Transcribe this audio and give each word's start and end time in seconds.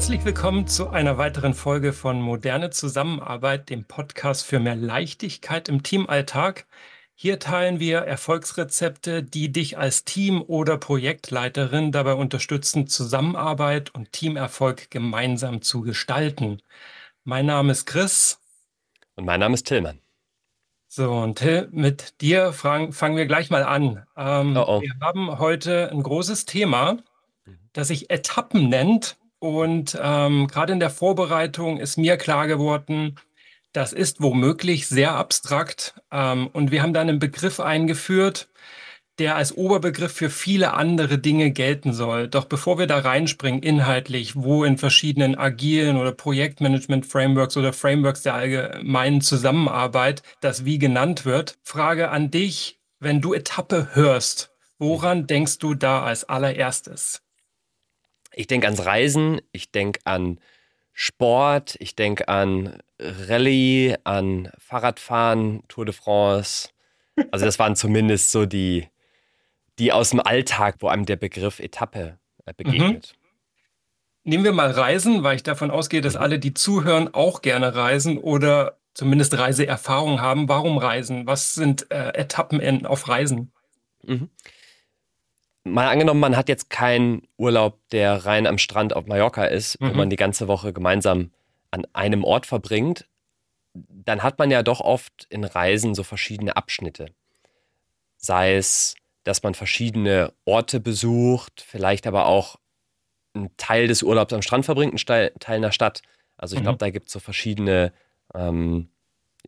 Herzlich 0.00 0.24
willkommen 0.24 0.66
zu 0.66 0.88
einer 0.88 1.18
weiteren 1.18 1.52
Folge 1.52 1.92
von 1.92 2.22
Moderne 2.22 2.70
Zusammenarbeit, 2.70 3.68
dem 3.68 3.84
Podcast 3.84 4.46
für 4.46 4.58
mehr 4.58 4.74
Leichtigkeit 4.74 5.68
im 5.68 5.82
Teamalltag. 5.82 6.66
Hier 7.14 7.38
teilen 7.38 7.80
wir 7.80 7.98
Erfolgsrezepte, 7.98 9.22
die 9.22 9.52
dich 9.52 9.76
als 9.76 10.06
Team- 10.06 10.40
oder 10.40 10.78
Projektleiterin 10.78 11.92
dabei 11.92 12.14
unterstützen, 12.14 12.86
Zusammenarbeit 12.86 13.94
und 13.94 14.10
Teamerfolg 14.12 14.90
gemeinsam 14.90 15.60
zu 15.60 15.82
gestalten. 15.82 16.62
Mein 17.24 17.44
Name 17.44 17.72
ist 17.72 17.84
Chris. 17.84 18.40
Und 19.16 19.26
mein 19.26 19.40
Name 19.40 19.52
ist 19.52 19.66
Tillmann. 19.66 20.00
So, 20.88 21.12
und 21.12 21.36
Till, 21.36 21.68
mit 21.72 22.22
dir 22.22 22.54
fangen, 22.54 22.94
fangen 22.94 23.18
wir 23.18 23.26
gleich 23.26 23.50
mal 23.50 23.64
an. 23.64 24.06
Ähm, 24.16 24.56
oh 24.56 24.64
oh. 24.66 24.80
Wir 24.80 24.94
haben 25.02 25.38
heute 25.38 25.90
ein 25.92 26.02
großes 26.02 26.46
Thema, 26.46 26.96
das 27.74 27.88
sich 27.88 28.08
Etappen 28.08 28.70
nennt. 28.70 29.19
Und 29.40 29.98
ähm, 30.00 30.46
gerade 30.46 30.72
in 30.74 30.80
der 30.80 30.90
Vorbereitung 30.90 31.78
ist 31.78 31.96
mir 31.96 32.16
klar 32.16 32.46
geworden, 32.46 33.18
das 33.72 33.92
ist 33.92 34.20
womöglich 34.20 34.86
sehr 34.86 35.14
abstrakt. 35.14 35.94
Ähm, 36.12 36.48
und 36.52 36.70
wir 36.70 36.82
haben 36.82 36.92
dann 36.92 37.08
einen 37.08 37.18
Begriff 37.18 37.58
eingeführt, 37.58 38.48
der 39.18 39.36
als 39.36 39.56
Oberbegriff 39.56 40.12
für 40.12 40.30
viele 40.30 40.74
andere 40.74 41.18
Dinge 41.18 41.50
gelten 41.50 41.92
soll. 41.92 42.28
Doch 42.28 42.46
bevor 42.46 42.78
wir 42.78 42.86
da 42.86 42.98
reinspringen, 42.98 43.62
inhaltlich, 43.62 44.36
wo 44.36 44.64
in 44.64 44.78
verschiedenen 44.78 45.36
agilen 45.36 45.96
oder 45.96 46.12
Projektmanagement-Frameworks 46.12 47.56
oder 47.56 47.72
Frameworks 47.72 48.22
der 48.22 48.34
allgemeinen 48.34 49.20
Zusammenarbeit 49.20 50.22
das 50.40 50.64
wie 50.64 50.78
genannt 50.78 51.24
wird, 51.24 51.58
Frage 51.62 52.10
an 52.10 52.30
dich, 52.30 52.78
wenn 52.98 53.20
du 53.20 53.34
Etappe 53.34 53.88
hörst, 53.92 54.52
woran 54.78 55.26
denkst 55.26 55.58
du 55.58 55.74
da 55.74 56.02
als 56.02 56.24
allererstes? 56.28 57.22
Ich 58.34 58.46
denke 58.46 58.66
ans 58.66 58.84
Reisen, 58.84 59.40
ich 59.52 59.70
denke 59.70 60.00
an 60.04 60.38
Sport, 60.92 61.76
ich 61.78 61.96
denke 61.96 62.28
an 62.28 62.78
Rallye, 62.98 63.96
an 64.04 64.50
Fahrradfahren, 64.58 65.62
Tour 65.68 65.86
de 65.86 65.94
France. 65.94 66.68
Also 67.30 67.44
das 67.44 67.58
waren 67.58 67.76
zumindest 67.76 68.30
so 68.30 68.46
die, 68.46 68.86
die 69.78 69.92
aus 69.92 70.10
dem 70.10 70.20
Alltag, 70.20 70.76
wo 70.80 70.88
einem 70.88 71.06
der 71.06 71.16
Begriff 71.16 71.58
Etappe 71.58 72.18
äh, 72.46 72.52
begegnet. 72.54 73.14
Mhm. 73.14 74.30
Nehmen 74.30 74.44
wir 74.44 74.52
mal 74.52 74.70
Reisen, 74.70 75.22
weil 75.22 75.36
ich 75.36 75.42
davon 75.42 75.70
ausgehe, 75.70 76.00
dass 76.00 76.14
mhm. 76.14 76.20
alle, 76.20 76.38
die 76.38 76.54
zuhören, 76.54 77.12
auch 77.12 77.42
gerne 77.42 77.74
reisen 77.74 78.18
oder 78.18 78.78
zumindest 78.94 79.38
Reiseerfahrung 79.38 80.20
haben. 80.20 80.48
Warum 80.48 80.78
Reisen? 80.78 81.26
Was 81.26 81.54
sind 81.54 81.90
äh, 81.90 82.10
Etappen 82.10 82.60
in, 82.60 82.86
auf 82.86 83.08
Reisen? 83.08 83.52
Mhm 84.02 84.30
mal 85.64 85.88
angenommen, 85.88 86.20
man 86.20 86.36
hat 86.36 86.48
jetzt 86.48 86.70
keinen 86.70 87.22
Urlaub, 87.36 87.78
der 87.90 88.24
rein 88.26 88.46
am 88.46 88.58
Strand 88.58 88.94
auf 88.94 89.06
Mallorca 89.06 89.44
ist, 89.44 89.80
mhm. 89.80 89.90
wo 89.90 89.94
man 89.94 90.10
die 90.10 90.16
ganze 90.16 90.48
Woche 90.48 90.72
gemeinsam 90.72 91.30
an 91.70 91.86
einem 91.92 92.24
Ort 92.24 92.46
verbringt, 92.46 93.06
dann 93.74 94.22
hat 94.22 94.38
man 94.38 94.50
ja 94.50 94.62
doch 94.62 94.80
oft 94.80 95.26
in 95.28 95.44
Reisen 95.44 95.94
so 95.94 96.02
verschiedene 96.02 96.56
Abschnitte. 96.56 97.06
Sei 98.16 98.56
es, 98.56 98.96
dass 99.24 99.42
man 99.42 99.54
verschiedene 99.54 100.32
Orte 100.44 100.80
besucht, 100.80 101.64
vielleicht 101.66 102.06
aber 102.06 102.26
auch 102.26 102.56
einen 103.34 103.56
Teil 103.56 103.86
des 103.86 104.02
Urlaubs 104.02 104.32
am 104.32 104.42
Strand 104.42 104.64
verbringt, 104.64 104.92
einen 105.10 105.38
Teil 105.38 105.56
in 105.56 105.62
der 105.62 105.72
Stadt. 105.72 106.02
Also 106.36 106.56
ich 106.56 106.60
mhm. 106.60 106.64
glaube, 106.64 106.78
da 106.78 106.90
gibt 106.90 107.06
es 107.06 107.12
so 107.12 107.20
verschiedene 107.20 107.92
ähm, 108.34 108.88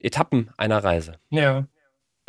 Etappen 0.00 0.50
einer 0.56 0.84
Reise. 0.84 1.18
Ja. 1.30 1.66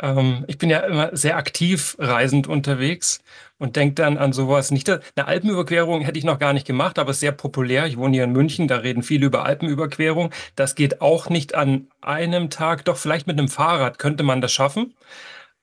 Ähm, 0.00 0.44
ich 0.48 0.58
bin 0.58 0.70
ja 0.70 0.80
immer 0.80 1.16
sehr 1.16 1.36
aktiv 1.36 1.96
reisend 1.98 2.46
unterwegs 2.46 3.20
und 3.58 3.76
denke 3.76 3.94
dann 3.94 4.18
an 4.18 4.32
sowas. 4.32 4.70
Nicht 4.70 4.90
eine 4.90 5.26
Alpenüberquerung 5.26 6.02
hätte 6.02 6.18
ich 6.18 6.24
noch 6.24 6.38
gar 6.38 6.52
nicht 6.52 6.66
gemacht, 6.66 6.98
aber 6.98 7.12
ist 7.12 7.20
sehr 7.20 7.32
populär. 7.32 7.86
Ich 7.86 7.96
wohne 7.96 8.14
hier 8.14 8.24
in 8.24 8.32
München, 8.32 8.68
da 8.68 8.78
reden 8.78 9.02
viele 9.02 9.26
über 9.26 9.44
Alpenüberquerung. 9.44 10.30
Das 10.56 10.74
geht 10.74 11.00
auch 11.00 11.28
nicht 11.30 11.54
an 11.54 11.88
einem 12.00 12.50
Tag. 12.50 12.84
Doch 12.84 12.96
vielleicht 12.96 13.26
mit 13.26 13.38
einem 13.38 13.48
Fahrrad 13.48 13.98
könnte 13.98 14.24
man 14.24 14.40
das 14.40 14.52
schaffen. 14.52 14.94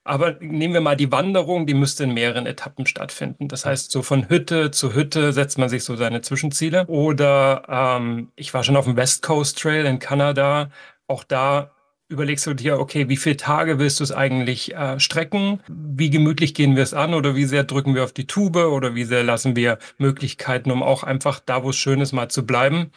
Aber 0.03 0.37
nehmen 0.39 0.73
wir 0.73 0.81
mal 0.81 0.95
die 0.97 1.11
Wanderung, 1.11 1.67
die 1.67 1.75
müsste 1.75 2.05
in 2.05 2.13
mehreren 2.13 2.47
Etappen 2.47 2.87
stattfinden. 2.87 3.47
Das 3.47 3.65
heißt, 3.65 3.91
so 3.91 4.01
von 4.01 4.29
Hütte 4.29 4.71
zu 4.71 4.95
Hütte 4.95 5.31
setzt 5.31 5.59
man 5.59 5.69
sich 5.69 5.83
so 5.83 5.95
seine 5.95 6.21
Zwischenziele. 6.21 6.87
Oder 6.87 7.63
ähm, 7.69 8.31
ich 8.35 8.53
war 8.53 8.63
schon 8.63 8.77
auf 8.77 8.85
dem 8.85 8.95
West 8.97 9.21
Coast 9.21 9.59
Trail 9.59 9.85
in 9.85 9.99
Kanada. 9.99 10.71
Auch 11.07 11.23
da 11.23 11.71
überlegst 12.11 12.45
du 12.45 12.53
dir, 12.53 12.79
okay, 12.79 13.09
wie 13.09 13.17
viele 13.17 13.37
Tage 13.37 13.79
willst 13.79 13.99
du 13.99 14.03
es 14.03 14.11
eigentlich 14.11 14.75
äh, 14.75 14.99
strecken? 14.99 15.61
Wie 15.67 16.09
gemütlich 16.09 16.53
gehen 16.53 16.75
wir 16.75 16.83
es 16.83 16.93
an 16.93 17.13
oder 17.13 17.35
wie 17.35 17.45
sehr 17.45 17.63
drücken 17.63 17.95
wir 17.95 18.03
auf 18.03 18.13
die 18.13 18.27
Tube 18.27 18.57
oder 18.57 18.93
wie 18.95 19.05
sehr 19.05 19.23
lassen 19.23 19.55
wir 19.55 19.79
Möglichkeiten, 19.97 20.71
um 20.71 20.83
auch 20.83 21.03
einfach 21.03 21.39
da, 21.39 21.63
wo 21.63 21.69
es 21.71 21.77
schön 21.77 22.01
ist, 22.01 22.11
mal 22.11 22.29
zu 22.29 22.45
bleiben? 22.45 22.91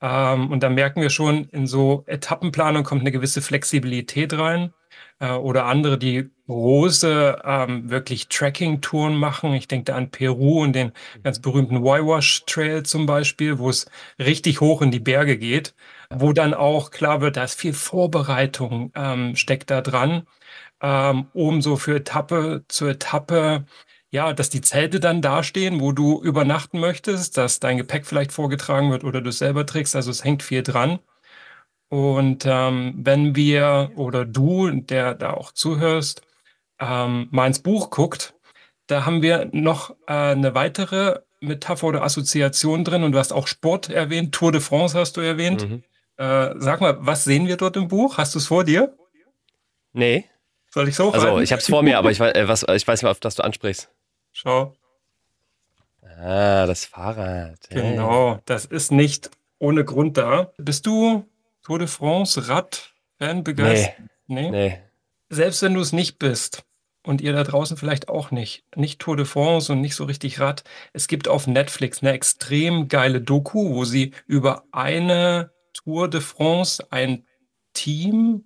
Ähm, 0.00 0.50
und 0.50 0.62
da 0.62 0.70
merken 0.70 1.02
wir 1.02 1.10
schon, 1.10 1.44
in 1.46 1.66
so 1.66 2.04
Etappenplanung 2.06 2.84
kommt 2.84 3.02
eine 3.02 3.12
gewisse 3.12 3.42
Flexibilität 3.42 4.32
rein. 4.34 4.72
Äh, 5.20 5.32
oder 5.32 5.66
andere, 5.66 5.98
die 5.98 6.30
große 6.46 7.42
ähm, 7.44 7.90
wirklich 7.90 8.28
Tracking-Touren 8.28 9.14
machen. 9.14 9.54
Ich 9.54 9.68
denke 9.68 9.84
da 9.86 9.96
an 9.96 10.10
Peru 10.10 10.62
und 10.62 10.74
den 10.74 10.92
ganz 11.22 11.40
berühmten 11.40 11.82
Waiwash 11.82 12.44
Trail 12.46 12.82
zum 12.82 13.06
Beispiel, 13.06 13.58
wo 13.58 13.70
es 13.70 13.86
richtig 14.18 14.60
hoch 14.60 14.82
in 14.82 14.90
die 14.90 15.00
Berge 15.00 15.38
geht 15.38 15.74
wo 16.20 16.32
dann 16.32 16.54
auch 16.54 16.90
klar 16.90 17.20
wird, 17.20 17.36
da 17.36 17.44
ist 17.44 17.58
viel 17.58 17.72
Vorbereitung 17.74 18.92
ähm, 18.94 19.36
steckt 19.36 19.70
da 19.70 19.80
dran, 19.80 20.26
ähm, 20.82 21.26
um 21.32 21.62
so 21.62 21.76
für 21.76 21.96
Etappe 21.96 22.64
zu 22.68 22.86
Etappe, 22.86 23.64
ja, 24.10 24.32
dass 24.32 24.50
die 24.50 24.60
Zelte 24.60 25.00
dann 25.00 25.22
dastehen, 25.22 25.80
wo 25.80 25.92
du 25.92 26.22
übernachten 26.22 26.80
möchtest, 26.80 27.36
dass 27.38 27.60
dein 27.60 27.78
Gepäck 27.78 28.06
vielleicht 28.06 28.32
vorgetragen 28.32 28.90
wird 28.90 29.04
oder 29.04 29.20
du 29.20 29.30
es 29.30 29.38
selber 29.38 29.66
trägst. 29.66 29.96
Also 29.96 30.10
es 30.10 30.24
hängt 30.24 30.42
viel 30.42 30.62
dran. 30.62 30.98
Und 31.88 32.46
ähm, 32.46 32.94
wenn 32.96 33.36
wir 33.36 33.92
oder 33.96 34.24
du, 34.24 34.70
der 34.70 35.14
da 35.14 35.34
auch 35.34 35.52
zuhörst, 35.52 36.22
ähm, 36.80 37.28
mal 37.30 37.46
ins 37.46 37.60
Buch 37.60 37.90
guckt, 37.90 38.34
da 38.86 39.06
haben 39.06 39.22
wir 39.22 39.48
noch 39.52 39.90
äh, 40.06 40.12
eine 40.12 40.54
weitere 40.54 41.20
Metapher 41.40 41.88
oder 41.88 42.02
Assoziation 42.02 42.84
drin 42.84 43.04
und 43.04 43.12
du 43.12 43.18
hast 43.18 43.32
auch 43.32 43.46
Sport 43.46 43.90
erwähnt, 43.90 44.34
Tour 44.34 44.52
de 44.52 44.60
France 44.60 44.98
hast 44.98 45.16
du 45.16 45.20
erwähnt. 45.20 45.68
Mhm. 45.68 45.82
Äh, 46.22 46.54
sag 46.58 46.80
mal, 46.80 46.96
was 47.00 47.24
sehen 47.24 47.48
wir 47.48 47.56
dort 47.56 47.76
im 47.76 47.88
Buch? 47.88 48.16
Hast 48.16 48.36
du 48.36 48.38
es 48.38 48.46
vor 48.46 48.62
dir? 48.62 48.96
Nee. 49.92 50.24
Soll 50.70 50.88
ich 50.88 50.94
so 50.94 51.12
Also, 51.12 51.40
ich 51.40 51.50
habe 51.50 51.60
es 51.60 51.66
vor 51.66 51.82
mir, 51.82 51.98
aber 51.98 52.12
ich 52.12 52.20
weiß, 52.20 52.34
äh, 52.36 52.46
was, 52.46 52.62
ich 52.62 52.86
weiß 52.86 53.02
nicht, 53.02 53.10
auf 53.10 53.18
das 53.18 53.34
du 53.34 53.42
ansprichst. 53.42 53.90
Schau. 54.30 54.76
Ah, 56.00 56.66
das 56.66 56.84
Fahrrad. 56.84 57.58
Hey. 57.70 57.90
Genau, 57.90 58.38
das 58.44 58.66
ist 58.66 58.92
nicht 58.92 59.32
ohne 59.58 59.84
Grund 59.84 60.16
da. 60.16 60.52
Bist 60.58 60.86
du 60.86 61.26
Tour 61.64 61.80
de 61.80 61.88
France, 61.88 62.48
Rad-Fan 62.48 63.42
begeistert? 63.42 63.94
Nee. 64.28 64.42
nee. 64.42 64.50
nee. 64.50 64.78
Selbst 65.28 65.60
wenn 65.62 65.74
du 65.74 65.80
es 65.80 65.92
nicht 65.92 66.20
bist 66.20 66.62
und 67.02 67.20
ihr 67.20 67.32
da 67.32 67.42
draußen 67.42 67.76
vielleicht 67.76 68.08
auch 68.08 68.30
nicht, 68.30 68.64
nicht 68.76 69.00
Tour 69.00 69.16
de 69.16 69.26
France 69.26 69.72
und 69.72 69.80
nicht 69.80 69.96
so 69.96 70.04
richtig 70.04 70.38
Rad, 70.38 70.62
es 70.92 71.08
gibt 71.08 71.26
auf 71.26 71.48
Netflix 71.48 72.00
eine 72.00 72.12
extrem 72.12 72.86
geile 72.86 73.20
Doku, 73.20 73.74
wo 73.74 73.84
sie 73.84 74.12
über 74.28 74.62
eine 74.70 75.50
Tour 75.72 76.08
de 76.08 76.20
France 76.20 76.86
ein 76.90 77.26
Team, 77.72 78.44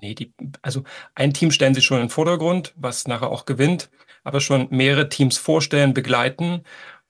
nee, 0.00 0.14
die, 0.14 0.34
also 0.62 0.84
ein 1.14 1.32
Team 1.32 1.50
stellen 1.50 1.74
sie 1.74 1.82
schon 1.82 1.98
in 1.98 2.04
den 2.04 2.10
Vordergrund, 2.10 2.74
was 2.76 3.06
nachher 3.06 3.30
auch 3.30 3.44
gewinnt, 3.44 3.90
aber 4.24 4.40
schon 4.40 4.68
mehrere 4.70 5.08
Teams 5.08 5.38
vorstellen, 5.38 5.94
begleiten. 5.94 6.62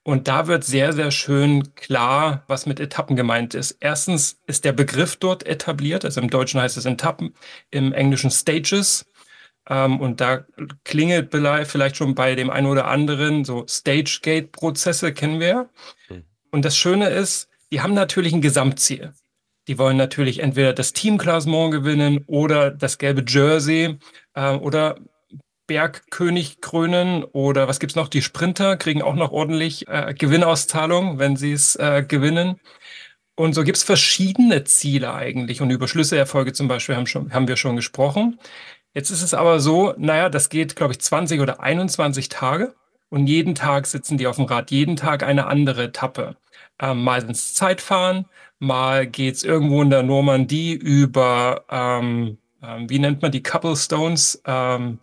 Und 0.03 0.29
da 0.29 0.47
wird 0.47 0.63
sehr, 0.63 0.93
sehr 0.93 1.11
schön 1.11 1.75
klar, 1.75 2.45
was 2.47 2.67
mit 2.67 2.79
Etappen 2.79 3.17
gemeint 3.17 3.55
ist. 3.55 3.79
Erstens 3.81 4.41
ist 4.47 4.65
der 4.65 4.73
Begriff 4.73 5.17
dort 5.17 5.45
etabliert, 5.45 6.05
also 6.05 6.21
im 6.21 6.31
Deutschen 6.31 6.61
heißt 6.61 6.77
es 6.77 6.85
Etappen, 6.85 7.35
im 7.71 7.93
Englischen 7.93 8.31
Stages. 8.31 9.07
Ähm, 9.69 10.01
und 10.01 10.21
da 10.21 10.45
klingelt 10.85 11.33
vielleicht 11.33 11.97
schon 11.97 12.15
bei 12.15 12.37
dem 12.37 12.51
einen 12.51 12.69
oder 12.69 12.87
anderen 12.87 13.45
so 13.45 13.67
Stage-Gate-Prozesse 13.67 15.13
kennen 15.13 15.41
wir. 15.41 15.71
Hm. 16.07 16.25
Und 16.53 16.65
das 16.65 16.77
Schöne 16.77 17.09
ist, 17.09 17.49
die 17.73 17.81
haben 17.81 17.95
natürlich 17.95 18.33
ein 18.33 18.41
Gesamtziel. 18.41 19.13
Die 19.69 19.79
wollen 19.79 19.97
natürlich 19.97 20.41
entweder 20.41 20.73
das 20.73 20.93
Teamklassement 20.93 21.73
gewinnen 21.73 22.25
oder 22.27 22.71
das 22.71 22.99
gelbe 22.99 23.25
Jersey 23.27 23.99
äh, 24.35 24.53
oder 24.53 24.97
Bergkönig 25.67 26.61
krönen 26.61 27.25
oder 27.25 27.67
was 27.67 27.81
gibt's 27.81 27.97
noch? 27.97 28.09
Die 28.09 28.23
Sprinter 28.23 28.77
kriegen 28.77 29.03
auch 29.03 29.15
noch 29.15 29.33
ordentlich 29.33 29.89
äh, 29.89 30.15
Gewinnauszahlung, 30.15 31.19
wenn 31.19 31.37
sie 31.37 31.53
es 31.53 31.75
äh, 31.77 32.05
gewinnen. 32.07 32.61
Und 33.35 33.55
so 33.55 33.65
gibt's 33.65 33.83
verschiedene 33.83 34.65
Ziele 34.65 35.13
eigentlich. 35.13 35.61
Und 35.61 35.71
über 35.71 35.89
Schlüsselerfolge 35.89 36.53
zum 36.53 36.69
Beispiel 36.69 36.97
haben, 36.97 37.07
schon, 37.07 37.33
haben 37.35 37.49
wir 37.49 37.57
schon 37.57 37.77
gesprochen. 37.77 38.39
Jetzt 38.95 39.11
ist 39.11 39.23
es 39.23 39.35
aber 39.35 39.61
so, 39.61 39.93
naja, 39.99 40.31
das 40.31 40.49
geht, 40.49 40.77
glaube 40.77 40.93
ich, 40.95 41.01
20 41.01 41.41
oder 41.41 41.61
21 41.61 42.29
Tage. 42.29 42.75
Und 43.11 43.27
jeden 43.27 43.55
Tag 43.55 43.87
sitzen 43.87 44.19
die 44.19 44.27
auf 44.27 44.37
dem 44.37 44.47
Rad, 44.47 44.71
jeden 44.71 44.97
Tag 44.97 45.23
eine 45.23 45.47
andere 45.47 45.85
Etappe. 45.85 46.37
Ähm, 46.81 47.05
mal 47.05 47.23
ins 47.23 47.55
Zeitfahren, 47.55 48.27
mal 48.59 49.07
geht's 49.07 49.43
irgendwo 49.43 49.83
in 49.83 49.91
der 49.91 50.03
Normandie 50.03 50.73
über, 50.73 51.65
ähm, 51.71 52.39
ähm, 52.63 52.89
wie 52.89 52.99
nennt 52.99 53.23
man 53.23 53.33
die 53.33 53.43
Cobblestones? 53.43 54.43
Ähm, 54.47 54.99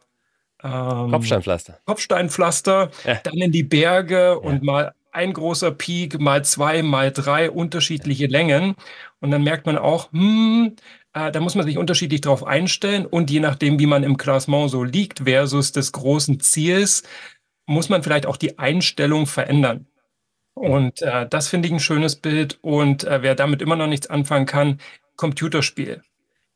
ähm, 0.63 1.11
Kopfsteinpflaster. 1.11 1.79
Kopfsteinpflaster, 1.85 2.91
ja. 3.05 3.19
dann 3.23 3.37
in 3.37 3.51
die 3.51 3.63
Berge 3.63 4.15
ja. 4.15 4.33
und 4.33 4.63
mal 4.63 4.93
ein 5.11 5.33
großer 5.33 5.71
Peak, 5.71 6.19
mal 6.19 6.43
zwei, 6.43 6.81
mal 6.81 7.11
drei 7.11 7.51
unterschiedliche 7.51 8.27
Längen. 8.27 8.75
Und 9.19 9.31
dann 9.31 9.43
merkt 9.43 9.65
man 9.65 9.77
auch, 9.77 10.11
hm, 10.11 10.75
äh, 11.13 11.31
da 11.31 11.39
muss 11.39 11.55
man 11.55 11.65
sich 11.65 11.77
unterschiedlich 11.77 12.21
drauf 12.21 12.45
einstellen. 12.45 13.05
Und 13.05 13.29
je 13.29 13.39
nachdem, 13.39 13.79
wie 13.79 13.85
man 13.85 14.03
im 14.03 14.17
Klassement 14.17 14.71
so 14.71 14.83
liegt 14.83 15.21
versus 15.25 15.71
des 15.71 15.91
großen 15.91 16.39
Ziels, 16.39 17.03
muss 17.65 17.89
man 17.89 18.03
vielleicht 18.03 18.25
auch 18.25 18.37
die 18.37 18.57
Einstellung 18.57 19.27
verändern. 19.27 19.85
Und 20.53 21.01
äh, 21.01 21.27
das 21.27 21.47
finde 21.47 21.67
ich 21.67 21.73
ein 21.73 21.79
schönes 21.79 22.15
Bild. 22.15 22.59
Und 22.61 23.03
äh, 23.03 23.21
wer 23.21 23.35
damit 23.35 23.61
immer 23.61 23.75
noch 23.75 23.87
nichts 23.87 24.07
anfangen 24.07 24.45
kann, 24.45 24.79
Computerspiel. 25.15 26.01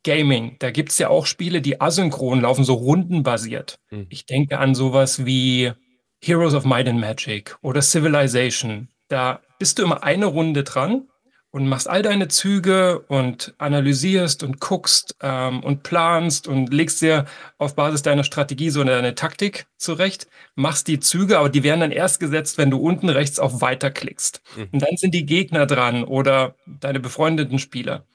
Gaming, 0.03 0.55
da 0.59 0.71
gibt 0.71 0.89
es 0.89 0.99
ja 0.99 1.09
auch 1.09 1.25
Spiele, 1.25 1.61
die 1.61 1.81
asynchron 1.81 2.41
laufen, 2.41 2.63
so 2.63 2.75
rundenbasiert. 2.75 3.79
Mhm. 3.89 4.07
Ich 4.09 4.25
denke 4.25 4.59
an 4.59 4.73
sowas 4.75 5.25
wie 5.25 5.73
Heroes 6.21 6.53
of 6.53 6.65
Might 6.65 6.87
and 6.87 6.99
Magic 6.99 7.57
oder 7.61 7.81
Civilization. 7.81 8.89
Da 9.09 9.41
bist 9.59 9.79
du 9.79 9.83
immer 9.83 10.03
eine 10.03 10.27
Runde 10.27 10.63
dran 10.63 11.07
und 11.51 11.67
machst 11.67 11.89
all 11.89 12.01
deine 12.01 12.27
Züge 12.27 12.99
und 13.07 13.53
analysierst 13.57 14.43
und 14.43 14.59
guckst 14.59 15.15
ähm, 15.21 15.63
und 15.63 15.83
planst 15.83 16.47
und 16.47 16.73
legst 16.73 17.01
dir 17.01 17.25
auf 17.57 17.75
Basis 17.75 18.01
deiner 18.01 18.23
Strategie 18.23 18.69
so 18.69 18.81
eine, 18.81 19.15
Taktik 19.15 19.67
zurecht, 19.77 20.27
machst 20.55 20.87
die 20.87 20.99
Züge, 20.99 21.39
aber 21.39 21.49
die 21.49 21.63
werden 21.63 21.79
dann 21.79 21.91
erst 21.91 22.19
gesetzt, 22.19 22.57
wenn 22.57 22.69
du 22.69 22.77
unten 22.77 23.09
rechts 23.09 23.39
auf 23.39 23.61
Weiter 23.61 23.91
klickst. 23.91 24.41
Mhm. 24.55 24.69
Und 24.73 24.81
dann 24.81 24.97
sind 24.97 25.13
die 25.13 25.25
Gegner 25.25 25.65
dran 25.65 26.03
oder 26.03 26.55
deine 26.65 26.99
befreundeten 26.99 27.59
Spieler. 27.59 28.05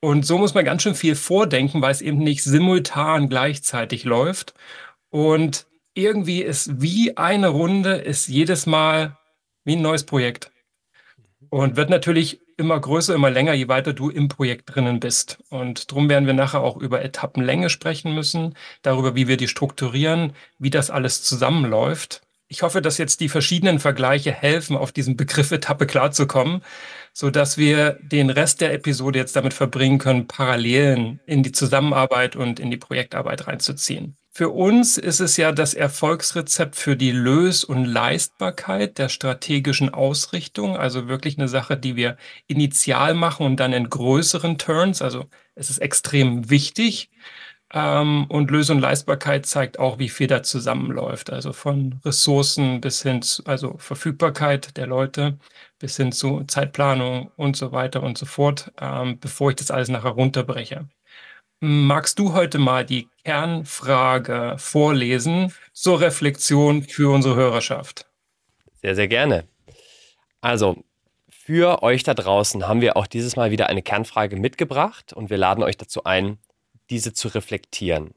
Und 0.00 0.26
so 0.26 0.36
muss 0.36 0.54
man 0.54 0.64
ganz 0.64 0.82
schön 0.82 0.96
viel 0.96 1.14
vordenken, 1.14 1.80
weil 1.80 1.92
es 1.92 2.00
eben 2.00 2.18
nicht 2.18 2.42
simultan 2.42 3.28
gleichzeitig 3.28 4.02
läuft. 4.02 4.54
Und 5.10 5.66
irgendwie 5.94 6.42
ist 6.42 6.80
wie 6.82 7.16
eine 7.16 7.48
Runde, 7.48 7.92
ist 7.92 8.26
jedes 8.26 8.66
Mal 8.66 9.16
wie 9.64 9.76
ein 9.76 9.82
neues 9.82 10.04
Projekt. 10.04 10.50
Und 11.50 11.76
wird 11.76 11.88
natürlich 11.88 12.40
immer 12.56 12.78
größer, 12.80 13.14
immer 13.14 13.30
länger, 13.30 13.54
je 13.54 13.68
weiter 13.68 13.92
du 13.92 14.10
im 14.10 14.28
Projekt 14.28 14.74
drinnen 14.74 15.00
bist. 15.00 15.38
Und 15.50 15.90
darum 15.90 16.08
werden 16.08 16.26
wir 16.26 16.34
nachher 16.34 16.60
auch 16.60 16.76
über 16.76 17.02
Etappenlänge 17.02 17.70
sprechen 17.70 18.14
müssen, 18.14 18.54
darüber, 18.82 19.14
wie 19.14 19.28
wir 19.28 19.36
die 19.36 19.48
strukturieren, 19.48 20.32
wie 20.58 20.70
das 20.70 20.90
alles 20.90 21.22
zusammenläuft. 21.22 22.22
Ich 22.48 22.62
hoffe, 22.62 22.82
dass 22.82 22.98
jetzt 22.98 23.20
die 23.20 23.30
verschiedenen 23.30 23.78
Vergleiche 23.78 24.30
helfen, 24.30 24.76
auf 24.76 24.92
diesen 24.92 25.16
Begriff 25.16 25.50
Etappe 25.52 25.86
klarzukommen, 25.86 26.62
so 27.14 27.30
dass 27.30 27.56
wir 27.56 27.98
den 28.02 28.28
Rest 28.28 28.60
der 28.60 28.74
Episode 28.74 29.18
jetzt 29.18 29.36
damit 29.36 29.54
verbringen 29.54 29.98
können, 29.98 30.26
Parallelen 30.26 31.20
in 31.26 31.42
die 31.42 31.52
Zusammenarbeit 31.52 32.36
und 32.36 32.60
in 32.60 32.70
die 32.70 32.76
Projektarbeit 32.76 33.46
reinzuziehen. 33.46 34.16
Für 34.34 34.48
uns 34.48 34.96
ist 34.96 35.20
es 35.20 35.36
ja 35.36 35.52
das 35.52 35.74
Erfolgsrezept 35.74 36.74
für 36.76 36.96
die 36.96 37.10
Lös- 37.12 37.64
und 37.64 37.84
Leistbarkeit 37.84 38.96
der 38.96 39.10
strategischen 39.10 39.90
Ausrichtung, 39.92 40.74
also 40.76 41.06
wirklich 41.06 41.36
eine 41.38 41.48
Sache, 41.48 41.76
die 41.76 41.96
wir 41.96 42.16
initial 42.46 43.12
machen 43.14 43.44
und 43.44 43.56
dann 43.60 43.74
in 43.74 43.90
größeren 43.90 44.56
Turns. 44.56 45.02
Also 45.02 45.26
es 45.54 45.68
ist 45.68 45.78
extrem 45.78 46.48
wichtig. 46.48 47.10
Ähm, 47.72 48.26
und 48.28 48.50
Lös- 48.50 48.70
und 48.70 48.80
Leistbarkeit 48.80 49.46
zeigt 49.46 49.78
auch, 49.78 49.98
wie 49.98 50.08
viel 50.10 50.28
da 50.28 50.42
zusammenläuft. 50.42 51.30
Also 51.30 51.52
von 51.52 52.00
Ressourcen 52.04 52.80
bis 52.80 53.02
hin 53.02 53.22
zu, 53.22 53.44
also 53.46 53.76
Verfügbarkeit 53.78 54.76
der 54.78 54.86
Leute 54.86 55.38
bis 55.78 55.96
hin 55.96 56.12
zu 56.12 56.44
Zeitplanung 56.44 57.30
und 57.36 57.56
so 57.56 57.72
weiter 57.72 58.02
und 58.02 58.18
so 58.18 58.26
fort, 58.26 58.72
ähm, 58.80 59.18
bevor 59.20 59.50
ich 59.50 59.56
das 59.56 59.70
alles 59.70 59.88
nachher 59.88 60.10
runterbreche. 60.12 60.88
Magst 61.64 62.18
du 62.18 62.32
heute 62.32 62.58
mal 62.58 62.84
die 62.84 63.08
Kernfrage 63.22 64.56
vorlesen 64.58 65.54
zur 65.72 66.00
Reflexion 66.00 66.82
für 66.82 67.14
unsere 67.14 67.36
Hörerschaft? 67.36 68.06
Sehr, 68.80 68.96
sehr 68.96 69.06
gerne. 69.06 69.44
Also, 70.40 70.82
für 71.30 71.84
euch 71.84 72.02
da 72.02 72.14
draußen 72.14 72.66
haben 72.66 72.80
wir 72.80 72.96
auch 72.96 73.06
dieses 73.06 73.36
Mal 73.36 73.52
wieder 73.52 73.68
eine 73.68 73.80
Kernfrage 73.80 74.34
mitgebracht 74.34 75.12
und 75.12 75.30
wir 75.30 75.36
laden 75.36 75.62
euch 75.62 75.76
dazu 75.76 76.02
ein, 76.02 76.38
diese 76.90 77.12
zu 77.12 77.28
reflektieren. 77.28 78.12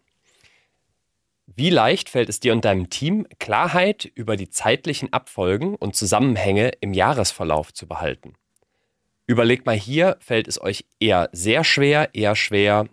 Wie 1.45 1.69
leicht 1.69 2.09
fällt 2.09 2.29
es 2.29 2.39
dir 2.39 2.51
und 2.51 2.65
deinem 2.65 2.89
Team, 2.89 3.27
Klarheit 3.37 4.05
über 4.15 4.37
die 4.37 4.49
zeitlichen 4.49 5.13
Abfolgen 5.13 5.75
und 5.75 5.95
Zusammenhänge 5.95 6.69
im 6.81 6.95
Jahresverlauf 6.95 7.71
zu 7.75 7.87
behalten? 7.87 8.33
Überlegt 9.27 9.67
mal 9.67 9.77
hier, 9.77 10.17
fällt 10.19 10.47
es 10.47 10.59
euch 10.59 10.85
eher 10.99 11.29
sehr 11.31 11.63
schwer, 11.63 12.09
eher 12.15 12.35
schwer 12.35 12.87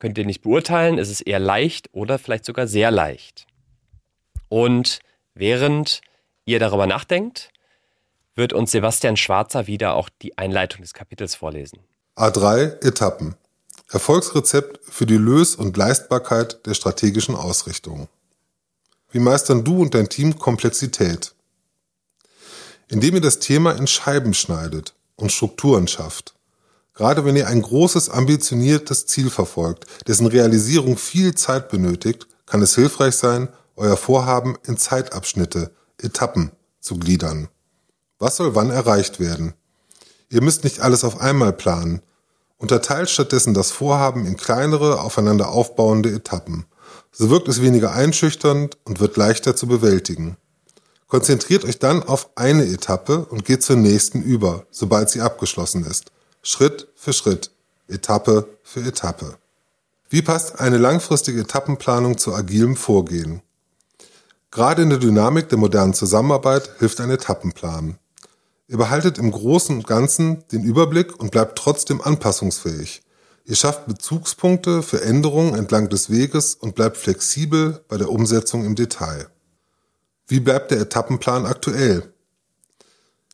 könnt 0.00 0.18
ihr 0.18 0.26
nicht 0.26 0.42
beurteilen. 0.42 0.98
Ist 0.98 1.10
es 1.10 1.20
eher 1.20 1.38
leicht 1.38 1.88
oder 1.92 2.18
vielleicht 2.18 2.44
sogar 2.44 2.66
sehr 2.66 2.90
leicht? 2.90 3.46
Und 4.48 4.98
während 5.34 6.00
ihr 6.44 6.58
darüber 6.58 6.86
nachdenkt, 6.86 7.50
wird 8.34 8.52
uns 8.52 8.72
Sebastian 8.72 9.16
Schwarzer 9.16 9.68
wieder 9.68 9.94
auch 9.94 10.08
die 10.22 10.36
Einleitung 10.36 10.80
des 10.80 10.94
Kapitels 10.94 11.36
vorlesen. 11.36 11.78
A3 12.16 12.84
Etappen. 12.84 13.36
Erfolgsrezept 13.88 14.80
für 14.82 15.06
die 15.06 15.16
Lös- 15.16 15.56
und 15.56 15.76
Leistbarkeit 15.76 16.64
der 16.66 16.74
strategischen 16.74 17.34
Ausrichtung. 17.34 18.08
Wie 19.10 19.18
meistern 19.18 19.64
du 19.64 19.82
und 19.82 19.94
dein 19.94 20.08
Team 20.08 20.38
Komplexität? 20.38 21.34
Indem 22.88 23.16
ihr 23.16 23.20
das 23.20 23.40
Thema 23.40 23.72
in 23.72 23.86
Scheiben 23.86 24.34
schneidet 24.34 24.94
und 25.16 25.32
Strukturen 25.32 25.88
schafft. 25.88 26.34
Gerade 26.94 27.24
wenn 27.24 27.36
ihr 27.36 27.48
ein 27.48 27.62
großes, 27.62 28.10
ambitioniertes 28.10 29.06
Ziel 29.06 29.30
verfolgt, 29.30 29.86
dessen 30.06 30.26
Realisierung 30.26 30.96
viel 30.96 31.34
Zeit 31.34 31.68
benötigt, 31.68 32.26
kann 32.46 32.62
es 32.62 32.74
hilfreich 32.74 33.16
sein, 33.16 33.48
euer 33.76 33.96
Vorhaben 33.96 34.56
in 34.66 34.76
Zeitabschnitte, 34.76 35.70
Etappen 35.98 36.50
zu 36.80 36.98
gliedern. 36.98 37.48
Was 38.18 38.36
soll 38.36 38.54
wann 38.54 38.70
erreicht 38.70 39.20
werden? 39.20 39.54
Ihr 40.28 40.42
müsst 40.42 40.64
nicht 40.64 40.80
alles 40.80 41.04
auf 41.04 41.20
einmal 41.20 41.52
planen. 41.52 42.02
Unterteilt 42.58 43.08
stattdessen 43.08 43.54
das 43.54 43.70
Vorhaben 43.70 44.26
in 44.26 44.36
kleinere, 44.36 45.00
aufeinander 45.00 45.48
aufbauende 45.48 46.10
Etappen. 46.10 46.66
So 47.10 47.30
wirkt 47.30 47.48
es 47.48 47.62
weniger 47.62 47.92
einschüchternd 47.92 48.76
und 48.84 49.00
wird 49.00 49.16
leichter 49.16 49.56
zu 49.56 49.66
bewältigen. 49.66 50.36
Konzentriert 51.08 51.64
euch 51.64 51.78
dann 51.78 52.02
auf 52.02 52.30
eine 52.36 52.64
Etappe 52.64 53.24
und 53.24 53.44
geht 53.44 53.62
zur 53.62 53.76
nächsten 53.76 54.22
über, 54.22 54.66
sobald 54.70 55.10
sie 55.10 55.20
abgeschlossen 55.20 55.84
ist. 55.84 56.12
Schritt 56.42 56.88
für 56.94 57.12
Schritt, 57.12 57.50
Etappe 57.86 58.48
für 58.62 58.80
Etappe. 58.80 59.36
Wie 60.08 60.22
passt 60.22 60.58
eine 60.58 60.78
langfristige 60.78 61.42
Etappenplanung 61.42 62.16
zu 62.16 62.34
agilem 62.34 62.76
Vorgehen? 62.76 63.42
Gerade 64.50 64.82
in 64.82 64.88
der 64.88 64.98
Dynamik 64.98 65.50
der 65.50 65.58
modernen 65.58 65.92
Zusammenarbeit 65.92 66.70
hilft 66.78 67.00
ein 67.00 67.10
Etappenplan. 67.10 67.98
Ihr 68.68 68.78
behaltet 68.78 69.18
im 69.18 69.30
Großen 69.30 69.76
und 69.76 69.86
Ganzen 69.86 70.44
den 70.48 70.64
Überblick 70.64 71.20
und 71.20 71.30
bleibt 71.30 71.58
trotzdem 71.58 72.00
anpassungsfähig. 72.00 73.02
Ihr 73.44 73.56
schafft 73.56 73.86
Bezugspunkte 73.86 74.82
für 74.82 75.02
Änderungen 75.02 75.54
entlang 75.54 75.90
des 75.90 76.08
Weges 76.08 76.54
und 76.54 76.74
bleibt 76.74 76.96
flexibel 76.96 77.84
bei 77.88 77.98
der 77.98 78.10
Umsetzung 78.10 78.64
im 78.64 78.76
Detail. 78.76 79.28
Wie 80.26 80.40
bleibt 80.40 80.70
der 80.70 80.80
Etappenplan 80.80 81.44
aktuell? 81.44 82.14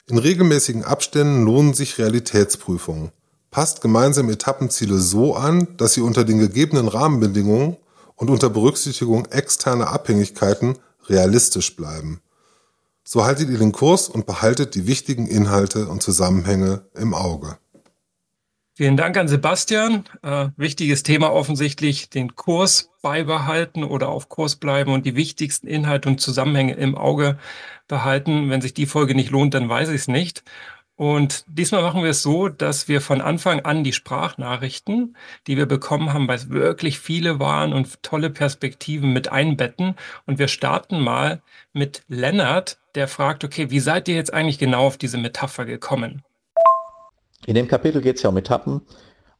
In 0.08 0.18
regelmäßigen 0.18 0.84
Abständen 0.84 1.44
lohnen 1.44 1.74
sich 1.74 1.98
Realitätsprüfungen. 1.98 3.10
Passt 3.50 3.80
gemeinsame 3.80 4.32
Etappenziele 4.32 4.98
so 4.98 5.34
an, 5.34 5.66
dass 5.78 5.94
sie 5.94 6.00
unter 6.00 6.22
den 6.22 6.38
gegebenen 6.38 6.86
Rahmenbedingungen 6.86 7.76
und 8.14 8.30
unter 8.30 8.48
Berücksichtigung 8.48 9.26
externer 9.26 9.88
Abhängigkeiten 9.88 10.78
realistisch 11.08 11.74
bleiben. 11.74 12.20
So 13.02 13.24
haltet 13.24 13.50
ihr 13.50 13.58
den 13.58 13.72
Kurs 13.72 14.08
und 14.08 14.26
behaltet 14.26 14.76
die 14.76 14.86
wichtigen 14.86 15.26
Inhalte 15.26 15.88
und 15.88 16.04
Zusammenhänge 16.04 16.82
im 16.94 17.12
Auge. 17.12 17.58
Vielen 18.78 18.98
Dank 18.98 19.16
an 19.16 19.26
Sebastian. 19.26 20.04
Äh, 20.22 20.50
wichtiges 20.58 21.02
Thema 21.02 21.32
offensichtlich, 21.32 22.10
den 22.10 22.36
Kurs 22.36 22.90
beibehalten 23.00 23.82
oder 23.82 24.10
auf 24.10 24.28
Kurs 24.28 24.56
bleiben 24.56 24.92
und 24.92 25.06
die 25.06 25.16
wichtigsten 25.16 25.66
Inhalte 25.66 26.10
und 26.10 26.20
Zusammenhänge 26.20 26.74
im 26.74 26.94
Auge 26.94 27.38
behalten. 27.88 28.50
Wenn 28.50 28.60
sich 28.60 28.74
die 28.74 28.84
Folge 28.84 29.14
nicht 29.14 29.30
lohnt, 29.30 29.54
dann 29.54 29.70
weiß 29.70 29.88
ich 29.88 30.02
es 30.02 30.08
nicht. 30.08 30.44
Und 30.94 31.46
diesmal 31.48 31.80
machen 31.80 32.02
wir 32.02 32.10
es 32.10 32.22
so, 32.22 32.50
dass 32.50 32.86
wir 32.86 33.00
von 33.00 33.22
Anfang 33.22 33.60
an 33.60 33.82
die 33.82 33.94
Sprachnachrichten, 33.94 35.16
die 35.46 35.56
wir 35.56 35.64
bekommen 35.64 36.12
haben, 36.12 36.28
weil 36.28 36.36
es 36.36 36.50
wirklich 36.50 37.00
viele 37.00 37.40
waren 37.40 37.72
und 37.72 38.02
tolle 38.02 38.28
Perspektiven 38.28 39.14
mit 39.14 39.32
einbetten. 39.32 39.94
Und 40.26 40.38
wir 40.38 40.48
starten 40.48 41.00
mal 41.00 41.40
mit 41.72 42.02
Lennart, 42.08 42.78
der 42.94 43.08
fragt, 43.08 43.42
okay, 43.42 43.70
wie 43.70 43.80
seid 43.80 44.06
ihr 44.06 44.16
jetzt 44.16 44.34
eigentlich 44.34 44.58
genau 44.58 44.86
auf 44.86 44.98
diese 44.98 45.16
Metapher 45.16 45.64
gekommen? 45.64 46.22
In 47.46 47.54
dem 47.54 47.68
Kapitel 47.68 48.02
geht 48.02 48.16
es 48.16 48.22
ja 48.22 48.30
um 48.30 48.36
Etappen. 48.36 48.82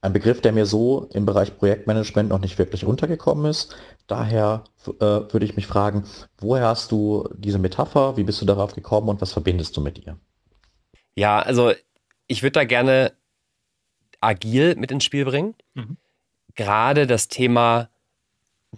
Ein 0.01 0.13
Begriff, 0.13 0.41
der 0.41 0.53
mir 0.53 0.67
so 0.67 1.09
im 1.13 1.27
Bereich 1.27 1.57
Projektmanagement 1.57 2.29
noch 2.29 2.39
nicht 2.39 2.59
wirklich 2.59 2.85
untergekommen 2.85 3.51
ist. 3.51 3.77
Daher 4.07 4.65
äh, 4.87 4.93
würde 5.01 5.45
ich 5.45 5.57
mich 5.57 5.67
fragen, 5.67 6.05
woher 6.39 6.67
hast 6.69 6.93
du 6.93 7.29
diese 7.37 7.59
Metapher, 7.59 8.17
wie 8.17 8.23
bist 8.23 8.41
du 8.41 8.47
darauf 8.47 8.75
gekommen 8.75 9.09
und 9.09 9.21
was 9.21 9.33
verbindest 9.33 9.77
du 9.77 9.81
mit 9.81 10.07
ihr? 10.07 10.17
Ja, 11.17 11.41
also 11.41 11.73
ich 12.29 12.43
würde 12.43 12.53
da 12.53 12.65
gerne 12.65 13.13
agil 14.21 14.77
mit 14.77 14.93
ins 14.93 15.05
Spiel 15.05 15.25
bringen. 15.25 15.55
Mhm. 15.75 15.97
Gerade 16.55 17.07
das 17.07 17.29
Thema 17.29 17.89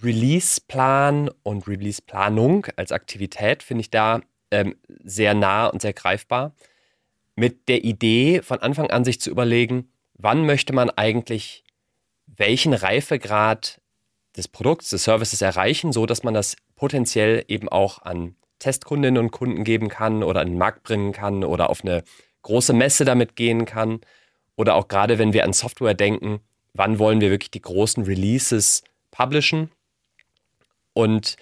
Release-Plan 0.03 1.31
und 1.43 1.69
Release-Planung 1.69 2.67
als 2.77 2.93
Aktivität 2.93 3.63
finde 3.63 3.83
ich 3.83 3.91
da 3.91 4.21
ähm, 4.51 4.77
sehr 5.05 5.35
nah 5.35 5.67
und 5.67 5.83
sehr 5.83 5.93
greifbar. 5.93 6.55
Mit 7.39 7.69
der 7.69 7.85
Idee, 7.85 8.43
von 8.43 8.59
Anfang 8.59 8.91
an 8.91 9.05
sich 9.05 9.21
zu 9.21 9.31
überlegen, 9.31 9.93
wann 10.15 10.45
möchte 10.45 10.73
man 10.73 10.91
eigentlich 10.91 11.63
welchen 12.27 12.75
Reifegrad 12.75 13.81
des 14.37 14.49
Produkts, 14.49 14.91
des 14.91 15.05
Services 15.05 15.41
erreichen, 15.41 15.93
so 15.93 16.05
dass 16.05 16.25
man 16.25 16.35
das 16.35 16.57
potenziell 16.75 17.45
eben 17.47 17.69
auch 17.69 18.03
an 18.03 18.35
Testkundinnen 18.59 19.23
und 19.23 19.31
Kunden 19.31 19.63
geben 19.63 19.89
kann 19.89 20.25
oder 20.25 20.41
an 20.41 20.49
den 20.49 20.59
Markt 20.59 20.83
bringen 20.83 21.13
kann 21.13 21.45
oder 21.45 21.71
auf 21.71 21.85
eine 21.85 22.03
große 22.43 22.73
Messe 22.73 23.05
damit 23.05 23.37
gehen 23.37 23.67
kann. 23.67 24.01
Oder 24.57 24.75
auch 24.75 24.89
gerade 24.89 25.21
wenn 25.21 25.33
wir 25.33 25.45
an 25.45 25.53
Software 25.53 25.95
denken, 25.95 26.41
wann 26.75 26.99
wollen 26.99 27.21
wir 27.21 27.31
wirklich 27.31 27.53
die 27.53 27.63
großen 27.63 28.03
Releases 28.03 28.83
publishen? 29.13 29.71
Und 30.93 31.37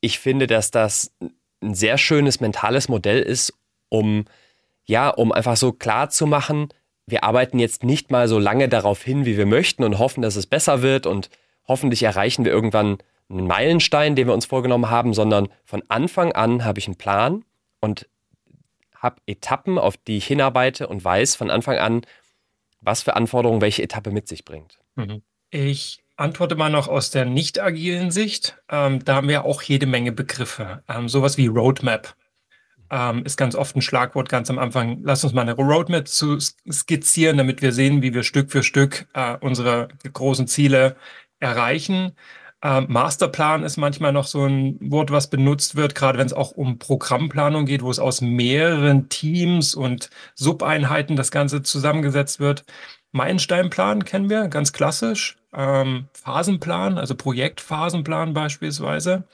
ich 0.00 0.18
finde, 0.18 0.46
dass 0.46 0.70
das 0.70 1.12
ein 1.60 1.74
sehr 1.74 1.98
schönes 1.98 2.40
mentales 2.40 2.88
Modell 2.88 3.20
ist, 3.20 3.52
um 3.90 4.24
ja, 4.86 5.10
um 5.10 5.32
einfach 5.32 5.56
so 5.56 5.72
klar 5.72 6.10
zu 6.10 6.26
machen, 6.26 6.68
wir 7.06 7.24
arbeiten 7.24 7.58
jetzt 7.58 7.84
nicht 7.84 8.10
mal 8.10 8.26
so 8.28 8.38
lange 8.38 8.68
darauf 8.68 9.02
hin, 9.02 9.24
wie 9.26 9.36
wir 9.36 9.46
möchten 9.46 9.84
und 9.84 9.98
hoffen, 9.98 10.22
dass 10.22 10.36
es 10.36 10.46
besser 10.46 10.82
wird 10.82 11.06
und 11.06 11.30
hoffentlich 11.68 12.02
erreichen 12.02 12.44
wir 12.44 12.52
irgendwann 12.52 12.98
einen 13.28 13.46
Meilenstein, 13.46 14.16
den 14.16 14.26
wir 14.26 14.34
uns 14.34 14.46
vorgenommen 14.46 14.90
haben, 14.90 15.14
sondern 15.14 15.48
von 15.64 15.82
Anfang 15.88 16.32
an 16.32 16.64
habe 16.64 16.78
ich 16.78 16.86
einen 16.86 16.96
Plan 16.96 17.44
und 17.80 18.08
habe 18.96 19.16
Etappen, 19.26 19.78
auf 19.78 19.96
die 19.96 20.16
ich 20.16 20.26
hinarbeite 20.26 20.88
und 20.88 21.04
weiß 21.04 21.36
von 21.36 21.50
Anfang 21.50 21.78
an, 21.78 22.02
was 22.80 23.02
für 23.02 23.16
Anforderungen 23.16 23.60
welche 23.60 23.82
Etappe 23.82 24.10
mit 24.10 24.28
sich 24.28 24.44
bringt. 24.44 24.78
Mhm. 24.94 25.22
Ich 25.50 26.02
antworte 26.16 26.56
mal 26.56 26.70
noch 26.70 26.88
aus 26.88 27.10
der 27.10 27.24
nicht 27.24 27.60
agilen 27.60 28.10
Sicht. 28.10 28.56
Ähm, 28.70 29.04
da 29.04 29.16
haben 29.16 29.28
wir 29.28 29.44
auch 29.44 29.62
jede 29.62 29.86
Menge 29.86 30.12
Begriffe. 30.12 30.82
Ähm, 30.88 31.08
sowas 31.08 31.36
wie 31.36 31.46
Roadmap 31.46 32.14
ähm, 32.90 33.24
ist 33.24 33.36
ganz 33.36 33.54
oft 33.54 33.76
ein 33.76 33.82
Schlagwort 33.82 34.28
ganz 34.28 34.50
am 34.50 34.58
Anfang. 34.58 35.00
Lass 35.02 35.24
uns 35.24 35.32
mal 35.32 35.42
eine 35.42 35.54
Roadmap 35.54 36.08
zu 36.08 36.38
skizzieren, 36.38 37.38
damit 37.38 37.62
wir 37.62 37.72
sehen, 37.72 38.02
wie 38.02 38.14
wir 38.14 38.22
Stück 38.22 38.50
für 38.50 38.62
Stück 38.62 39.06
äh, 39.14 39.36
unsere 39.40 39.88
großen 40.12 40.46
Ziele 40.46 40.96
erreichen. 41.40 42.12
Ähm, 42.62 42.86
Masterplan 42.88 43.62
ist 43.64 43.76
manchmal 43.76 44.12
noch 44.12 44.26
so 44.26 44.44
ein 44.46 44.78
Wort, 44.80 45.10
was 45.10 45.28
benutzt 45.28 45.76
wird, 45.76 45.94
gerade 45.94 46.18
wenn 46.18 46.26
es 46.26 46.32
auch 46.32 46.52
um 46.52 46.78
Programmplanung 46.78 47.66
geht, 47.66 47.82
wo 47.82 47.90
es 47.90 47.98
aus 47.98 48.20
mehreren 48.20 49.08
Teams 49.08 49.74
und 49.74 50.10
Subeinheiten 50.34 51.16
das 51.16 51.30
Ganze 51.30 51.62
zusammengesetzt 51.62 52.40
wird. 52.40 52.64
Meilensteinplan 53.12 54.04
kennen 54.04 54.30
wir, 54.30 54.48
ganz 54.48 54.72
klassisch. 54.72 55.36
Ähm, 55.54 56.08
Phasenplan, 56.14 56.98
also 56.98 57.14
Projektphasenplan 57.14 58.34
beispielsweise. 58.34 59.24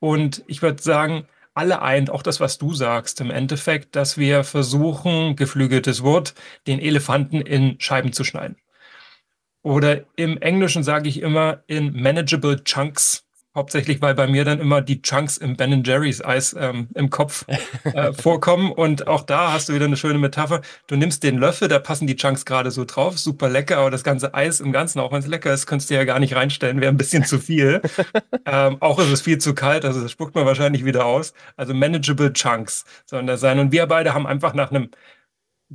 Und 0.00 0.42
ich 0.46 0.62
würde 0.62 0.82
sagen, 0.82 1.26
alle 1.54 1.82
eint, 1.82 2.10
auch 2.10 2.22
das, 2.22 2.40
was 2.40 2.58
du 2.58 2.74
sagst, 2.74 3.20
im 3.20 3.30
Endeffekt, 3.30 3.94
dass 3.96 4.16
wir 4.16 4.44
versuchen, 4.44 5.36
geflügeltes 5.36 6.02
Wort, 6.02 6.34
den 6.66 6.78
Elefanten 6.78 7.40
in 7.40 7.78
Scheiben 7.80 8.12
zu 8.12 8.24
schneiden. 8.24 8.56
Oder 9.62 10.04
im 10.16 10.38
Englischen 10.38 10.82
sage 10.82 11.08
ich 11.08 11.20
immer 11.20 11.62
in 11.66 11.92
manageable 12.00 12.64
chunks. 12.64 13.24
Hauptsächlich, 13.54 14.00
weil 14.00 14.14
bei 14.14 14.26
mir 14.26 14.46
dann 14.46 14.60
immer 14.60 14.80
die 14.80 15.02
Chunks 15.02 15.36
im 15.36 15.56
Ben 15.56 15.84
Jerry's 15.84 16.24
Eis 16.24 16.56
ähm, 16.58 16.88
im 16.94 17.10
Kopf 17.10 17.44
äh, 17.84 18.14
vorkommen. 18.14 18.72
Und 18.72 19.08
auch 19.08 19.22
da 19.24 19.52
hast 19.52 19.68
du 19.68 19.74
wieder 19.74 19.84
eine 19.84 19.98
schöne 19.98 20.18
Metapher. 20.18 20.62
Du 20.86 20.96
nimmst 20.96 21.22
den 21.22 21.36
Löffel, 21.36 21.68
da 21.68 21.78
passen 21.78 22.06
die 22.06 22.16
Chunks 22.16 22.46
gerade 22.46 22.70
so 22.70 22.86
drauf. 22.86 23.18
Super 23.18 23.50
lecker, 23.50 23.76
aber 23.76 23.90
das 23.90 24.04
ganze 24.04 24.32
Eis 24.32 24.60
im 24.60 24.72
Ganzen, 24.72 25.00
auch 25.00 25.12
wenn 25.12 25.18
es 25.18 25.26
lecker 25.26 25.52
ist, 25.52 25.66
könntest 25.66 25.90
du 25.90 25.94
ja 25.94 26.04
gar 26.04 26.18
nicht 26.18 26.34
reinstellen, 26.34 26.80
wäre 26.80 26.90
ein 26.90 26.96
bisschen 26.96 27.26
zu 27.26 27.38
viel. 27.38 27.82
ähm, 28.46 28.78
auch 28.80 28.98
ist 28.98 29.10
es 29.10 29.20
viel 29.20 29.36
zu 29.36 29.54
kalt, 29.54 29.84
also 29.84 30.00
das 30.00 30.10
spuckt 30.12 30.34
man 30.34 30.46
wahrscheinlich 30.46 30.86
wieder 30.86 31.04
aus. 31.04 31.34
Also 31.56 31.74
manageable 31.74 32.32
Chunks 32.32 32.86
sollen 33.04 33.26
das 33.26 33.40
sein. 33.40 33.58
Und 33.58 33.70
wir 33.70 33.84
beide 33.84 34.14
haben 34.14 34.26
einfach 34.26 34.54
nach 34.54 34.70
einem 34.70 34.88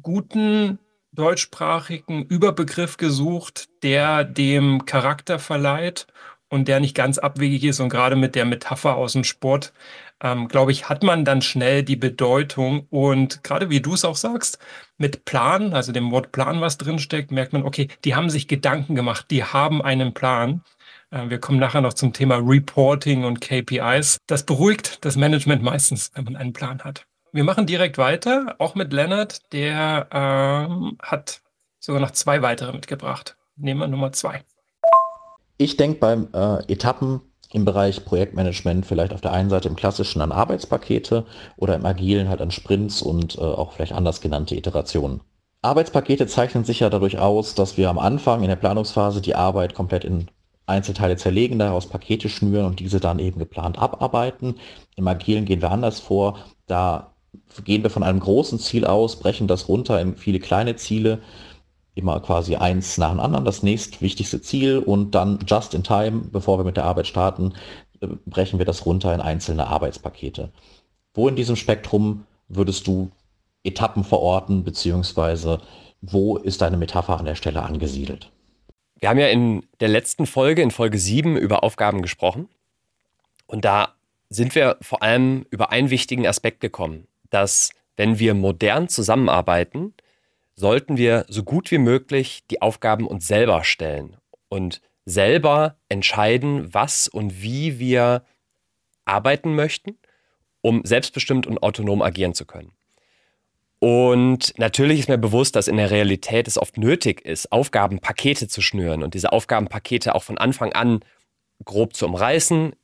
guten 0.01 0.79
deutschsprachigen 1.11 2.25
Überbegriff 2.25 2.97
gesucht, 2.97 3.69
der 3.83 4.23
dem 4.23 4.85
Charakter 4.85 5.37
verleiht 5.37 6.07
und 6.49 6.67
der 6.67 6.79
nicht 6.79 6.95
ganz 6.95 7.17
abwegig 7.17 7.63
ist. 7.63 7.79
Und 7.79 7.89
gerade 7.89 8.15
mit 8.15 8.35
der 8.35 8.45
Metapher 8.45 8.95
aus 8.95 9.13
dem 9.13 9.23
Sport, 9.23 9.73
ähm, 10.21 10.47
glaube 10.47 10.71
ich, 10.71 10.89
hat 10.89 11.03
man 11.03 11.25
dann 11.25 11.41
schnell 11.41 11.83
die 11.83 11.95
Bedeutung. 11.95 12.87
Und 12.89 13.43
gerade 13.43 13.69
wie 13.69 13.81
du 13.81 13.93
es 13.93 14.05
auch 14.05 14.15
sagst, 14.15 14.59
mit 14.97 15.25
Plan, 15.25 15.73
also 15.73 15.91
dem 15.91 16.11
Wort 16.11 16.31
Plan, 16.31 16.61
was 16.61 16.77
drinsteckt, 16.77 17.31
merkt 17.31 17.53
man, 17.53 17.63
okay, 17.63 17.87
die 18.03 18.15
haben 18.15 18.29
sich 18.29 18.47
Gedanken 18.47 18.95
gemacht, 18.95 19.27
die 19.29 19.43
haben 19.43 19.81
einen 19.81 20.13
Plan. 20.13 20.63
Äh, 21.11 21.29
wir 21.29 21.39
kommen 21.39 21.59
nachher 21.59 21.81
noch 21.81 21.93
zum 21.93 22.13
Thema 22.13 22.37
Reporting 22.37 23.23
und 23.23 23.41
KPIs. 23.41 24.17
Das 24.27 24.45
beruhigt 24.45 25.03
das 25.05 25.15
Management 25.15 25.63
meistens, 25.63 26.11
wenn 26.15 26.25
man 26.25 26.35
einen 26.35 26.53
Plan 26.53 26.83
hat. 26.83 27.05
Wir 27.33 27.43
machen 27.43 27.65
direkt 27.65 27.97
weiter, 27.97 28.55
auch 28.57 28.73
mit 28.75 28.93
Lennart, 28.93 29.51
der 29.53 30.07
ähm, 30.11 30.97
hat 31.03 31.41
sogar 31.79 32.01
noch 32.01 32.11
zwei 32.11 32.41
weitere 32.41 32.71
mitgebracht. 32.71 33.37
Nehmen 33.57 33.81
wir 33.81 33.87
Nummer 33.87 34.11
zwei. 34.11 34.43
Ich 35.57 35.77
denke 35.77 35.99
beim 35.99 36.27
äh, 36.33 36.71
Etappen 36.71 37.21
im 37.51 37.65
Bereich 37.65 38.05
Projektmanagement 38.05 38.85
vielleicht 38.85 39.13
auf 39.13 39.21
der 39.21 39.31
einen 39.33 39.49
Seite 39.49 39.67
im 39.69 39.75
klassischen 39.75 40.21
an 40.21 40.31
Arbeitspakete 40.31 41.25
oder 41.55 41.75
im 41.75 41.85
agilen 41.85 42.29
halt 42.29 42.41
an 42.41 42.51
Sprints 42.51 43.01
und 43.01 43.37
äh, 43.37 43.41
auch 43.41 43.71
vielleicht 43.71 43.93
anders 43.93 44.21
genannte 44.21 44.55
Iterationen. 44.55 45.21
Arbeitspakete 45.61 46.27
zeichnen 46.27 46.65
sich 46.65 46.81
ja 46.81 46.89
dadurch 46.89 47.17
aus, 47.17 47.55
dass 47.55 47.77
wir 47.77 47.89
am 47.89 47.97
Anfang 47.97 48.43
in 48.43 48.49
der 48.49 48.55
Planungsphase 48.55 49.21
die 49.21 49.35
Arbeit 49.35 49.73
komplett 49.73 50.03
in 50.03 50.27
Einzelteile 50.67 51.15
zerlegen, 51.15 51.57
daraus 51.57 51.87
Pakete 51.87 52.29
schnüren 52.29 52.65
und 52.65 52.79
diese 52.79 52.99
dann 52.99 53.19
eben 53.19 53.39
geplant 53.39 53.79
abarbeiten. 53.79 54.55
Im 54.95 55.07
Agilen 55.07 55.45
gehen 55.45 55.61
wir 55.61 55.71
anders 55.71 55.99
vor. 55.99 56.37
Da 56.67 57.13
gehen 57.63 57.83
wir 57.83 57.89
von 57.89 58.03
einem 58.03 58.19
großen 58.19 58.59
Ziel 58.59 58.85
aus, 58.85 59.17
brechen 59.17 59.47
das 59.47 59.69
runter 59.69 59.99
in 60.01 60.17
viele 60.17 60.39
kleine 60.39 60.75
Ziele 60.75 61.21
immer 61.97 62.19
quasi 62.19 62.55
eins 62.55 62.97
nach 62.97 63.11
dem 63.11 63.19
anderen, 63.19 63.45
das 63.45 63.63
nächstwichtigste 63.63 64.41
Ziel 64.41 64.79
und 64.79 65.11
dann 65.11 65.39
just 65.47 65.73
in 65.73 65.83
time, 65.83 66.21
bevor 66.31 66.59
wir 66.59 66.63
mit 66.63 66.77
der 66.77 66.85
Arbeit 66.85 67.07
starten, 67.07 67.53
äh, 68.01 68.07
brechen 68.25 68.59
wir 68.59 68.65
das 68.65 68.85
runter 68.85 69.13
in 69.13 69.21
einzelne 69.21 69.67
Arbeitspakete. 69.67 70.51
Wo 71.13 71.27
in 71.27 71.35
diesem 71.35 71.55
Spektrum 71.55 72.25
würdest 72.47 72.87
du 72.87 73.11
Etappen 73.63 74.03
verorten, 74.03 74.63
beziehungsweise 74.63 75.59
wo 76.01 76.37
ist 76.37 76.61
deine 76.61 76.77
Metapher 76.77 77.17
an 77.17 77.25
der 77.25 77.35
Stelle 77.35 77.63
angesiedelt? 77.63 78.31
Wir 78.99 79.09
haben 79.09 79.19
ja 79.19 79.27
in 79.27 79.63
der 79.79 79.89
letzten 79.89 80.25
Folge, 80.25 80.61
in 80.61 80.71
Folge 80.71 80.97
7, 80.97 81.37
über 81.37 81.63
Aufgaben 81.63 82.01
gesprochen. 82.01 82.47
Und 83.45 83.65
da 83.65 83.89
sind 84.29 84.55
wir 84.55 84.77
vor 84.81 85.03
allem 85.03 85.45
über 85.49 85.71
einen 85.71 85.89
wichtigen 85.89 86.27
Aspekt 86.27 86.59
gekommen, 86.59 87.07
dass 87.29 87.71
wenn 87.95 88.19
wir 88.19 88.33
modern 88.33 88.89
zusammenarbeiten, 88.89 89.93
sollten 90.57 90.97
wir 90.97 91.25
so 91.29 91.43
gut 91.43 91.71
wie 91.71 91.77
möglich 91.77 92.43
die 92.49 92.61
Aufgaben 92.61 93.07
uns 93.07 93.27
selber 93.27 93.63
stellen 93.63 94.17
und 94.49 94.81
selber 95.05 95.77
entscheiden, 95.87 96.73
was 96.73 97.07
und 97.07 97.41
wie 97.41 97.79
wir 97.79 98.25
arbeiten 99.05 99.55
möchten, 99.55 99.97
um 100.61 100.81
selbstbestimmt 100.83 101.47
und 101.47 101.63
autonom 101.63 102.01
agieren 102.01 102.33
zu 102.33 102.45
können. 102.45 102.73
Und 103.79 104.57
natürlich 104.57 104.99
ist 104.99 105.09
mir 105.09 105.19
bewusst, 105.19 105.55
dass 105.55 105.67
in 105.67 105.77
der 105.77 105.91
Realität 105.91 106.47
es 106.47 106.57
oft 106.57 106.77
nötig 106.77 107.23
ist, 107.23 107.51
Aufgabenpakete 107.51 108.47
zu 108.47 108.61
schnüren 108.61 109.03
und 109.03 109.13
diese 109.13 109.31
Aufgabenpakete 109.31 110.15
auch 110.15 110.23
von 110.23 110.39
Anfang 110.39 110.73
an 110.73 111.01
grob 111.63 111.95
zu 111.95 112.07
umreißen, 112.07 112.75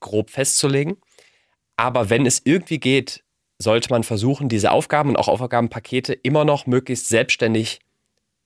grob 0.00 0.28
festzulegen. 0.28 0.98
Aber 1.76 2.10
wenn 2.10 2.26
es 2.26 2.42
irgendwie 2.44 2.78
geht, 2.78 3.21
sollte 3.62 3.90
man 3.90 4.02
versuchen, 4.02 4.48
diese 4.48 4.72
Aufgaben 4.72 5.10
und 5.10 5.16
auch 5.16 5.28
Aufgabenpakete 5.28 6.12
immer 6.12 6.44
noch 6.44 6.66
möglichst 6.66 7.08
selbstständig 7.08 7.80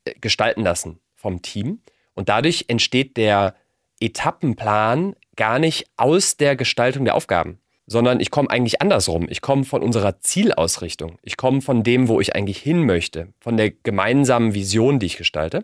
äh, 0.04 0.14
gestalten 0.20 0.62
lassen 0.62 1.00
vom 1.14 1.42
Team. 1.42 1.80
Und 2.14 2.28
dadurch 2.28 2.66
entsteht 2.68 3.16
der 3.16 3.54
Etappenplan 4.00 5.16
gar 5.36 5.58
nicht 5.58 5.86
aus 5.96 6.36
der 6.36 6.56
Gestaltung 6.56 7.04
der 7.04 7.14
Aufgaben, 7.14 7.58
sondern 7.86 8.20
ich 8.20 8.30
komme 8.30 8.50
eigentlich 8.50 8.80
andersrum. 8.80 9.26
Ich 9.28 9.40
komme 9.40 9.64
von 9.64 9.82
unserer 9.82 10.20
Zielausrichtung. 10.20 11.18
Ich 11.22 11.36
komme 11.36 11.60
von 11.60 11.82
dem, 11.82 12.08
wo 12.08 12.20
ich 12.20 12.34
eigentlich 12.34 12.58
hin 12.58 12.84
möchte, 12.84 13.28
von 13.40 13.56
der 13.56 13.70
gemeinsamen 13.70 14.54
Vision, 14.54 14.98
die 14.98 15.06
ich 15.06 15.16
gestalte 15.16 15.62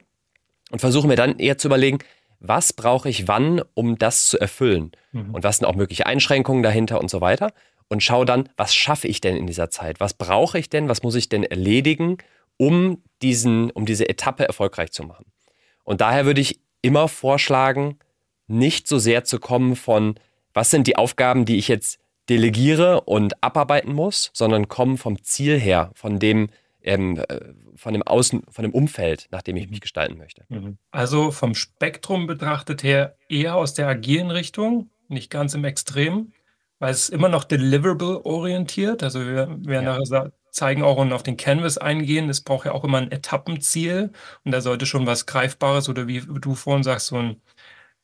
und 0.70 0.80
versuche 0.80 1.08
mir 1.08 1.16
dann 1.16 1.38
eher 1.38 1.58
zu 1.58 1.68
überlegen, 1.68 1.98
was 2.40 2.72
brauche 2.72 3.08
ich 3.08 3.28
wann, 3.28 3.62
um 3.74 3.98
das 3.98 4.26
zu 4.26 4.38
erfüllen? 4.38 4.92
Mhm. 5.12 5.34
Und 5.34 5.44
was 5.44 5.58
sind 5.58 5.66
auch 5.66 5.76
mögliche 5.76 6.06
Einschränkungen 6.06 6.62
dahinter 6.62 7.00
und 7.00 7.08
so 7.08 7.20
weiter? 7.20 7.52
Und 7.92 8.02
schaue 8.02 8.24
dann, 8.24 8.48
was 8.56 8.74
schaffe 8.74 9.06
ich 9.06 9.20
denn 9.20 9.36
in 9.36 9.46
dieser 9.46 9.68
Zeit? 9.68 10.00
Was 10.00 10.14
brauche 10.14 10.58
ich 10.58 10.70
denn? 10.70 10.88
Was 10.88 11.02
muss 11.02 11.14
ich 11.14 11.28
denn 11.28 11.44
erledigen, 11.44 12.16
um, 12.56 13.02
diesen, 13.20 13.70
um 13.70 13.84
diese 13.84 14.08
Etappe 14.08 14.46
erfolgreich 14.46 14.92
zu 14.92 15.04
machen? 15.04 15.26
Und 15.84 16.00
daher 16.00 16.24
würde 16.24 16.40
ich 16.40 16.58
immer 16.80 17.06
vorschlagen, 17.06 17.98
nicht 18.46 18.88
so 18.88 18.98
sehr 18.98 19.24
zu 19.24 19.38
kommen 19.38 19.76
von, 19.76 20.14
was 20.54 20.70
sind 20.70 20.86
die 20.86 20.96
Aufgaben, 20.96 21.44
die 21.44 21.58
ich 21.58 21.68
jetzt 21.68 22.00
delegiere 22.30 23.02
und 23.02 23.34
abarbeiten 23.42 23.92
muss, 23.92 24.30
sondern 24.32 24.68
kommen 24.68 24.96
vom 24.96 25.22
Ziel 25.22 25.60
her, 25.60 25.90
von 25.94 26.18
dem, 26.18 26.48
ähm, 26.82 27.18
äh, 27.28 27.40
von 27.76 27.92
dem 27.92 28.02
Außen, 28.02 28.44
von 28.48 28.62
dem 28.62 28.72
Umfeld, 28.72 29.28
nach 29.30 29.42
dem 29.42 29.56
ich 29.56 29.68
mich 29.68 29.82
gestalten 29.82 30.16
möchte. 30.16 30.44
Mhm. 30.48 30.78
Also 30.92 31.30
vom 31.30 31.54
Spektrum 31.54 32.26
betrachtet 32.26 32.82
her 32.82 33.16
eher 33.28 33.54
aus 33.56 33.74
der 33.74 33.86
agilen 33.88 34.30
Richtung, 34.30 34.88
nicht 35.08 35.30
ganz 35.30 35.52
im 35.52 35.64
Extrem 35.64 36.32
weil 36.82 36.90
es 36.90 37.08
immer 37.08 37.28
noch 37.28 37.44
deliverable 37.44 38.26
orientiert. 38.26 39.04
Also 39.04 39.20
wir 39.20 39.46
werden 39.64 39.84
ja. 39.86 39.98
nachher 40.00 40.32
zeigen 40.50 40.82
auch 40.82 40.96
und 40.96 41.12
auf 41.12 41.22
den 41.22 41.36
Canvas 41.36 41.78
eingehen. 41.78 42.28
Es 42.28 42.40
braucht 42.40 42.66
ja 42.66 42.72
auch 42.72 42.82
immer 42.82 42.98
ein 42.98 43.12
Etappenziel 43.12 44.10
und 44.44 44.50
da 44.50 44.60
sollte 44.60 44.84
schon 44.84 45.06
was 45.06 45.26
Greifbares 45.26 45.88
oder 45.88 46.08
wie 46.08 46.20
du 46.20 46.56
vorhin 46.56 46.82
sagst, 46.82 47.06
so 47.06 47.18
ein 47.18 47.40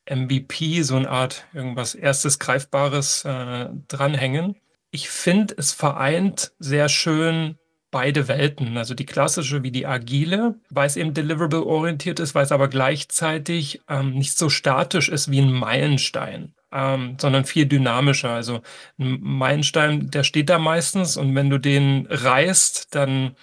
MVP, 0.09 0.83
so 0.83 0.95
eine 0.95 1.11
Art 1.11 1.45
irgendwas 1.53 1.97
erstes 1.97 2.39
Greifbares 2.39 3.25
äh, 3.25 3.67
dranhängen. 3.89 4.55
Ich 4.93 5.11
finde, 5.11 5.57
es 5.59 5.73
vereint 5.73 6.53
sehr 6.61 6.89
schön 6.89 7.59
beide 7.91 8.29
Welten, 8.29 8.77
also 8.77 8.95
die 8.95 9.07
klassische 9.07 9.65
wie 9.65 9.73
die 9.73 9.87
agile, 9.87 10.55
weil 10.71 10.87
es 10.87 10.97
eben 10.97 11.15
deliverable 11.15 11.67
orientiert 11.67 12.21
ist, 12.21 12.37
weil 12.37 12.45
es 12.45 12.53
aber 12.53 12.69
gleichzeitig 12.69 13.81
ähm, 13.89 14.15
nicht 14.15 14.39
so 14.39 14.49
statisch 14.49 15.09
ist 15.09 15.33
wie 15.33 15.41
ein 15.41 15.51
Meilenstein, 15.51 16.55
ähm, 16.73 17.17
sondern 17.21 17.45
viel 17.45 17.67
dynamischer. 17.67 18.31
Also 18.31 18.63
ein 18.99 19.19
Meilenstein, 19.21 20.11
der 20.11 20.25
steht 20.25 20.51
da 20.51 20.59
meistens 20.59 21.17
und 21.17 21.35
wenn 21.35 21.51
du 21.51 21.59
den 21.59 22.07
reißt, 22.11 22.95
dann 22.95 23.37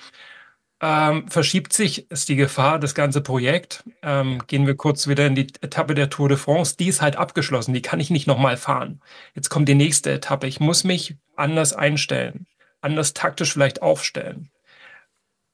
ähm, 0.81 1.27
verschiebt 1.29 1.73
sich, 1.73 2.11
ist 2.11 2.29
die 2.29 2.35
Gefahr, 2.35 2.79
das 2.79 2.95
ganze 2.95 3.21
Projekt. 3.21 3.83
Ähm, 4.03 4.43
gehen 4.47 4.67
wir 4.67 4.75
kurz 4.75 5.07
wieder 5.07 5.25
in 5.27 5.35
die 5.35 5.47
Etappe 5.61 5.95
der 5.95 6.09
Tour 6.09 6.29
de 6.29 6.37
France. 6.37 6.75
Die 6.77 6.87
ist 6.87 7.01
halt 7.01 7.15
abgeschlossen, 7.15 7.73
die 7.73 7.81
kann 7.81 7.99
ich 7.99 8.09
nicht 8.09 8.27
nochmal 8.27 8.57
fahren. 8.57 9.01
Jetzt 9.35 9.49
kommt 9.49 9.69
die 9.69 9.75
nächste 9.75 10.11
Etappe. 10.11 10.47
Ich 10.47 10.59
muss 10.59 10.83
mich 10.83 11.15
anders 11.35 11.73
einstellen 11.73 12.47
anders 12.85 13.13
taktisch 13.13 13.51
vielleicht 13.51 13.81
aufstellen. 13.81 14.49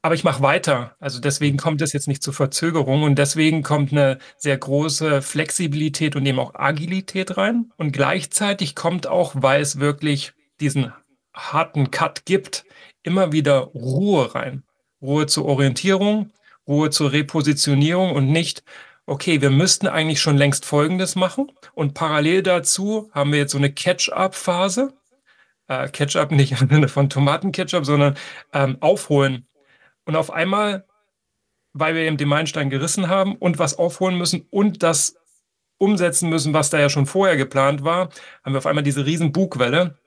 Aber 0.03 0.15
ich 0.15 0.23
mache 0.23 0.41
weiter. 0.41 0.95
Also 0.99 1.19
deswegen 1.19 1.57
kommt 1.57 1.81
es 1.81 1.93
jetzt 1.93 2.07
nicht 2.07 2.23
zu 2.23 2.31
Verzögerung 2.31 3.03
und 3.03 3.19
deswegen 3.19 3.61
kommt 3.61 3.91
eine 3.91 4.17
sehr 4.37 4.57
große 4.57 5.21
Flexibilität 5.21 6.15
und 6.15 6.25
eben 6.25 6.39
auch 6.39 6.55
Agilität 6.55 7.37
rein. 7.37 7.71
Und 7.77 7.91
gleichzeitig 7.91 8.75
kommt 8.75 9.05
auch, 9.05 9.33
weil 9.35 9.61
es 9.61 9.79
wirklich 9.79 10.33
diesen 10.59 10.91
harten 11.33 11.91
Cut 11.91 12.25
gibt, 12.25 12.65
immer 13.03 13.31
wieder 13.31 13.59
Ruhe 13.59 14.33
rein. 14.33 14.63
Ruhe 15.01 15.27
zur 15.27 15.45
Orientierung, 15.45 16.31
Ruhe 16.67 16.89
zur 16.89 17.11
Repositionierung 17.11 18.11
und 18.13 18.27
nicht, 18.27 18.63
okay, 19.05 19.41
wir 19.41 19.49
müssten 19.51 19.87
eigentlich 19.87 20.21
schon 20.21 20.37
längst 20.37 20.65
Folgendes 20.65 21.15
machen. 21.15 21.51
Und 21.73 21.93
parallel 21.93 22.43
dazu 22.43 23.09
haben 23.13 23.31
wir 23.31 23.39
jetzt 23.39 23.51
so 23.51 23.57
eine 23.57 23.71
Catch-up-Phase 23.71 24.93
äh, 25.71 25.87
Ketchup, 25.89 26.31
nicht 26.31 26.51
im 26.59 26.69
Sinne 26.69 26.87
von 26.87 27.09
Tomatenketchup, 27.09 27.85
sondern 27.85 28.15
ähm, 28.53 28.77
aufholen. 28.81 29.47
Und 30.05 30.15
auf 30.15 30.31
einmal, 30.31 30.85
weil 31.73 31.95
wir 31.95 32.01
eben 32.03 32.17
den 32.17 32.27
Meilenstein 32.27 32.69
gerissen 32.69 33.07
haben 33.07 33.35
und 33.35 33.59
was 33.59 33.77
aufholen 33.77 34.17
müssen 34.17 34.47
und 34.49 34.83
das 34.83 35.15
umsetzen 35.77 36.29
müssen, 36.29 36.53
was 36.53 36.69
da 36.69 36.79
ja 36.79 36.89
schon 36.89 37.05
vorher 37.05 37.37
geplant 37.37 37.83
war, 37.83 38.09
haben 38.43 38.53
wir 38.53 38.59
auf 38.59 38.67
einmal 38.67 38.83
diese 38.83 39.05
riesen 39.05 39.31
Bugwelle. 39.31 39.97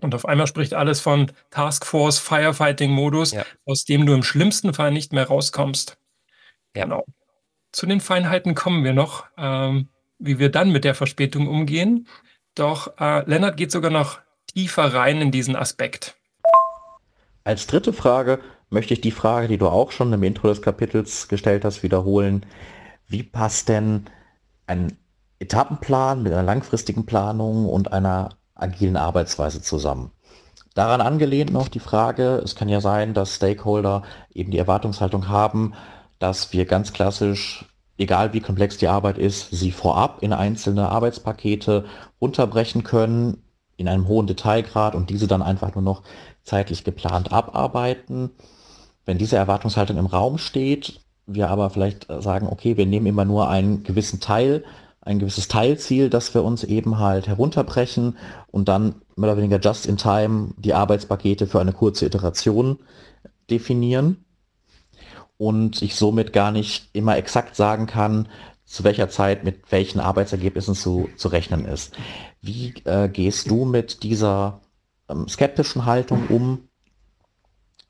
Und 0.00 0.14
auf 0.14 0.26
einmal 0.26 0.46
spricht 0.46 0.74
alles 0.74 1.00
von 1.00 1.32
Taskforce 1.50 2.18
Firefighting-Modus, 2.18 3.32
ja. 3.32 3.44
aus 3.64 3.84
dem 3.84 4.06
du 4.06 4.14
im 4.14 4.22
schlimmsten 4.22 4.72
Fall 4.72 4.92
nicht 4.92 5.12
mehr 5.12 5.26
rauskommst. 5.26 5.98
Ja. 6.76 6.84
Genau. 6.84 7.04
Zu 7.72 7.86
den 7.86 8.00
Feinheiten 8.00 8.54
kommen 8.54 8.84
wir 8.84 8.92
noch, 8.92 9.24
ähm, 9.36 9.88
wie 10.18 10.38
wir 10.38 10.50
dann 10.50 10.70
mit 10.70 10.84
der 10.84 10.94
Verspätung 10.94 11.48
umgehen. 11.48 12.08
Doch 12.54 12.98
äh, 12.98 13.28
Lennart 13.28 13.56
geht 13.56 13.72
sogar 13.72 13.90
noch 13.90 14.20
tiefer 14.46 14.92
rein 14.92 15.20
in 15.20 15.30
diesen 15.30 15.56
Aspekt. 15.56 16.16
Als 17.44 17.66
dritte 17.66 17.92
Frage 17.92 18.40
möchte 18.70 18.94
ich 18.94 19.00
die 19.00 19.10
Frage, 19.10 19.48
die 19.48 19.58
du 19.58 19.68
auch 19.68 19.90
schon 19.90 20.12
im 20.12 20.22
Intro 20.22 20.48
des 20.48 20.62
Kapitels 20.62 21.28
gestellt 21.28 21.64
hast, 21.64 21.82
wiederholen. 21.82 22.46
Wie 23.06 23.22
passt 23.22 23.68
denn 23.68 24.06
ein 24.66 24.96
Etappenplan 25.40 26.22
mit 26.22 26.32
einer 26.32 26.44
langfristigen 26.44 27.04
Planung 27.04 27.68
und 27.68 27.92
einer 27.92 28.30
agilen 28.54 28.96
Arbeitsweise 28.96 29.60
zusammen? 29.60 30.12
Daran 30.74 31.00
angelehnt 31.00 31.52
noch 31.52 31.68
die 31.68 31.80
Frage, 31.80 32.40
es 32.44 32.54
kann 32.54 32.68
ja 32.68 32.80
sein, 32.80 33.12
dass 33.12 33.34
Stakeholder 33.34 34.02
eben 34.32 34.52
die 34.52 34.58
Erwartungshaltung 34.58 35.28
haben, 35.28 35.74
dass 36.20 36.52
wir 36.52 36.64
ganz 36.64 36.92
klassisch, 36.92 37.64
egal 37.98 38.32
wie 38.32 38.40
komplex 38.40 38.76
die 38.76 38.86
Arbeit 38.86 39.18
ist, 39.18 39.50
sie 39.50 39.72
vorab 39.72 40.22
in 40.22 40.32
einzelne 40.32 40.88
Arbeitspakete 40.88 41.86
unterbrechen 42.20 42.84
können, 42.84 43.42
in 43.76 43.88
einem 43.88 44.06
hohen 44.06 44.28
Detailgrad 44.28 44.94
und 44.94 45.10
diese 45.10 45.26
dann 45.26 45.42
einfach 45.42 45.74
nur 45.74 45.82
noch 45.82 46.02
zeitlich 46.44 46.84
geplant 46.84 47.32
abarbeiten. 47.32 48.30
Wenn 49.10 49.18
diese 49.18 49.34
Erwartungshaltung 49.34 49.98
im 49.98 50.06
Raum 50.06 50.38
steht, 50.38 51.00
wir 51.26 51.48
aber 51.50 51.70
vielleicht 51.70 52.06
sagen, 52.20 52.46
okay, 52.46 52.76
wir 52.76 52.86
nehmen 52.86 53.06
immer 53.06 53.24
nur 53.24 53.48
einen 53.48 53.82
gewissen 53.82 54.20
Teil, 54.20 54.62
ein 55.00 55.18
gewisses 55.18 55.48
Teilziel, 55.48 56.10
das 56.10 56.32
wir 56.32 56.44
uns 56.44 56.62
eben 56.62 56.98
halt 56.98 57.26
herunterbrechen 57.26 58.16
und 58.52 58.68
dann 58.68 59.02
mehr 59.16 59.30
oder 59.30 59.38
weniger 59.38 59.58
just 59.58 59.86
in 59.86 59.96
time 59.96 60.54
die 60.58 60.74
Arbeitspakete 60.74 61.48
für 61.48 61.60
eine 61.60 61.72
kurze 61.72 62.06
Iteration 62.06 62.78
definieren 63.50 64.24
und 65.38 65.82
ich 65.82 65.96
somit 65.96 66.32
gar 66.32 66.52
nicht 66.52 66.90
immer 66.92 67.16
exakt 67.16 67.56
sagen 67.56 67.88
kann, 67.88 68.28
zu 68.64 68.84
welcher 68.84 69.08
Zeit 69.08 69.42
mit 69.42 69.72
welchen 69.72 69.98
Arbeitsergebnissen 69.98 70.76
zu, 70.76 71.08
zu 71.16 71.26
rechnen 71.26 71.64
ist. 71.64 71.96
Wie 72.42 72.74
äh, 72.84 73.08
gehst 73.08 73.50
du 73.50 73.64
mit 73.64 74.04
dieser 74.04 74.60
ähm, 75.08 75.26
skeptischen 75.26 75.84
Haltung 75.84 76.28
um? 76.28 76.69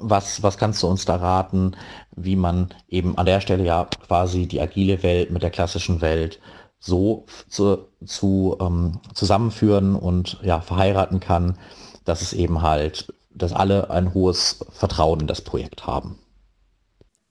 Was, 0.02 0.42
was 0.42 0.58
kannst 0.58 0.82
du 0.82 0.86
uns 0.86 1.04
da 1.04 1.16
raten, 1.16 1.76
wie 2.16 2.36
man 2.36 2.70
eben 2.88 3.16
an 3.18 3.26
der 3.26 3.40
Stelle 3.40 3.64
ja 3.64 3.84
quasi 4.06 4.46
die 4.46 4.60
agile 4.60 5.02
Welt 5.02 5.30
mit 5.30 5.42
der 5.42 5.50
klassischen 5.50 6.00
Welt 6.00 6.40
so 6.78 7.26
zu, 7.48 7.86
zu 8.04 8.56
ähm, 8.60 9.00
zusammenführen 9.14 9.94
und 9.94 10.38
ja, 10.42 10.60
verheiraten 10.60 11.20
kann, 11.20 11.58
dass 12.04 12.22
es 12.22 12.32
eben 12.32 12.62
halt, 12.62 13.12
dass 13.30 13.52
alle 13.52 13.90
ein 13.90 14.14
hohes 14.14 14.64
Vertrauen 14.72 15.20
in 15.20 15.26
das 15.26 15.42
Projekt 15.42 15.86
haben? 15.86 16.18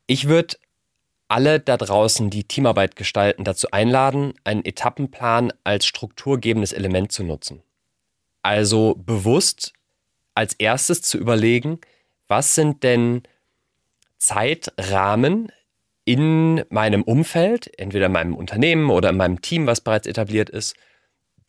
Ich 0.06 0.28
würde 0.28 0.56
alle 1.28 1.60
da 1.60 1.78
draußen, 1.78 2.30
die 2.30 2.44
Teamarbeit 2.44 2.96
gestalten, 2.96 3.44
dazu 3.44 3.70
einladen, 3.72 4.34
einen 4.44 4.66
Etappenplan 4.66 5.54
als 5.64 5.86
strukturgebendes 5.86 6.74
Element 6.74 7.12
zu 7.12 7.24
nutzen. 7.24 7.62
Also 8.42 8.96
bewusst 8.98 9.74
als 10.34 10.54
erstes 10.54 11.02
zu 11.02 11.18
überlegen, 11.18 11.80
was 12.30 12.56
sind 12.56 12.84
denn 12.84 13.24
Zeitrahmen 14.18 15.52
in 16.06 16.64
meinem 16.70 17.04
Umfeld, 17.04 17.78
entweder 17.78 18.06
in 18.06 18.12
meinem 18.14 18.36
Unternehmen 18.36 18.90
oder 18.90 19.10
in 19.10 19.18
meinem 19.18 19.42
Team, 19.42 19.68
was 19.68 19.82
bereits 19.82 20.08
etabliert 20.08 20.50
ist, 20.50 20.76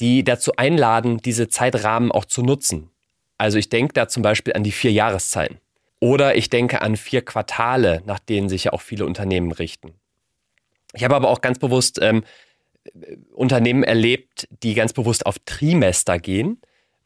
die 0.00 0.24
dazu 0.24 0.52
einladen, 0.56 1.18
diese 1.18 1.48
Zeitrahmen 1.48 2.10
auch 2.10 2.24
zu 2.24 2.42
nutzen. 2.42 2.90
Also 3.38 3.58
ich 3.58 3.68
denke 3.68 3.92
da 3.92 4.08
zum 4.08 4.22
Beispiel 4.22 4.54
an 4.54 4.64
die 4.64 4.72
vier 4.72 4.92
Jahreszeiten. 4.92 5.60
Oder 6.00 6.36
ich 6.36 6.48
denke 6.48 6.82
an 6.82 6.96
vier 6.96 7.22
Quartale, 7.22 8.02
nach 8.06 8.18
denen 8.18 8.48
sich 8.48 8.64
ja 8.64 8.72
auch 8.72 8.80
viele 8.80 9.04
Unternehmen 9.04 9.52
richten. 9.52 9.94
Ich 10.94 11.04
habe 11.04 11.14
aber 11.14 11.28
auch 11.28 11.42
ganz 11.42 11.58
bewusst 11.58 11.98
ähm, 12.02 12.24
Unternehmen 13.32 13.82
erlebt, 13.82 14.48
die 14.62 14.74
ganz 14.74 14.94
bewusst 14.94 15.26
auf 15.26 15.38
Trimester 15.44 16.18
gehen, 16.18 16.60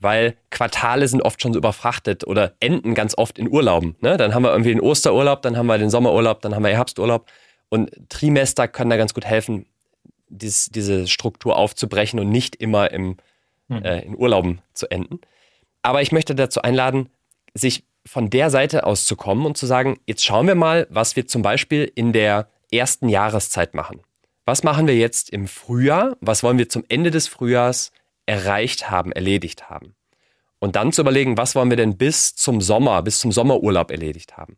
weil 0.04 0.36
Quartale 0.50 1.08
sind 1.08 1.22
oft 1.22 1.42
schon 1.42 1.52
so 1.52 1.58
überfrachtet 1.58 2.24
oder 2.24 2.52
enden 2.60 2.94
ganz 2.94 3.18
oft 3.18 3.38
in 3.38 3.50
Urlauben. 3.50 3.96
Ne? 4.00 4.16
Dann 4.16 4.34
haben 4.34 4.44
wir 4.44 4.52
irgendwie 4.52 4.70
den 4.70 4.80
Osterurlaub, 4.80 5.42
dann 5.42 5.56
haben 5.56 5.66
wir 5.66 5.78
den 5.78 5.90
Sommerurlaub, 5.90 6.40
dann 6.42 6.54
haben 6.54 6.62
wir 6.62 6.68
den 6.68 6.76
Herbsturlaub. 6.76 7.26
Und 7.70 7.90
Trimester 8.08 8.68
können 8.68 8.90
da 8.90 8.96
ganz 8.96 9.14
gut 9.14 9.24
helfen, 9.24 9.66
dies, 10.28 10.68
diese 10.70 11.08
Struktur 11.08 11.56
aufzubrechen 11.56 12.20
und 12.20 12.28
nicht 12.28 12.54
immer 12.54 12.92
im, 12.92 13.16
hm. 13.68 13.82
äh, 13.82 14.00
in 14.00 14.16
Urlauben 14.16 14.60
zu 14.74 14.88
enden. 14.90 15.20
Aber 15.82 16.02
ich 16.02 16.12
möchte 16.12 16.34
dazu 16.34 16.62
einladen, 16.62 17.08
sich 17.54 17.84
von 18.06 18.30
der 18.30 18.50
Seite 18.50 18.84
aus 18.84 19.06
zu 19.06 19.16
kommen 19.16 19.46
und 19.46 19.56
zu 19.56 19.66
sagen, 19.66 19.98
jetzt 20.06 20.24
schauen 20.24 20.46
wir 20.46 20.54
mal, 20.54 20.86
was 20.90 21.16
wir 21.16 21.26
zum 21.26 21.42
Beispiel 21.42 21.90
in 21.94 22.12
der 22.12 22.48
ersten 22.70 23.08
Jahreszeit 23.08 23.74
machen. 23.74 24.00
Was 24.44 24.62
machen 24.62 24.86
wir 24.86 24.96
jetzt 24.96 25.30
im 25.30 25.48
Frühjahr? 25.48 26.16
Was 26.20 26.42
wollen 26.42 26.58
wir 26.58 26.68
zum 26.68 26.84
Ende 26.88 27.10
des 27.10 27.28
Frühjahrs 27.28 27.92
erreicht 28.26 28.90
haben, 28.90 29.12
erledigt 29.12 29.70
haben? 29.70 29.94
Und 30.58 30.76
dann 30.76 30.92
zu 30.92 31.02
überlegen, 31.02 31.36
was 31.36 31.54
wollen 31.54 31.70
wir 31.70 31.76
denn 31.76 31.98
bis 31.98 32.34
zum 32.34 32.60
Sommer, 32.60 33.02
bis 33.02 33.18
zum 33.18 33.32
Sommerurlaub 33.32 33.90
erledigt 33.90 34.36
haben? 34.36 34.56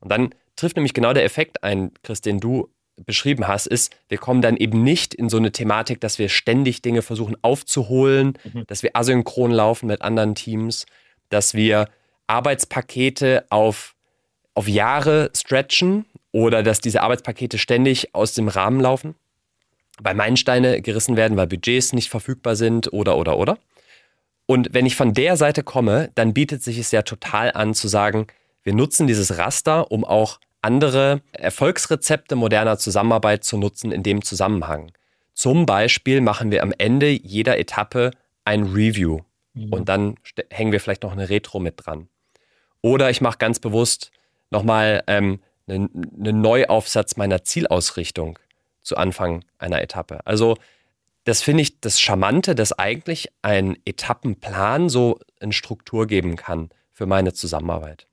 Und 0.00 0.10
dann 0.10 0.34
trifft 0.56 0.76
nämlich 0.76 0.94
genau 0.94 1.12
der 1.12 1.24
Effekt 1.24 1.62
ein, 1.62 1.92
Chris, 2.02 2.20
den 2.20 2.40
du 2.40 2.68
beschrieben 2.96 3.48
hast, 3.48 3.66
ist, 3.66 3.94
wir 4.08 4.18
kommen 4.18 4.42
dann 4.42 4.56
eben 4.56 4.82
nicht 4.82 5.14
in 5.14 5.28
so 5.28 5.36
eine 5.36 5.52
Thematik, 5.52 6.00
dass 6.00 6.18
wir 6.18 6.28
ständig 6.28 6.82
Dinge 6.82 7.02
versuchen 7.02 7.36
aufzuholen, 7.42 8.38
mhm. 8.52 8.64
dass 8.66 8.82
wir 8.82 8.94
asynchron 8.94 9.50
laufen 9.50 9.86
mit 9.86 10.02
anderen 10.02 10.34
Teams, 10.34 10.86
dass 11.28 11.54
wir 11.54 11.88
Arbeitspakete 12.26 13.46
auf, 13.50 13.94
auf 14.54 14.68
Jahre 14.68 15.30
stretchen 15.36 16.06
oder 16.32 16.62
dass 16.62 16.80
diese 16.80 17.02
Arbeitspakete 17.02 17.58
ständig 17.58 18.14
aus 18.14 18.34
dem 18.34 18.48
Rahmen 18.48 18.80
laufen, 18.80 19.14
weil 20.00 20.14
Meilensteine 20.14 20.82
gerissen 20.82 21.16
werden, 21.16 21.36
weil 21.36 21.46
Budgets 21.46 21.92
nicht 21.92 22.10
verfügbar 22.10 22.56
sind 22.56 22.92
oder 22.92 23.16
oder 23.16 23.38
oder. 23.38 23.58
Und 24.46 24.72
wenn 24.72 24.86
ich 24.86 24.96
von 24.96 25.14
der 25.14 25.36
Seite 25.36 25.62
komme, 25.62 26.10
dann 26.14 26.34
bietet 26.34 26.62
sich 26.62 26.78
es 26.78 26.90
ja 26.90 27.02
total 27.02 27.52
an 27.52 27.74
zu 27.74 27.88
sagen, 27.88 28.26
wir 28.62 28.74
nutzen 28.74 29.06
dieses 29.06 29.38
Raster, 29.38 29.90
um 29.90 30.04
auch 30.04 30.40
andere 30.60 31.20
Erfolgsrezepte 31.32 32.36
moderner 32.36 32.78
Zusammenarbeit 32.78 33.44
zu 33.44 33.56
nutzen 33.56 33.92
in 33.92 34.02
dem 34.02 34.22
Zusammenhang. 34.22 34.92
Zum 35.32 35.66
Beispiel 35.66 36.20
machen 36.20 36.50
wir 36.50 36.62
am 36.62 36.72
Ende 36.76 37.08
jeder 37.08 37.58
Etappe 37.58 38.10
ein 38.44 38.64
Review 38.64 39.20
Mhm. 39.54 39.72
Und 39.72 39.88
dann 39.88 40.16
hängen 40.50 40.72
wir 40.72 40.80
vielleicht 40.80 41.02
noch 41.02 41.12
eine 41.12 41.30
Retro 41.30 41.60
mit 41.60 41.86
dran. 41.86 42.08
Oder 42.82 43.10
ich 43.10 43.20
mache 43.20 43.38
ganz 43.38 43.58
bewusst 43.60 44.10
nochmal 44.50 45.02
ähm, 45.06 45.40
einen, 45.66 46.12
einen 46.18 46.40
Neuaufsatz 46.40 47.16
meiner 47.16 47.44
Zielausrichtung 47.44 48.38
zu 48.84 48.96
Anfang 48.96 49.44
einer 49.58 49.82
Etappe. 49.82 50.24
Also 50.24 50.56
das 51.24 51.42
finde 51.42 51.62
ich 51.62 51.80
das 51.80 52.00
Charmante, 52.00 52.54
dass 52.54 52.78
eigentlich 52.78 53.30
ein 53.42 53.76
Etappenplan 53.84 54.88
so 54.88 55.18
eine 55.40 55.52
Struktur 55.52 56.06
geben 56.06 56.36
kann 56.36 56.68
für 56.92 57.06
meine 57.06 57.32
Zusammenarbeit. 57.32 58.06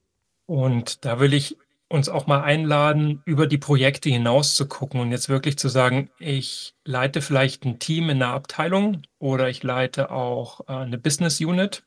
Und 0.47 1.05
da 1.05 1.19
will 1.19 1.33
ich 1.33 1.57
uns 1.89 2.07
auch 2.07 2.25
mal 2.25 2.41
einladen, 2.41 3.21
über 3.25 3.47
die 3.47 3.57
Projekte 3.57 4.09
hinaus 4.09 4.55
zu 4.55 4.67
gucken 4.67 5.01
und 5.01 5.11
jetzt 5.11 5.27
wirklich 5.27 5.57
zu 5.57 5.67
sagen, 5.67 6.09
ich 6.19 6.73
leite 6.85 7.21
vielleicht 7.21 7.65
ein 7.65 7.79
Team 7.79 8.09
in 8.09 8.23
einer 8.23 8.33
Abteilung 8.33 9.03
oder 9.19 9.49
ich 9.49 9.61
leite 9.61 10.09
auch 10.09 10.61
äh, 10.61 10.73
eine 10.73 10.97
Business 10.97 11.41
Unit. 11.41 11.83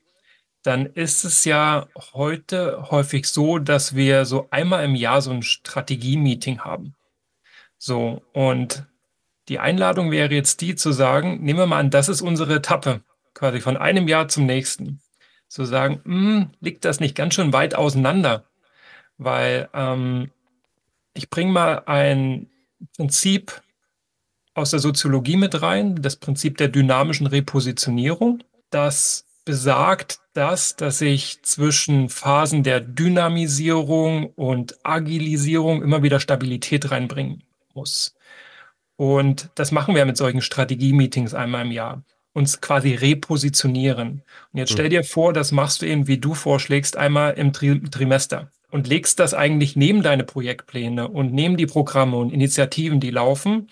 Dann 0.62 0.86
ist 0.86 1.24
es 1.24 1.44
ja 1.44 1.88
heute 2.12 2.90
häufig 2.90 3.26
so, 3.26 3.58
dass 3.58 3.94
wir 3.94 4.24
so 4.24 4.46
einmal 4.50 4.84
im 4.84 4.94
Jahr 4.94 5.20
so 5.22 5.30
ein 5.30 5.42
Strategie-Meeting 5.42 6.60
haben. 6.60 6.94
So, 7.86 8.22
und 8.32 8.86
die 9.50 9.58
Einladung 9.58 10.10
wäre 10.10 10.32
jetzt 10.32 10.62
die 10.62 10.74
zu 10.74 10.90
sagen, 10.90 11.44
nehmen 11.44 11.58
wir 11.58 11.66
mal 11.66 11.80
an, 11.80 11.90
das 11.90 12.08
ist 12.08 12.22
unsere 12.22 12.54
Etappe, 12.54 13.02
quasi 13.34 13.60
von 13.60 13.76
einem 13.76 14.08
Jahr 14.08 14.26
zum 14.28 14.46
nächsten. 14.46 15.02
Zu 15.48 15.66
sagen, 15.66 16.00
hm, 16.06 16.50
liegt 16.60 16.86
das 16.86 16.98
nicht 16.98 17.14
ganz 17.14 17.34
schön 17.34 17.52
weit 17.52 17.74
auseinander? 17.74 18.46
Weil 19.18 19.68
ähm, 19.74 20.30
ich 21.12 21.28
bringe 21.28 21.52
mal 21.52 21.82
ein 21.84 22.48
Prinzip 22.96 23.60
aus 24.54 24.70
der 24.70 24.80
Soziologie 24.80 25.36
mit 25.36 25.60
rein, 25.60 26.00
das 26.00 26.16
Prinzip 26.16 26.56
der 26.56 26.68
dynamischen 26.68 27.26
Repositionierung. 27.26 28.42
Das 28.70 29.26
besagt 29.44 30.20
das, 30.32 30.76
dass 30.76 31.02
ich 31.02 31.42
zwischen 31.42 32.08
Phasen 32.08 32.62
der 32.62 32.80
Dynamisierung 32.80 34.30
und 34.30 34.74
Agilisierung 34.86 35.82
immer 35.82 36.02
wieder 36.02 36.18
Stabilität 36.18 36.90
reinbringen 36.90 37.42
muss. 37.74 38.14
Und 38.96 39.50
das 39.54 39.72
machen 39.72 39.94
wir 39.94 40.04
mit 40.04 40.16
solchen 40.16 40.40
Strategie-Meetings 40.40 41.34
einmal 41.34 41.64
im 41.64 41.72
Jahr. 41.72 42.04
Uns 42.32 42.60
quasi 42.60 42.94
repositionieren. 42.94 44.22
Und 44.52 44.58
jetzt 44.58 44.72
stell 44.72 44.86
hm. 44.86 44.90
dir 44.90 45.04
vor, 45.04 45.32
das 45.32 45.52
machst 45.52 45.82
du 45.82 45.86
eben, 45.86 46.06
wie 46.06 46.18
du 46.18 46.34
vorschlägst, 46.34 46.96
einmal 46.96 47.34
im 47.34 47.52
Tri 47.52 47.80
Trimester 47.90 48.50
und 48.70 48.88
legst 48.88 49.20
das 49.20 49.34
eigentlich 49.34 49.76
neben 49.76 50.02
deine 50.02 50.24
Projektpläne 50.24 51.06
und 51.06 51.32
neben 51.32 51.56
die 51.56 51.66
Programme 51.66 52.16
und 52.16 52.32
Initiativen, 52.32 52.98
die 52.98 53.10
laufen 53.10 53.68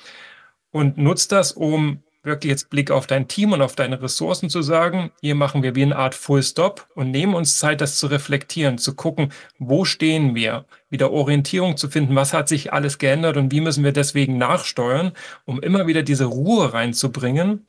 und 0.70 0.96
nutzt 0.96 1.32
das, 1.32 1.50
um 1.50 2.04
wirklich 2.22 2.50
jetzt 2.50 2.70
Blick 2.70 2.90
auf 2.90 3.06
dein 3.06 3.28
Team 3.28 3.52
und 3.52 3.62
auf 3.62 3.74
deine 3.74 4.00
Ressourcen 4.00 4.48
zu 4.48 4.62
sagen, 4.62 5.10
hier 5.20 5.34
machen 5.34 5.62
wir 5.62 5.74
wie 5.74 5.82
eine 5.82 5.96
Art 5.96 6.14
Full 6.14 6.42
Stop 6.42 6.88
und 6.94 7.10
nehmen 7.10 7.34
uns 7.34 7.58
Zeit, 7.58 7.80
das 7.80 7.96
zu 7.96 8.06
reflektieren, 8.06 8.78
zu 8.78 8.94
gucken, 8.94 9.32
wo 9.58 9.84
stehen 9.84 10.34
wir, 10.34 10.64
wieder 10.88 11.10
Orientierung 11.10 11.76
zu 11.76 11.88
finden, 11.88 12.14
was 12.14 12.32
hat 12.32 12.48
sich 12.48 12.72
alles 12.72 12.98
geändert 12.98 13.36
und 13.36 13.50
wie 13.50 13.60
müssen 13.60 13.84
wir 13.84 13.92
deswegen 13.92 14.38
nachsteuern, 14.38 15.12
um 15.44 15.60
immer 15.60 15.86
wieder 15.86 16.02
diese 16.02 16.26
Ruhe 16.26 16.72
reinzubringen 16.72 17.66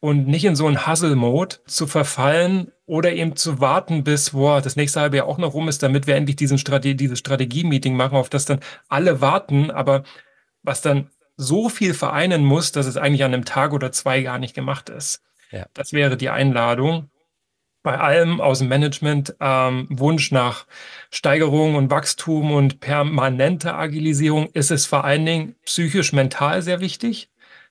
und 0.00 0.26
nicht 0.26 0.46
in 0.46 0.56
so 0.56 0.66
einen 0.66 0.86
Hustle-Mode 0.86 1.56
zu 1.66 1.86
verfallen 1.86 2.72
oder 2.86 3.12
eben 3.12 3.36
zu 3.36 3.60
warten, 3.60 4.02
bis 4.02 4.30
boah, 4.30 4.62
das 4.62 4.76
nächste 4.76 5.00
halbe 5.00 5.18
Jahr 5.18 5.26
auch 5.26 5.38
noch 5.38 5.52
rum 5.52 5.68
ist, 5.68 5.82
damit 5.82 6.06
wir 6.06 6.16
endlich 6.16 6.36
diesen 6.36 6.58
Strate 6.58 6.94
dieses 6.94 7.18
Strategie-Meeting 7.18 7.94
machen, 7.94 8.16
auf 8.16 8.30
das 8.30 8.46
dann 8.46 8.60
alle 8.88 9.20
warten, 9.20 9.70
aber 9.70 10.04
was 10.62 10.80
dann 10.80 11.10
so 11.40 11.68
viel 11.70 11.94
vereinen 11.94 12.44
muss, 12.44 12.70
dass 12.70 12.86
es 12.86 12.96
eigentlich 12.96 13.24
an 13.24 13.32
einem 13.32 13.44
Tag 13.44 13.72
oder 13.72 13.92
zwei 13.92 14.20
gar 14.22 14.38
nicht 14.38 14.54
gemacht 14.54 14.90
ist. 14.90 15.22
Ja. 15.50 15.66
Das 15.74 15.92
wäre 15.92 16.16
die 16.16 16.28
Einladung. 16.28 17.10
Bei 17.82 17.98
allem 17.98 18.42
aus 18.42 18.58
dem 18.58 18.68
Management 18.68 19.36
ähm, 19.40 19.86
Wunsch 19.88 20.32
nach 20.32 20.66
Steigerung 21.10 21.76
und 21.76 21.90
Wachstum 21.90 22.52
und 22.52 22.80
permanente 22.80 23.74
Agilisierung 23.74 24.50
ist 24.52 24.70
es 24.70 24.84
vor 24.84 25.04
allen 25.04 25.24
Dingen 25.24 25.56
psychisch 25.64 26.12
mental 26.12 26.60
sehr 26.60 26.80
wichtig, 26.80 27.30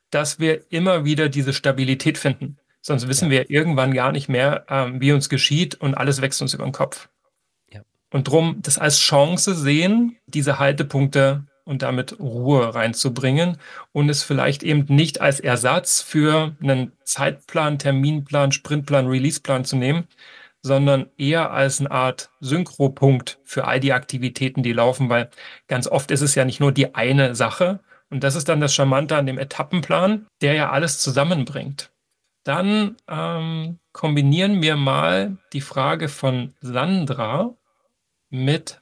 dass 0.10 0.40
wir 0.40 0.72
immer 0.72 1.06
wieder 1.06 1.30
diese 1.30 1.54
Stabilität 1.54 2.18
finden. 2.18 2.58
Sonst 2.82 3.08
wissen 3.08 3.26
ja. 3.26 3.32
wir 3.32 3.50
irgendwann 3.52 3.94
gar 3.94 4.12
nicht 4.12 4.30
mehr, 4.30 4.66
ähm, 4.68 5.00
wie 5.00 5.12
uns 5.12 5.30
geschieht 5.30 5.76
und 5.76 5.94
alles 5.94 6.22
wächst 6.22 6.42
uns 6.42 6.56
über 6.56 6.64
den 6.64 6.72
Kopf. 6.72 7.10
Ja. 7.72 7.82
Und 8.10 8.28
drum 8.28 8.58
das 8.64 8.80
als 8.80 8.98
Chance 8.98 9.54
sehen, 9.54 10.18
diese 10.26 10.58
Haltepunkte 10.58 11.46
und 11.70 11.84
damit 11.84 12.20
Ruhe 12.20 12.74
reinzubringen 12.74 13.58
und 13.92 14.10
es 14.10 14.24
vielleicht 14.24 14.64
eben 14.64 14.86
nicht 14.90 15.22
als 15.22 15.40
Ersatz 15.40 16.02
für 16.02 16.56
einen 16.64 16.94
Zeitplan, 17.04 17.78
Terminplan, 17.78 18.52
Sprintplan, 18.52 19.06
Releaseplan 19.06 19.66
zu 19.66 19.76
nehmen, 19.76 20.08
sondern 20.64 21.06
eher 21.16 21.52
als 21.52 21.80
eine 21.80 21.92
Art 21.92 22.32
Synchropunkt 22.40 23.38
für 23.44 23.66
all 23.66 23.80
die 23.80 23.94
Aktivitäten, 23.94 24.64
die 24.64 24.74
laufen, 24.74 25.10
weil 25.10 25.30
ganz 25.68 25.88
oft 25.88 26.10
ist 26.10 26.22
es 26.22 26.34
ja 26.34 26.44
nicht 26.44 26.60
nur 26.60 26.72
die 26.72 26.96
eine 26.96 27.36
Sache. 27.36 27.82
Und 28.10 28.24
das 28.24 28.36
ist 28.36 28.50
dann 28.50 28.62
das 28.62 28.74
Charmante 28.74 29.16
an 29.16 29.28
dem 29.28 29.38
Etappenplan, 29.38 30.26
der 30.42 30.54
ja 30.56 30.72
alles 30.72 30.98
zusammenbringt. 30.98 31.92
Dann 32.44 32.98
ähm, 33.08 33.78
kombinieren 33.94 34.64
wir 34.64 34.76
mal 34.76 35.38
die 35.54 35.62
Frage 35.62 36.10
von 36.10 36.56
Sandra 36.62 37.54
mit 38.32 38.79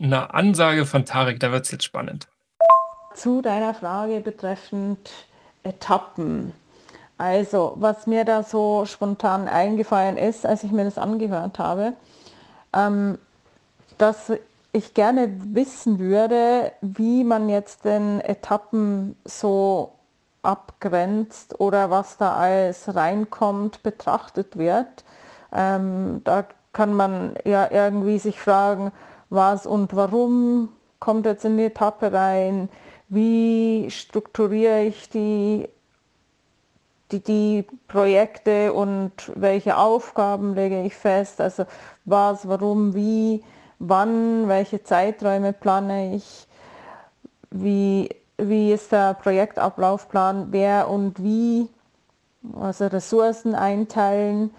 eine 0.00 0.34
Ansage 0.34 0.86
von 0.86 1.04
Tarek, 1.04 1.40
da 1.40 1.52
wird 1.52 1.64
es 1.64 1.70
jetzt 1.70 1.84
spannend. 1.84 2.28
Zu 3.14 3.42
deiner 3.42 3.74
Frage 3.74 4.20
betreffend 4.20 5.10
Etappen. 5.62 6.52
Also, 7.18 7.74
was 7.76 8.06
mir 8.06 8.24
da 8.24 8.42
so 8.42 8.86
spontan 8.86 9.46
eingefallen 9.46 10.16
ist, 10.16 10.46
als 10.46 10.64
ich 10.64 10.72
mir 10.72 10.84
das 10.84 10.96
angehört 10.96 11.58
habe, 11.58 11.92
ähm, 12.72 13.18
dass 13.98 14.32
ich 14.72 14.94
gerne 14.94 15.30
wissen 15.54 15.98
würde, 15.98 16.72
wie 16.80 17.24
man 17.24 17.48
jetzt 17.48 17.84
den 17.84 18.20
Etappen 18.20 19.16
so 19.24 19.92
abgrenzt 20.42 21.60
oder 21.60 21.90
was 21.90 22.16
da 22.16 22.36
alles 22.36 22.94
reinkommt, 22.94 23.82
betrachtet 23.82 24.56
wird. 24.56 25.04
Ähm, 25.52 26.22
da 26.24 26.46
kann 26.72 26.94
man 26.94 27.34
ja 27.44 27.68
irgendwie 27.70 28.18
sich 28.18 28.40
fragen, 28.40 28.92
was 29.30 29.66
und 29.66 29.94
warum 29.96 30.68
kommt 30.98 31.24
jetzt 31.24 31.44
in 31.44 31.56
die 31.56 31.64
Etappe 31.64 32.12
rein, 32.12 32.68
wie 33.08 33.90
strukturiere 33.90 34.84
ich 34.84 35.08
die, 35.08 35.68
die, 37.10 37.20
die 37.20 37.66
Projekte 37.88 38.72
und 38.72 39.12
welche 39.34 39.76
Aufgaben 39.76 40.54
lege 40.54 40.82
ich 40.84 40.94
fest, 40.94 41.40
also 41.40 41.64
was, 42.04 42.46
warum, 42.46 42.94
wie, 42.94 43.42
wann, 43.78 44.46
welche 44.48 44.82
Zeiträume 44.84 45.52
plane 45.52 46.14
ich, 46.14 46.46
wie, 47.50 48.10
wie 48.36 48.72
ist 48.72 48.92
der 48.92 49.14
Projektablaufplan, 49.14 50.48
wer 50.50 50.88
und 50.88 51.22
wie, 51.22 51.68
also 52.60 52.86
Ressourcen 52.86 53.54
einteilen. 53.54 54.54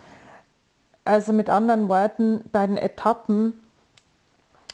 Also 1.03 1.33
mit 1.33 1.49
anderen 1.49 1.89
Worten, 1.89 2.43
bei 2.51 2.67
den 2.67 2.77
Etappen 2.77 3.60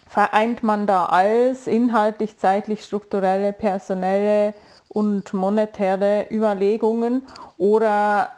vereint 0.09 0.63
man 0.63 0.87
da 0.87 1.05
alles, 1.05 1.67
inhaltlich, 1.67 2.37
zeitlich, 2.37 2.83
strukturelle, 2.83 3.53
personelle 3.53 4.53
und 4.87 5.33
monetäre 5.33 6.27
Überlegungen 6.31 7.23
oder 7.57 8.31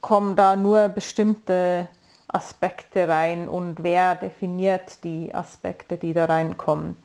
kommen 0.00 0.36
da 0.36 0.56
nur 0.56 0.88
bestimmte 0.88 1.88
Aspekte 2.28 3.08
rein 3.08 3.48
und 3.48 3.82
wer 3.82 4.16
definiert 4.16 5.04
die 5.04 5.34
Aspekte, 5.34 5.96
die 5.96 6.12
da 6.12 6.26
reinkommen? 6.26 6.96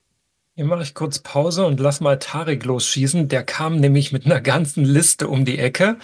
Hier 0.56 0.65
mache 0.65 0.82
ich 0.82 0.93
kurz 0.93 1.19
Pause 1.19 1.65
und 1.65 1.80
lass 1.80 2.02
mal 2.02 2.19
Tarek 2.19 2.65
losschießen. 2.65 3.30
Der 3.30 3.43
kam 3.43 3.78
nämlich 3.78 4.12
mit 4.12 4.26
einer 4.26 4.41
ganzen 4.41 4.84
Liste 4.84 5.30
um 5.30 5.45
die 5.45 5.58
Ecke. 5.58 5.98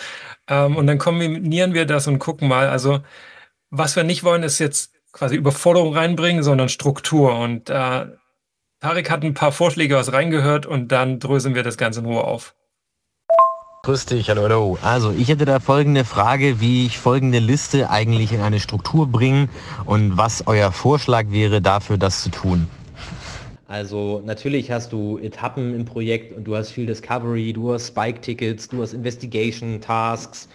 Ähm, 0.48 0.78
und 0.78 0.88
dann 0.88 0.98
kombinieren 0.98 1.74
wir 1.74 1.86
das 1.86 2.08
und 2.08 2.20
gucken 2.20 2.48
mal. 2.48 2.70
Also, 2.70 3.02
was 3.70 3.98
wir 3.98 4.06
nicht 4.06 4.24
wollen, 4.24 4.44
ist 4.44 4.60
jetzt 4.60 4.95
quasi 5.16 5.38
Überforderung 5.38 5.94
reinbringen, 5.94 6.44
sondern 6.44 6.68
Struktur. 6.68 7.40
Und 7.40 7.70
äh, 7.70 8.06
Tarek 8.82 9.10
hat 9.10 9.24
ein 9.24 9.34
paar 9.34 9.54
Vorschläge 9.54 9.96
was 9.96 10.12
reingehört 10.12 10.66
und 10.66 10.92
dann 10.92 11.20
dröseln 11.20 11.56
wir 11.56 11.64
das 11.64 11.78
Ganze 11.78 12.02
in 12.02 12.06
Ruhe 12.06 12.26
auf. 12.26 12.54
Grüß 13.84 14.08
dich, 14.08 14.30
hallo, 14.30 14.44
hallo. 14.44 14.78
Also 14.82 15.14
ich 15.18 15.30
hätte 15.30 15.46
da 15.46 15.60
folgende 15.62 16.04
Frage, 16.04 16.60
wie 16.60 16.86
ich 16.86 16.98
folgende 16.98 17.40
Liste 17.40 17.90
eigentlich 17.90 18.34
in 18.34 18.42
eine 18.42 18.60
Struktur 18.60 19.08
bringe 19.08 19.48
und 19.86 20.18
was 20.18 20.48
euer 20.48 20.72
Vorschlag 20.74 21.28
wäre 21.30 21.62
dafür, 21.62 21.98
das 21.98 22.22
zu 22.22 22.30
tun. 22.30 22.68
Also 23.68 24.22
natürlich 24.26 24.70
hast 24.70 24.92
du 24.92 25.18
Etappen 25.20 25.74
im 25.74 25.86
Projekt 25.86 26.36
und 26.36 26.44
du 26.44 26.58
hast 26.58 26.72
viel 26.72 26.88
Discovery, 26.88 27.54
du 27.54 27.74
hast 27.74 27.88
Spike-Tickets, 27.88 28.68
du 28.68 28.82
hast 28.82 28.94
Investigation-Tasks, 28.94 30.50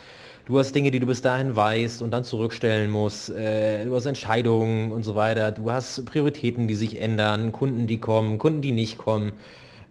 du 0.51 0.59
hast 0.59 0.75
Dinge, 0.75 0.91
die 0.91 0.99
du 0.99 1.07
bis 1.07 1.23
dahin 1.23 1.55
weißt 1.55 2.03
und 2.03 2.11
dann 2.11 2.25
zurückstellen 2.25 2.91
musst, 2.91 3.31
äh, 3.31 3.85
du 3.85 3.95
hast 3.95 4.07
Entscheidungen 4.07 4.91
und 4.91 5.05
so 5.05 5.15
weiter, 5.15 5.53
du 5.53 5.71
hast 5.71 6.05
Prioritäten, 6.05 6.67
die 6.67 6.75
sich 6.75 7.01
ändern, 7.01 7.53
Kunden, 7.53 7.87
die 7.87 8.01
kommen, 8.01 8.39
Kunden, 8.39 8.61
die 8.61 8.73
nicht 8.73 8.99
kommen. 8.99 9.33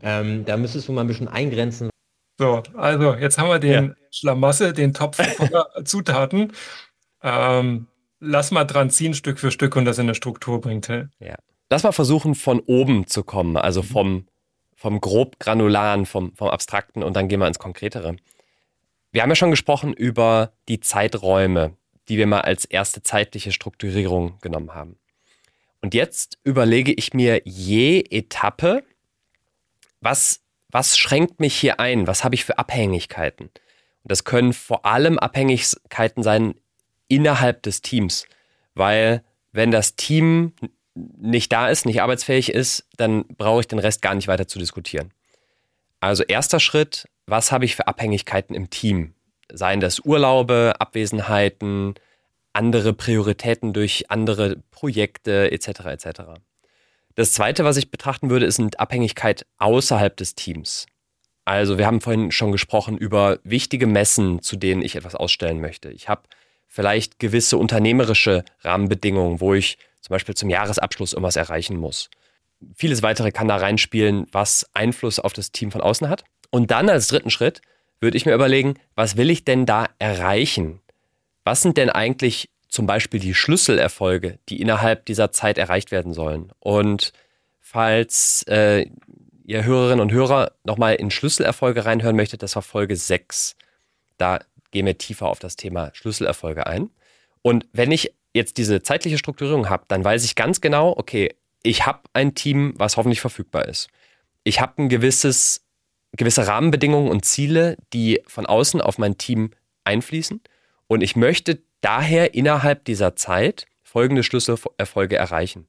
Ähm, 0.02 0.44
da 0.44 0.58
müsstest 0.58 0.90
du 0.90 0.92
mal 0.92 1.02
ein 1.02 1.08
bisschen 1.08 1.30
eingrenzen. 1.30 1.90
So, 2.38 2.62
also 2.76 3.16
jetzt 3.16 3.38
haben 3.38 3.50
wir 3.50 3.60
den 3.60 3.86
ja. 3.86 3.94
Schlamassel, 4.12 4.74
den 4.74 4.94
Topf 4.94 5.18
voller 5.38 5.68
Zutaten. 5.86 6.52
Ähm, 7.24 7.88
lass 8.20 8.52
mal 8.52 8.66
dran 8.66 8.90
ziehen, 8.90 9.14
Stück 9.14 9.40
für 9.40 9.52
Stück 9.52 9.78
und 9.78 9.86
das 9.86 9.98
in 9.98 10.08
eine 10.08 10.16
Struktur 10.16 10.60
bringt. 10.60 10.90
Ja. 10.90 11.36
Lass 11.70 11.84
mal 11.84 11.94
versuchen, 11.94 12.36
von 12.36 12.60
oben 12.60 13.08
zu 13.08 13.24
kommen, 13.24 13.56
also 13.56 13.82
mhm. 13.82 13.86
vom, 13.86 14.28
vom 14.76 15.00
grob 15.00 15.40
granularen, 15.40 16.06
vom, 16.06 16.36
vom 16.36 16.50
abstrakten 16.50 17.02
und 17.02 17.16
dann 17.16 17.30
gehen 17.30 17.40
wir 17.40 17.48
ins 17.48 17.60
Konkretere. 17.60 18.18
Wir 19.12 19.24
haben 19.24 19.30
ja 19.30 19.36
schon 19.36 19.52
gesprochen 19.52 19.94
über 19.94 20.54
die 20.68 20.80
Zeiträume, 20.80 21.76
die 22.10 22.18
wir 22.18 22.28
mal 22.28 22.42
als 22.42 22.66
erste 22.66 23.02
zeitliche 23.02 23.52
Strukturierung 23.52 24.38
genommen 24.42 24.76
haben. 24.76 25.00
Und 25.82 25.94
jetzt 25.94 26.38
überlege 26.44 26.94
ich 26.94 27.14
mir 27.14 27.42
je 27.46 28.02
Etappe, 28.02 28.84
was, 30.02 30.42
was 30.70 30.98
schränkt 30.98 31.40
mich 31.40 31.56
hier 31.56 31.80
ein? 31.80 32.06
Was 32.06 32.24
habe 32.24 32.36
ich 32.36 32.46
für 32.46 32.58
Abhängigkeiten? 32.58 33.48
Und 33.48 34.12
das 34.12 34.24
können 34.24 34.54
vor 34.54 34.86
allem 34.86 35.18
Abhängigkeiten 35.18 36.22
sein 36.22 36.56
innerhalb 37.08 37.64
des 37.64 37.82
Teams, 37.82 38.28
weil 38.76 39.24
wenn 39.52 39.72
das 39.72 39.96
Team 39.96 40.54
nicht 40.94 41.52
da 41.52 41.70
ist, 41.70 41.86
nicht 41.86 42.02
arbeitsfähig 42.02 42.52
ist, 42.54 42.88
dann 42.98 43.26
brauche 43.28 43.62
ich 43.62 43.68
den 43.68 43.80
Rest 43.80 44.02
gar 44.02 44.14
nicht 44.14 44.28
weiter 44.28 44.48
zu 44.48 44.60
diskutieren. 44.60 45.12
Also 46.00 46.24
erster 46.24 46.60
Schritt, 46.60 47.08
was 47.30 47.52
habe 47.52 47.66
ich 47.66 47.76
für 47.76 47.88
Abhängigkeiten 47.88 48.56
im 48.56 48.70
Team? 48.70 49.14
Seien 49.52 49.80
das 49.80 50.00
Urlaube, 50.00 50.76
Abwesenheiten, 50.80 51.96
andere 52.54 52.94
Prioritäten 52.94 53.74
durch 53.74 54.10
andere 54.10 54.58
Projekte 54.72 55.52
etc. 55.52 55.68
etc. 55.86 56.22
Das 57.16 57.34
Zweite, 57.34 57.66
was 57.66 57.78
ich 57.78 57.92
betrachten 57.92 58.30
würde, 58.30 58.46
ist 58.46 58.60
eine 58.60 58.70
Abhängigkeit 58.78 59.46
außerhalb 59.58 60.16
des 60.16 60.36
Teams. 60.36 60.86
Also 61.46 61.78
wir 61.78 61.88
haben 61.88 62.02
vorhin 62.02 62.32
schon 62.32 62.52
gesprochen 62.52 62.98
über 62.98 63.40
wichtige 63.44 63.88
Messen, 63.88 64.42
zu 64.42 64.56
denen 64.56 64.82
ich 64.82 64.96
etwas 64.96 65.16
ausstellen 65.16 65.60
möchte. 65.60 65.90
Ich 65.90 66.08
habe 66.08 66.22
vielleicht 66.68 67.20
gewisse 67.20 67.58
unternehmerische 67.58 68.46
Rahmenbedingungen, 68.62 69.42
wo 69.42 69.56
ich 69.56 69.78
zum 70.02 70.14
Beispiel 70.14 70.36
zum 70.36 70.50
Jahresabschluss 70.50 71.14
irgendwas 71.14 71.36
erreichen 71.36 71.78
muss. 71.78 72.10
Vieles 72.76 73.02
weitere 73.02 73.32
kann 73.32 73.48
da 73.48 73.58
reinspielen, 73.58 74.28
was 74.32 74.70
Einfluss 74.74 75.20
auf 75.20 75.34
das 75.34 75.52
Team 75.52 75.72
von 75.72 75.82
außen 75.82 76.08
hat. 76.08 76.24
Und 76.52 76.72
dann 76.72 76.90
als 76.90 77.08
dritten 77.08 77.30
Schritt 77.30 77.62
würde 78.00 78.18
ich 78.18 78.26
mir 78.26 78.34
überlegen, 78.34 78.76
was 78.96 79.18
will 79.18 79.30
ich 79.30 79.46
denn 79.46 79.66
da 79.66 79.88
erreichen? 80.00 80.82
Was 81.44 81.62
sind 81.62 81.78
denn 81.78 81.90
eigentlich 81.90 82.50
zum 82.68 82.86
Beispiel 82.86 83.20
die 83.20 83.34
Schlüsselerfolge, 83.34 84.40
die 84.50 84.62
innerhalb 84.62 85.06
dieser 85.06 85.32
Zeit 85.32 85.58
erreicht 85.58 85.92
werden 85.92 86.14
sollen? 86.14 86.52
Und 86.60 87.12
falls 87.60 88.44
äh, 88.48 88.86
ihr 89.44 89.64
Hörerinnen 89.64 90.00
und 90.00 90.12
Hörer 90.12 90.52
nochmal 90.64 90.96
in 90.96 91.12
Schlüsselerfolge 91.12 91.86
reinhören 91.86 92.16
möchtet, 92.16 92.44
das 92.44 92.56
war 92.56 92.62
Folge 92.62 92.96
6. 92.96 93.56
Da 94.18 94.40
gehen 94.72 94.86
wir 94.86 94.98
tiefer 94.98 95.28
auf 95.28 95.40
das 95.40 95.56
Thema 95.56 95.92
Schlüsselerfolge 95.94 96.68
ein. 96.68 96.90
Und 97.42 97.68
wenn 97.74 97.92
ich 97.92 98.14
jetzt 98.34 98.58
diese 98.58 98.84
zeitliche 98.84 99.18
Strukturierung 99.18 99.70
habe, 99.70 99.86
dann 99.88 100.04
weiß 100.04 100.24
ich 100.24 100.36
ganz 100.36 100.62
genau, 100.62 100.94
okay, 100.96 101.36
ich 101.64 101.86
habe 101.86 102.02
ein 102.14 102.36
Team, 102.36 102.74
was 102.78 102.98
hoffentlich 102.98 103.22
verfügbar 103.22 103.68
ist. 103.68 103.90
Ich 104.44 104.62
habe 104.62 104.82
ein 104.82 104.90
gewisses, 104.90 105.66
gewisse 106.18 106.48
Rahmenbedingungen 106.48 107.10
und 107.10 107.26
Ziele, 107.26 107.78
die 107.94 108.22
von 108.28 108.46
außen 108.46 108.82
auf 108.82 108.98
mein 108.98 109.18
Team 109.18 109.52
einfließen. 109.84 110.42
Und 110.88 111.02
ich 111.02 111.16
möchte 111.16 111.62
daher 111.82 112.34
innerhalb 112.34 112.86
dieser 112.86 113.16
Zeit 113.16 113.66
folgende 113.84 114.24
Schlüsselerfolge 114.24 115.16
erreichen. 115.16 115.68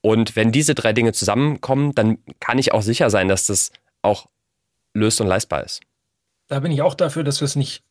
Und 0.00 0.34
wenn 0.34 0.50
diese 0.50 0.74
drei 0.74 0.92
Dinge 0.92 1.12
zusammenkommen, 1.12 1.94
dann 1.94 2.18
kann 2.40 2.58
ich 2.58 2.72
auch 2.72 2.82
sicher 2.82 3.08
sein, 3.10 3.28
dass 3.28 3.46
das 3.46 3.70
auch 4.02 4.28
löst 4.94 5.20
und 5.20 5.28
leistbar 5.28 5.64
ist. 5.64 5.80
Da 6.48 6.60
bin 6.60 6.72
ich 6.72 6.82
auch 6.82 6.94
dafür, 6.94 7.22
dass 7.24 7.40
wir 7.40 7.46
es 7.46 7.56
nicht 7.56 7.84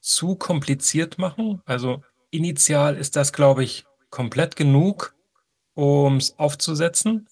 zu 0.00 0.34
kompliziert 0.34 1.18
machen. 1.18 1.62
Also 1.64 2.02
initial 2.30 2.96
ist 2.96 3.14
das, 3.14 3.32
glaube 3.32 3.62
ich, 3.62 3.86
komplett 4.10 4.56
genug, 4.56 5.14
um 5.74 6.16
es 6.16 6.38
aufzusetzen. 6.38 7.28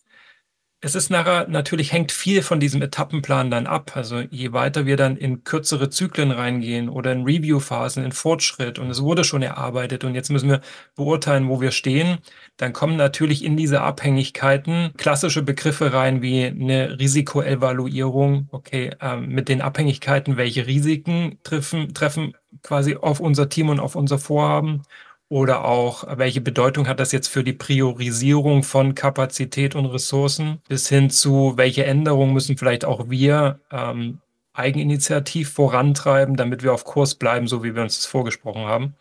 Es 0.82 0.94
ist 0.94 1.10
nachher, 1.10 1.46
natürlich 1.46 1.92
hängt 1.92 2.10
viel 2.10 2.40
von 2.40 2.58
diesem 2.58 2.80
Etappenplan 2.80 3.50
dann 3.50 3.66
ab. 3.66 3.92
Also 3.96 4.20
je 4.20 4.52
weiter 4.52 4.86
wir 4.86 4.96
dann 4.96 5.18
in 5.18 5.44
kürzere 5.44 5.90
Zyklen 5.90 6.30
reingehen 6.30 6.88
oder 6.88 7.12
in 7.12 7.24
Review-Phasen, 7.24 8.02
in 8.02 8.12
Fortschritt 8.12 8.78
und 8.78 8.88
es 8.88 9.02
wurde 9.02 9.24
schon 9.24 9.42
erarbeitet 9.42 10.04
und 10.04 10.14
jetzt 10.14 10.30
müssen 10.30 10.48
wir 10.48 10.62
beurteilen, 10.96 11.48
wo 11.50 11.60
wir 11.60 11.70
stehen, 11.70 12.18
dann 12.56 12.72
kommen 12.72 12.96
natürlich 12.96 13.44
in 13.44 13.58
diese 13.58 13.82
Abhängigkeiten 13.82 14.92
klassische 14.96 15.42
Begriffe 15.42 15.92
rein 15.92 16.22
wie 16.22 16.46
eine 16.46 16.98
Risikoevaluierung. 16.98 18.48
Okay, 18.50 18.92
äh, 19.02 19.16
mit 19.16 19.50
den 19.50 19.60
Abhängigkeiten, 19.60 20.38
welche 20.38 20.66
Risiken 20.66 21.38
treffen, 21.42 21.92
treffen 21.92 22.34
quasi 22.62 22.96
auf 22.96 23.20
unser 23.20 23.50
Team 23.50 23.68
und 23.68 23.80
auf 23.80 23.96
unser 23.96 24.18
Vorhaben 24.18 24.82
oder 25.30 25.64
auch, 25.64 26.04
welche 26.18 26.40
Bedeutung 26.40 26.88
hat 26.88 26.98
das 26.98 27.12
jetzt 27.12 27.28
für 27.28 27.44
die 27.44 27.52
Priorisierung 27.52 28.64
von 28.64 28.96
Kapazität 28.96 29.76
und 29.76 29.86
Ressourcen, 29.86 30.60
bis 30.68 30.88
hin 30.88 31.08
zu, 31.08 31.52
welche 31.56 31.86
Änderungen 31.86 32.34
müssen 32.34 32.58
vielleicht 32.58 32.84
auch 32.84 33.08
wir 33.08 33.60
ähm, 33.70 34.18
eigeninitiativ 34.54 35.52
vorantreiben, 35.52 36.36
damit 36.36 36.64
wir 36.64 36.74
auf 36.74 36.84
Kurs 36.84 37.14
bleiben, 37.14 37.46
so 37.46 37.62
wie 37.62 37.76
wir 37.76 37.82
uns 37.82 37.96
das 37.96 38.06
vorgesprochen 38.06 38.64
haben. 38.64 38.96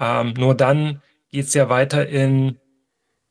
Ähm, 0.00 0.32
nur 0.38 0.54
dann 0.54 1.02
geht 1.30 1.44
es 1.44 1.52
ja 1.52 1.68
weiter 1.68 2.08
in, 2.08 2.58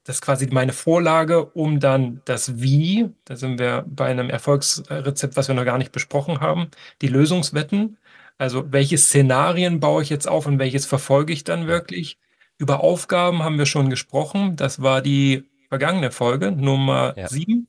das 0.04 0.18
ist 0.18 0.22
quasi 0.22 0.48
meine 0.52 0.74
Vorlage, 0.74 1.46
um 1.46 1.80
dann 1.80 2.22
das 2.26 2.62
Wie, 2.62 3.10
da 3.26 3.38
sind 3.38 3.58
wir 3.58 3.86
bei 3.88 4.06
einem 4.06 4.30
Erfolgsrezept, 4.30 5.36
was 5.36 5.48
wir 5.48 5.56
noch 5.56 5.66
gar 5.66 5.80
nicht 5.80 5.92
besprochen 5.92 6.42
haben, 6.42 6.70
die 7.02 7.08
Lösungswetten 7.08 7.98
also 8.40 8.72
welche 8.72 8.98
Szenarien 8.98 9.80
baue 9.82 10.02
ich 10.02 10.10
jetzt 10.10 10.28
auf 10.28 10.48
und 10.48 10.60
welches 10.60 10.86
verfolge 10.86 11.34
ich 11.34 11.44
dann 11.44 11.68
wirklich? 11.68 12.18
Über 12.58 12.82
Aufgaben 12.82 13.44
haben 13.44 13.58
wir 13.58 13.66
schon 13.66 13.90
gesprochen. 13.90 14.56
Das 14.56 14.82
war 14.82 15.02
die 15.02 15.44
vergangene 15.68 16.10
Folge, 16.10 16.52
Nummer 16.52 17.14
ja. 17.18 17.28
7. 17.28 17.68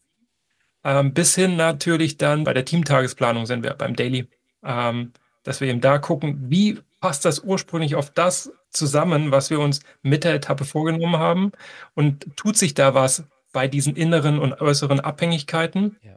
Ähm, 0.85 1.13
bis 1.13 1.35
hin 1.35 1.57
natürlich 1.57 2.19
dann 2.19 2.45
bei 2.45 2.55
der 2.55 2.65
Teamtagesplanung 2.65 3.47
sind 3.47 3.65
wir 3.65 3.75
beim 3.75 3.97
Daily, 3.97 4.29
ähm, 4.65 5.13
dass 5.43 5.61
wir 5.61 5.69
eben 5.69 5.81
da 5.81 5.99
gucken, 5.99 6.49
wie 6.49 6.79
passt 7.01 7.25
das 7.25 7.41
ursprünglich 7.41 7.97
auf 7.97 8.11
das 8.11 8.53
zusammen, 8.71 9.33
was 9.33 9.51
wir 9.51 9.59
uns 9.59 9.81
mit 10.03 10.23
der 10.23 10.35
Etappe 10.35 10.65
vorgenommen 10.65 11.19
haben 11.19 11.51
und 11.95 12.37
tut 12.37 12.57
sich 12.57 12.75
da 12.75 12.95
was 12.95 13.25
bei 13.53 13.67
diesen 13.67 13.97
inneren 13.97 14.39
und 14.39 14.61
äußeren 14.61 15.01
Abhängigkeiten? 15.01 15.99
Ja. 16.03 16.15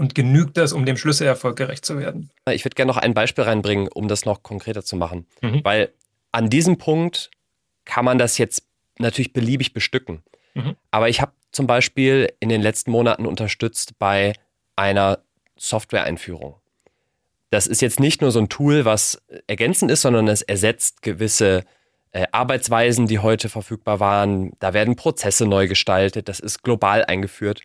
Und 0.00 0.14
genügt 0.14 0.56
das, 0.56 0.72
um 0.72 0.86
dem 0.86 0.96
Schlüsselerfolg 0.96 1.58
gerecht 1.58 1.84
zu 1.84 1.98
werden? 1.98 2.30
Ich 2.50 2.64
würde 2.64 2.74
gerne 2.74 2.90
noch 2.90 2.96
ein 2.96 3.12
Beispiel 3.12 3.44
reinbringen, 3.44 3.86
um 3.86 4.08
das 4.08 4.24
noch 4.24 4.42
konkreter 4.42 4.82
zu 4.82 4.96
machen. 4.96 5.26
Mhm. 5.42 5.60
Weil 5.62 5.92
an 6.32 6.48
diesem 6.48 6.78
Punkt 6.78 7.30
kann 7.84 8.06
man 8.06 8.16
das 8.16 8.38
jetzt 8.38 8.62
natürlich 8.98 9.34
beliebig 9.34 9.74
bestücken. 9.74 10.22
Mhm. 10.54 10.74
Aber 10.90 11.10
ich 11.10 11.20
habe 11.20 11.32
zum 11.52 11.66
Beispiel 11.66 12.32
in 12.40 12.48
den 12.48 12.62
letzten 12.62 12.90
Monaten 12.92 13.26
unterstützt 13.26 13.98
bei 13.98 14.32
einer 14.74 15.18
Software-Einführung. 15.58 16.54
Das 17.50 17.66
ist 17.66 17.82
jetzt 17.82 18.00
nicht 18.00 18.22
nur 18.22 18.30
so 18.30 18.38
ein 18.38 18.48
Tool, 18.48 18.86
was 18.86 19.20
ergänzend 19.48 19.90
ist, 19.90 20.00
sondern 20.00 20.28
es 20.28 20.40
ersetzt 20.40 21.02
gewisse 21.02 21.66
äh, 22.12 22.26
Arbeitsweisen, 22.32 23.06
die 23.06 23.18
heute 23.18 23.50
verfügbar 23.50 24.00
waren. 24.00 24.52
Da 24.60 24.72
werden 24.72 24.96
Prozesse 24.96 25.44
neu 25.44 25.68
gestaltet. 25.68 26.30
Das 26.30 26.40
ist 26.40 26.62
global 26.62 27.04
eingeführt. 27.04 27.64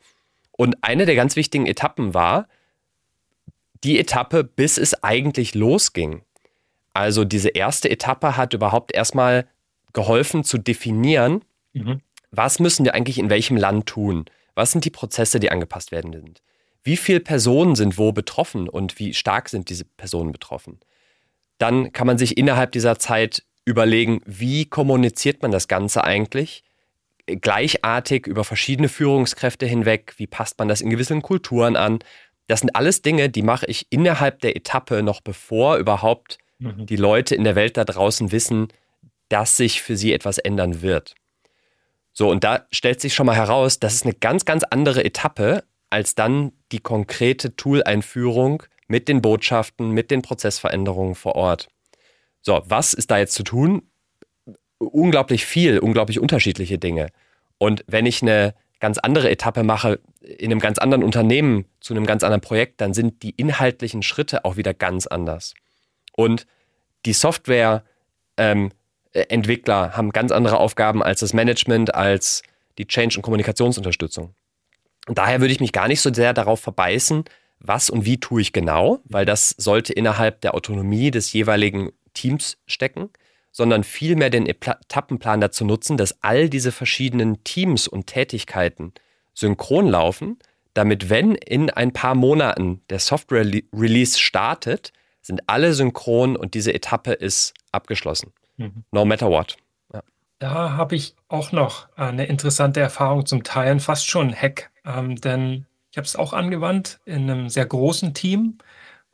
Und 0.58 0.78
eine 0.82 1.06
der 1.06 1.16
ganz 1.16 1.36
wichtigen 1.36 1.66
Etappen 1.66 2.14
war 2.14 2.48
die 3.84 4.00
Etappe, 4.00 4.44
bis 4.44 4.78
es 4.78 5.04
eigentlich 5.04 5.54
losging. 5.54 6.24
Also 6.94 7.26
diese 7.26 7.50
erste 7.50 7.90
Etappe 7.90 8.38
hat 8.38 8.54
überhaupt 8.54 8.94
erstmal 8.94 9.48
geholfen 9.94 10.44
zu 10.44 10.58
definieren, 10.58 11.44
mhm. 11.74 12.02
was 12.32 12.60
müssen 12.60 12.86
wir 12.86 12.96
eigentlich 12.96 13.20
in 13.20 13.30
welchem 13.30 13.58
Land 13.58 13.86
tun? 13.88 14.26
Was 14.56 14.72
sind 14.72 14.86
die 14.86 14.90
Prozesse, 14.90 15.40
die 15.40 15.52
angepasst 15.52 15.92
werden 15.92 16.14
sind? 16.14 16.42
Wie 16.84 16.98
viele 16.98 17.20
Personen 17.20 17.76
sind 17.76 17.98
wo 17.98 18.12
betroffen 18.12 18.70
und 18.70 19.00
wie 19.00 19.14
stark 19.14 19.50
sind 19.50 19.70
diese 19.70 19.86
Personen 19.86 20.32
betroffen? 20.32 20.80
Dann 21.58 21.92
kann 21.92 22.08
man 22.08 22.18
sich 22.18 22.38
innerhalb 22.38 22.72
dieser 22.72 23.00
Zeit 23.00 23.44
überlegen, 23.66 24.22
wie 24.26 24.66
kommuniziert 24.66 25.42
man 25.42 25.52
das 25.52 25.68
Ganze 25.68 26.04
eigentlich? 26.04 26.64
Gleichartig 27.28 28.28
über 28.28 28.44
verschiedene 28.44 28.90
Führungskräfte 28.90 29.66
hinweg? 29.66 30.14
Wie 30.18 30.28
passt 30.28 30.60
man 30.60 30.68
das 30.68 30.82
in 30.82 30.90
gewissen 30.90 31.22
Kulturen 31.22 31.76
an? 31.76 32.00
Das 32.48 32.60
sind 32.60 32.76
alles 32.76 33.02
Dinge, 33.02 33.30
die 33.30 33.42
mache 33.42 33.66
ich 33.66 33.88
innerhalb 33.90 34.40
der 34.42 34.56
Etappe 34.56 35.02
noch 35.02 35.22
bevor 35.22 35.78
überhaupt 35.78 36.38
mhm. 36.60 36.86
die 36.86 36.96
Leute 36.96 37.36
in 37.36 37.44
der 37.44 37.56
Welt 37.56 37.78
da 37.78 37.84
draußen 37.84 38.32
wissen, 38.32 38.68
dass 39.30 39.58
sich 39.58 39.82
für 39.82 39.98
sie 39.98 40.14
etwas 40.14 40.38
ändern 40.38 40.82
wird. 40.82 41.16
So, 42.14 42.30
und 42.30 42.44
da 42.44 42.66
stellt 42.72 43.02
sich 43.02 43.14
schon 43.14 43.26
mal 43.26 43.36
heraus, 43.36 43.80
das 43.80 43.96
ist 43.96 44.06
eine 44.06 44.14
ganz, 44.14 44.46
ganz 44.46 44.64
andere 44.64 45.04
Etappe 45.04 45.64
als 45.90 46.16
dann 46.16 46.52
die 46.72 46.80
konkrete 46.80 47.56
Tool-Einführung 47.56 48.64
mit 48.88 49.08
den 49.08 49.22
Botschaften, 49.22 49.92
mit 49.92 50.12
den 50.12 50.22
Prozessveränderungen 50.22 51.16
vor 51.16 51.36
Ort. 51.36 51.68
So, 52.42 52.62
was 52.66 52.94
ist 52.94 53.12
da 53.12 53.18
jetzt 53.18 53.34
zu 53.34 53.44
tun? 53.44 53.90
Unglaublich 54.78 55.46
viel, 55.46 55.80
unglaublich 55.80 56.20
unterschiedliche 56.20 56.78
Dinge. 56.78 57.08
Und 57.58 57.84
wenn 57.88 58.06
ich 58.06 58.22
eine 58.22 58.54
ganz 58.80 58.98
andere 58.98 59.30
Etappe 59.30 59.64
mache, 59.64 60.00
in 60.22 60.52
einem 60.52 60.60
ganz 60.60 60.78
anderen 60.78 61.04
Unternehmen, 61.04 61.66
zu 61.80 61.94
einem 61.94 62.06
ganz 62.06 62.24
anderen 62.24 62.42
Projekt, 62.42 62.82
dann 62.82 62.94
sind 62.94 63.24
die 63.24 63.32
inhaltlichen 63.32 64.04
Schritte 64.04 64.46
auch 64.46 64.58
wieder 64.58 64.74
ganz 64.74 65.08
anders. 65.08 65.54
Und 66.14 66.46
die 67.06 67.14
Software, 67.14 67.84
ähm, 68.38 68.72
Entwickler 69.14 69.96
haben 69.96 70.10
ganz 70.12 70.32
andere 70.32 70.60
Aufgaben 70.60 71.02
als 71.02 71.22
das 71.22 71.32
Management, 71.34 71.96
als 71.96 72.44
die 72.78 72.86
Change- 72.86 73.18
und 73.18 73.22
Kommunikationsunterstützung. 73.22 74.36
Und 75.08 75.18
daher 75.18 75.40
würde 75.40 75.54
ich 75.54 75.62
mich 75.62 75.72
gar 75.72 75.88
nicht 75.88 76.02
so 76.02 76.14
sehr 76.14 76.34
darauf 76.34 76.60
verbeißen, 76.60 77.24
was 77.60 77.90
und 77.90 78.06
wie 78.06 78.20
tue 78.20 78.42
ich 78.42 78.52
genau, 78.52 79.00
weil 79.06 79.26
das 79.26 79.50
sollte 79.52 79.94
innerhalb 79.94 80.42
der 80.42 80.54
Autonomie 80.54 81.12
des 81.12 81.32
jeweiligen 81.32 81.92
Teams 82.14 82.58
stecken, 82.66 83.10
sondern 83.56 83.86
vielmehr 83.86 84.30
den 84.30 84.48
Etappenplan 84.48 85.40
dazu 85.40 85.64
nutzen, 85.64 85.96
dass 85.96 86.22
all 86.22 86.50
diese 86.50 86.74
verschiedenen 86.74 87.42
Teams 87.46 87.88
und 87.88 88.06
Tätigkeiten 88.06 88.92
synchron 89.34 89.88
laufen, 89.88 90.40
damit 90.74 91.10
wenn 91.10 91.36
in 91.36 91.70
ein 91.70 91.94
paar 91.94 92.16
Monaten 92.16 92.82
der 92.90 93.00
Software-Release 93.00 94.20
startet, 94.20 94.92
sind 95.22 95.48
alle 95.48 95.74
synchron 95.74 96.36
und 96.36 96.54
diese 96.54 96.74
Etappe 96.74 97.14
ist 97.14 97.54
abgeschlossen. 97.72 98.34
Mhm. 98.58 98.84
No 98.92 99.06
matter 99.06 99.30
what. 99.30 99.56
Ja. 99.94 100.04
Da 100.40 100.72
habe 100.72 100.98
ich 100.98 101.16
auch 101.30 101.54
noch 101.54 101.88
eine 101.96 102.26
interessante 102.26 102.82
Erfahrung 102.82 103.26
zum 103.26 103.46
Teilen, 103.46 103.80
fast 103.80 104.10
schon 104.10 104.32
ein 104.32 104.36
Hack, 104.36 104.70
ähm, 104.84 105.16
denn 105.16 105.66
ich 105.92 105.98
habe 105.98 106.06
es 106.06 106.18
auch 106.18 106.34
angewandt 106.34 107.00
in 107.06 107.32
einem 107.32 107.48
sehr 107.48 107.66
großen 107.66 108.14
Team, 108.14 108.58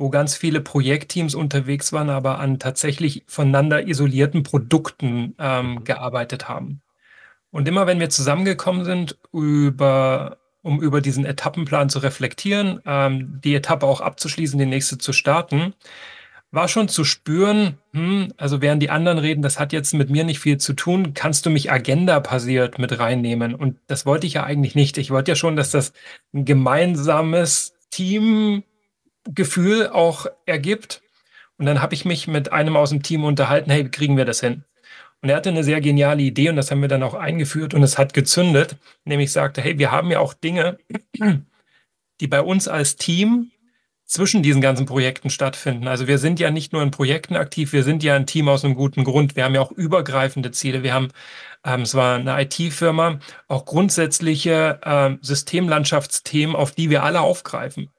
wo 0.02 0.10
ganz 0.10 0.36
viele 0.36 0.62
Projektteams 0.62 1.36
unterwegs 1.36 1.94
waren, 1.94 2.10
aber 2.10 2.40
an 2.40 2.58
tatsächlich 2.58 3.24
voneinander 3.28 3.88
isolierten 3.88 4.42
Produkten 4.42 5.36
ähm, 5.38 5.74
mhm. 5.74 5.84
gearbeitet 5.84 6.50
haben. 6.50 6.82
Und 7.52 7.68
immer 7.68 7.86
wenn 7.86 8.00
wir 8.00 8.10
zusammengekommen 8.10 8.84
sind, 8.84 9.18
über, 9.32 10.38
um 10.64 10.82
über 10.82 11.02
diesen 11.02 11.24
Etappenplan 11.24 11.90
zu 11.90 12.00
reflektieren, 12.00 12.82
ähm, 12.86 13.40
die 13.44 13.54
Etappe 13.54 13.86
auch 13.86 14.02
abzuschließen, 14.02 14.58
die 14.58 14.66
nächste 14.66 14.98
zu 14.98 15.14
starten, 15.14 15.76
war 16.50 16.68
schon 16.68 16.88
zu 16.88 17.04
spüren, 17.04 17.78
hm, 17.94 18.34
also 18.38 18.62
während 18.62 18.82
die 18.82 18.90
anderen 18.90 19.20
reden, 19.20 19.44
das 19.44 19.60
hat 19.60 19.72
jetzt 19.72 19.94
mit 19.94 20.10
mir 20.10 20.24
nicht 20.24 20.40
viel 20.40 20.58
zu 20.58 20.74
tun, 20.74 21.14
kannst 21.14 21.46
du 21.46 21.52
mich 21.52 21.72
agenda-basiert 21.72 22.80
mit 22.80 22.98
reinnehmen? 22.98 23.54
Und 23.54 23.78
das 23.88 24.06
wollte 24.08 24.26
ich 24.26 24.34
ja 24.34 24.44
eigentlich 24.44 24.74
nicht. 24.74 24.98
Ich 24.98 25.12
wollte 25.12 25.32
ja 25.32 25.36
schon, 25.36 25.56
dass 25.56 25.70
das 25.70 25.94
ein 26.34 26.44
gemeinsames 26.44 27.76
Teamgefühl 29.26 29.88
auch 29.88 30.26
ergibt. 30.46 31.02
Und 31.58 31.66
dann 31.66 31.82
habe 31.82 31.94
ich 31.94 32.06
mich 32.06 32.28
mit 32.28 32.52
einem 32.52 32.76
aus 32.76 32.90
dem 32.90 33.04
Team 33.04 33.24
unterhalten, 33.24 33.70
hey, 33.70 33.88
kriegen 33.90 34.18
wir 34.18 34.26
das 34.26 34.40
hin? 34.40 34.64
Und 35.22 35.30
er 35.30 35.36
hatte 35.36 35.50
eine 35.50 35.64
sehr 35.64 35.82
geniale 35.82 36.24
Idee 36.24 36.50
und 36.50 36.56
das 36.56 36.72
haben 36.72 36.82
wir 36.82 36.88
dann 36.88 37.04
auch 37.04 37.14
eingeführt 37.14 37.76
und 37.76 37.84
es 37.84 38.00
hat 38.00 38.16
gezündet, 38.16 38.78
nämlich 39.06 39.32
sagte, 39.32 39.62
hey, 39.62 39.78
wir 39.78 39.92
haben 39.92 40.10
ja 40.10 40.20
auch 40.20 40.34
Dinge, 40.34 40.80
die 42.22 42.28
bei 42.28 42.42
uns 42.42 42.68
als 42.68 42.96
Team 42.96 43.52
zwischen 44.06 44.42
diesen 44.42 44.62
ganzen 44.62 44.88
Projekten 44.88 45.30
stattfinden. 45.30 45.88
Also 45.88 46.08
wir 46.08 46.18
sind 46.18 46.40
ja 46.40 46.50
nicht 46.50 46.74
nur 46.74 46.82
in 46.82 46.90
Projekten 46.90 47.36
aktiv, 47.36 47.72
wir 47.72 47.84
sind 47.84 48.02
ja 48.02 48.16
ein 48.16 48.26
Team 48.26 48.50
aus 48.50 48.66
einem 48.66 48.74
guten 48.74 49.04
Grund. 49.04 49.36
Wir 49.36 49.44
haben 49.44 49.54
ja 49.54 49.62
auch 49.62 49.72
übergreifende 49.72 50.50
Ziele. 50.52 50.82
Wir 50.82 50.96
haben, 50.96 51.10
ähm, 51.64 51.82
es 51.82 51.94
war 51.94 52.16
eine 52.16 52.42
IT-Firma, 52.42 53.20
auch 53.48 53.66
grundsätzliche 53.66 54.82
ähm, 54.84 55.20
Systemlandschaftsthemen, 55.22 56.56
auf 56.56 56.72
die 56.72 56.90
wir 56.90 57.04
alle 57.04 57.22
aufgreifen 57.22 57.92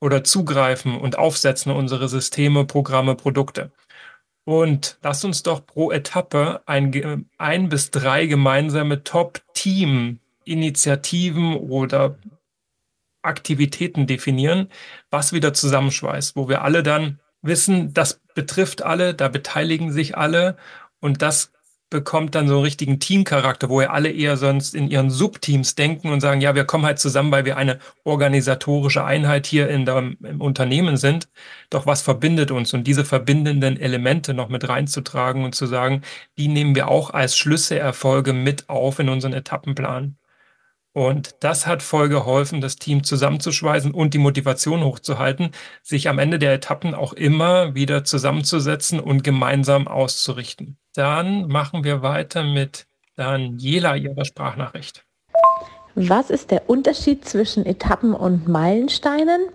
oder 0.00 0.24
zugreifen 0.24 0.98
und 0.98 1.18
aufsetzen 1.18 1.70
unsere 1.72 2.08
Systeme, 2.08 2.64
Programme, 2.64 3.14
Produkte. 3.14 3.70
Und 4.44 4.98
lasst 5.02 5.22
uns 5.24 5.42
doch 5.42 5.66
pro 5.66 5.90
Etappe 5.90 6.62
ein, 6.66 7.28
ein 7.36 7.68
bis 7.68 7.90
drei 7.90 8.26
gemeinsame 8.26 9.02
Top-Team-Initiativen 9.02 11.56
oder 11.56 12.16
Aktivitäten 13.22 14.06
definieren, 14.06 14.68
was 15.10 15.32
wieder 15.32 15.52
zusammenschweißt, 15.52 16.36
wo 16.36 16.48
wir 16.48 16.62
alle 16.62 16.84
dann 16.84 17.18
wissen, 17.42 17.92
das 17.92 18.20
betrifft 18.34 18.82
alle, 18.82 19.14
da 19.14 19.28
beteiligen 19.28 19.92
sich 19.92 20.16
alle 20.16 20.56
und 21.00 21.22
das 21.22 21.50
bekommt 21.88 22.34
dann 22.34 22.48
so 22.48 22.54
einen 22.54 22.64
richtigen 22.64 22.98
Teamcharakter, 22.98 23.68
wo 23.68 23.80
ja 23.80 23.90
alle 23.90 24.10
eher 24.10 24.36
sonst 24.36 24.74
in 24.74 24.88
ihren 24.90 25.10
Subteams 25.10 25.76
denken 25.76 26.10
und 26.10 26.20
sagen, 26.20 26.40
ja, 26.40 26.54
wir 26.54 26.64
kommen 26.64 26.84
halt 26.84 26.98
zusammen, 26.98 27.30
weil 27.30 27.44
wir 27.44 27.56
eine 27.56 27.78
organisatorische 28.04 29.04
Einheit 29.04 29.46
hier 29.46 29.68
in 29.68 29.84
der, 29.84 29.98
im 29.98 30.40
Unternehmen 30.40 30.96
sind. 30.96 31.28
Doch 31.70 31.86
was 31.86 32.02
verbindet 32.02 32.50
uns? 32.50 32.74
Und 32.74 32.84
diese 32.84 33.04
verbindenden 33.04 33.78
Elemente 33.78 34.34
noch 34.34 34.48
mit 34.48 34.68
reinzutragen 34.68 35.44
und 35.44 35.54
zu 35.54 35.66
sagen, 35.66 36.02
die 36.38 36.48
nehmen 36.48 36.74
wir 36.74 36.88
auch 36.88 37.10
als 37.10 37.36
Schlüsselerfolge 37.36 38.32
mit 38.32 38.68
auf 38.68 38.98
in 38.98 39.08
unseren 39.08 39.32
Etappenplan. 39.32 40.16
Und 40.96 41.36
das 41.40 41.66
hat 41.66 41.82
voll 41.82 42.08
geholfen, 42.08 42.62
das 42.62 42.76
Team 42.76 43.04
zusammenzuschweißen 43.04 43.92
und 43.92 44.14
die 44.14 44.18
Motivation 44.18 44.82
hochzuhalten, 44.82 45.50
sich 45.82 46.08
am 46.08 46.18
Ende 46.18 46.38
der 46.38 46.54
Etappen 46.54 46.94
auch 46.94 47.12
immer 47.12 47.74
wieder 47.74 48.02
zusammenzusetzen 48.04 48.98
und 48.98 49.22
gemeinsam 49.22 49.88
auszurichten. 49.88 50.78
Dann 50.96 51.48
machen 51.48 51.84
wir 51.84 52.00
weiter 52.00 52.42
mit 52.42 52.86
Daniela 53.16 53.96
ihrer 53.96 54.24
Sprachnachricht. 54.24 55.04
Was 55.94 56.30
ist 56.30 56.50
der 56.50 56.70
Unterschied 56.70 57.28
zwischen 57.28 57.66
Etappen 57.66 58.14
und 58.14 58.48
Meilensteinen? 58.48 59.48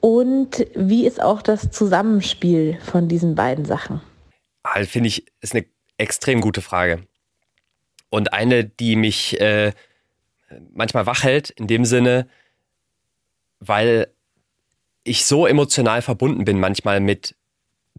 Und 0.00 0.64
wie 0.76 1.04
ist 1.04 1.20
auch 1.20 1.42
das 1.42 1.72
Zusammenspiel 1.72 2.78
von 2.80 3.08
diesen 3.08 3.34
beiden 3.34 3.64
Sachen? 3.64 4.00
Also 4.62 4.88
finde 4.88 5.08
ich, 5.08 5.26
ist 5.40 5.52
eine 5.54 5.66
extrem 5.96 6.40
gute 6.40 6.62
Frage. 6.62 7.08
Und 8.08 8.32
eine, 8.32 8.64
die 8.64 8.94
mich 8.94 9.40
äh, 9.40 9.72
manchmal 10.72 11.06
wach 11.06 11.24
hält, 11.24 11.50
in 11.50 11.66
dem 11.66 11.84
Sinne, 11.84 12.28
weil 13.58 14.12
ich 15.02 15.24
so 15.24 15.44
emotional 15.44 16.02
verbunden 16.02 16.44
bin 16.44 16.60
manchmal 16.60 17.00
mit 17.00 17.34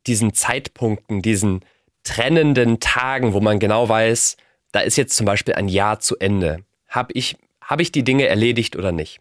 diesen 0.08 0.34
Zeitpunkten, 0.34 1.22
diesen 1.22 1.66
trennenden 2.04 2.80
Tagen, 2.80 3.34
wo 3.34 3.40
man 3.40 3.60
genau 3.60 3.88
weiß, 3.88 4.38
da 4.72 4.82
ist 4.82 4.98
jetzt 4.98 5.16
zum 5.16 5.26
Beispiel 5.26 5.56
ein 5.56 5.68
Jahr 5.68 6.00
zu 6.00 6.18
Ende. 6.18 6.64
Habe 6.88 7.14
ich, 7.14 7.38
hab 7.62 7.80
ich 7.80 7.92
die 7.92 8.04
Dinge 8.04 8.28
erledigt 8.28 8.76
oder 8.76 8.92
nicht? 8.92 9.20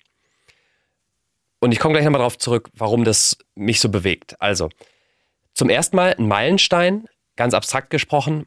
Und 1.61 1.73
ich 1.73 1.79
komme 1.79 1.95
gleich 1.95 2.05
nochmal 2.05 2.19
darauf 2.19 2.39
zurück, 2.39 2.71
warum 2.75 3.05
das 3.05 3.37
mich 3.55 3.81
so 3.81 3.89
bewegt. 3.89 4.41
Also, 4.41 4.69
zum 5.55 5.69
ersten 5.69 5.95
Mal 5.95 6.15
ein 6.19 6.27
Meilenstein, 6.27 7.07
ganz 7.37 7.55
abstrakt 7.55 7.91
gesprochen, 7.91 8.47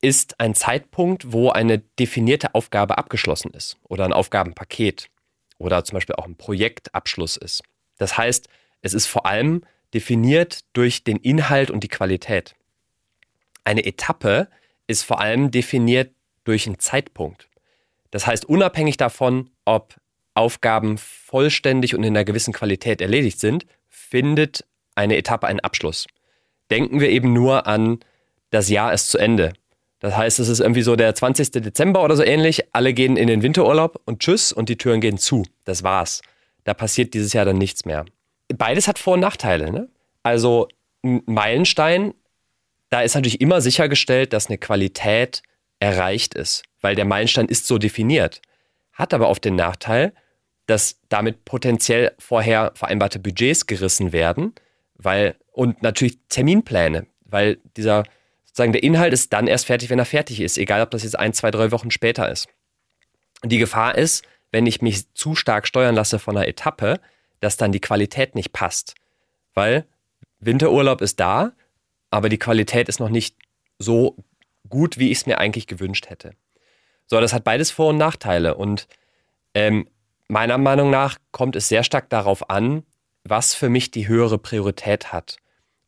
ist 0.00 0.38
ein 0.40 0.54
Zeitpunkt, 0.54 1.32
wo 1.32 1.50
eine 1.50 1.78
definierte 1.78 2.54
Aufgabe 2.54 2.98
abgeschlossen 2.98 3.52
ist 3.52 3.78
oder 3.88 4.04
ein 4.04 4.12
Aufgabenpaket 4.12 5.08
oder 5.58 5.84
zum 5.84 5.96
Beispiel 5.96 6.16
auch 6.16 6.26
ein 6.26 6.36
Projektabschluss 6.36 7.36
ist. 7.36 7.62
Das 7.98 8.18
heißt, 8.18 8.48
es 8.80 8.94
ist 8.94 9.06
vor 9.06 9.26
allem 9.26 9.62
definiert 9.94 10.60
durch 10.72 11.04
den 11.04 11.16
Inhalt 11.18 11.70
und 11.70 11.84
die 11.84 11.88
Qualität. 11.88 12.54
Eine 13.64 13.84
Etappe 13.84 14.48
ist 14.86 15.04
vor 15.04 15.20
allem 15.20 15.50
definiert 15.50 16.14
durch 16.44 16.66
einen 16.66 16.78
Zeitpunkt. 16.78 17.48
Das 18.10 18.26
heißt, 18.26 18.44
unabhängig 18.44 18.96
davon, 18.96 19.50
ob 19.64 19.96
Aufgaben 20.34 20.98
vollständig 20.98 21.94
und 21.94 22.02
in 22.02 22.16
einer 22.16 22.24
gewissen 22.24 22.52
Qualität 22.52 23.00
erledigt 23.00 23.38
sind, 23.38 23.66
findet 23.88 24.64
eine 24.94 25.16
Etappe 25.16 25.46
einen 25.46 25.60
Abschluss. 25.60 26.06
Denken 26.70 27.00
wir 27.00 27.10
eben 27.10 27.32
nur 27.32 27.66
an, 27.66 28.00
das 28.50 28.68
Jahr 28.68 28.92
ist 28.92 29.10
zu 29.10 29.18
Ende. 29.18 29.52
Das 29.98 30.16
heißt, 30.16 30.40
es 30.40 30.48
ist 30.48 30.60
irgendwie 30.60 30.82
so 30.82 30.96
der 30.96 31.14
20. 31.14 31.52
Dezember 31.52 32.02
oder 32.02 32.16
so 32.16 32.24
ähnlich. 32.24 32.74
Alle 32.74 32.92
gehen 32.92 33.16
in 33.16 33.28
den 33.28 33.42
Winterurlaub 33.42 34.00
und 34.04 34.20
tschüss 34.20 34.52
und 34.52 34.68
die 34.68 34.76
Türen 34.76 35.00
gehen 35.00 35.16
zu. 35.16 35.44
Das 35.64 35.82
war's. 35.82 36.22
Da 36.64 36.74
passiert 36.74 37.14
dieses 37.14 37.32
Jahr 37.32 37.44
dann 37.44 37.58
nichts 37.58 37.84
mehr. 37.84 38.04
Beides 38.48 38.88
hat 38.88 38.98
Vor- 38.98 39.14
und 39.14 39.20
Nachteile. 39.20 39.70
Ne? 39.70 39.88
Also 40.22 40.68
ein 41.04 41.22
Meilenstein, 41.26 42.14
da 42.92 43.00
ist 43.00 43.14
natürlich 43.14 43.40
immer 43.40 43.62
sichergestellt, 43.62 44.34
dass 44.34 44.48
eine 44.48 44.58
Qualität 44.58 45.42
erreicht 45.78 46.34
ist, 46.34 46.62
weil 46.82 46.94
der 46.94 47.06
Meilenstein 47.06 47.46
ist 47.46 47.66
so 47.66 47.78
definiert. 47.78 48.42
Hat 48.92 49.14
aber 49.14 49.30
oft 49.30 49.42
den 49.46 49.56
Nachteil, 49.56 50.12
dass 50.66 51.00
damit 51.08 51.46
potenziell 51.46 52.12
vorher 52.18 52.70
vereinbarte 52.74 53.18
Budgets 53.18 53.66
gerissen 53.66 54.12
werden, 54.12 54.54
weil 54.94 55.36
und 55.52 55.82
natürlich 55.82 56.18
Terminpläne, 56.28 57.06
weil 57.24 57.56
dieser 57.78 58.04
sozusagen 58.44 58.72
der 58.72 58.82
Inhalt 58.82 59.14
ist 59.14 59.32
dann 59.32 59.46
erst 59.46 59.64
fertig, 59.64 59.88
wenn 59.88 59.98
er 59.98 60.04
fertig 60.04 60.42
ist, 60.42 60.58
egal 60.58 60.82
ob 60.82 60.90
das 60.90 61.02
jetzt 61.02 61.18
ein, 61.18 61.32
zwei, 61.32 61.50
drei 61.50 61.70
Wochen 61.70 61.90
später 61.90 62.30
ist. 62.30 62.46
Und 63.42 63.52
die 63.52 63.58
Gefahr 63.58 63.96
ist, 63.96 64.22
wenn 64.50 64.66
ich 64.66 64.82
mich 64.82 65.10
zu 65.14 65.34
stark 65.34 65.66
steuern 65.66 65.94
lasse 65.94 66.18
von 66.18 66.36
einer 66.36 66.46
Etappe, 66.46 67.00
dass 67.40 67.56
dann 67.56 67.72
die 67.72 67.80
Qualität 67.80 68.34
nicht 68.34 68.52
passt. 68.52 68.96
Weil 69.54 69.86
Winterurlaub 70.40 71.00
ist 71.00 71.20
da, 71.20 71.52
aber 72.12 72.28
die 72.28 72.38
Qualität 72.38 72.88
ist 72.88 73.00
noch 73.00 73.08
nicht 73.08 73.36
so 73.78 74.16
gut, 74.68 74.98
wie 74.98 75.10
ich 75.10 75.18
es 75.18 75.26
mir 75.26 75.38
eigentlich 75.38 75.66
gewünscht 75.66 76.10
hätte. 76.10 76.32
So, 77.06 77.20
das 77.20 77.32
hat 77.32 77.42
beides 77.42 77.70
Vor- 77.70 77.88
und 77.88 77.98
Nachteile. 77.98 78.54
Und 78.54 78.86
ähm, 79.54 79.88
meiner 80.28 80.58
Meinung 80.58 80.90
nach 80.90 81.16
kommt 81.30 81.56
es 81.56 81.68
sehr 81.68 81.84
stark 81.84 82.10
darauf 82.10 82.48
an, 82.50 82.84
was 83.24 83.54
für 83.54 83.68
mich 83.68 83.90
die 83.90 84.08
höhere 84.08 84.38
Priorität 84.38 85.12
hat. 85.12 85.38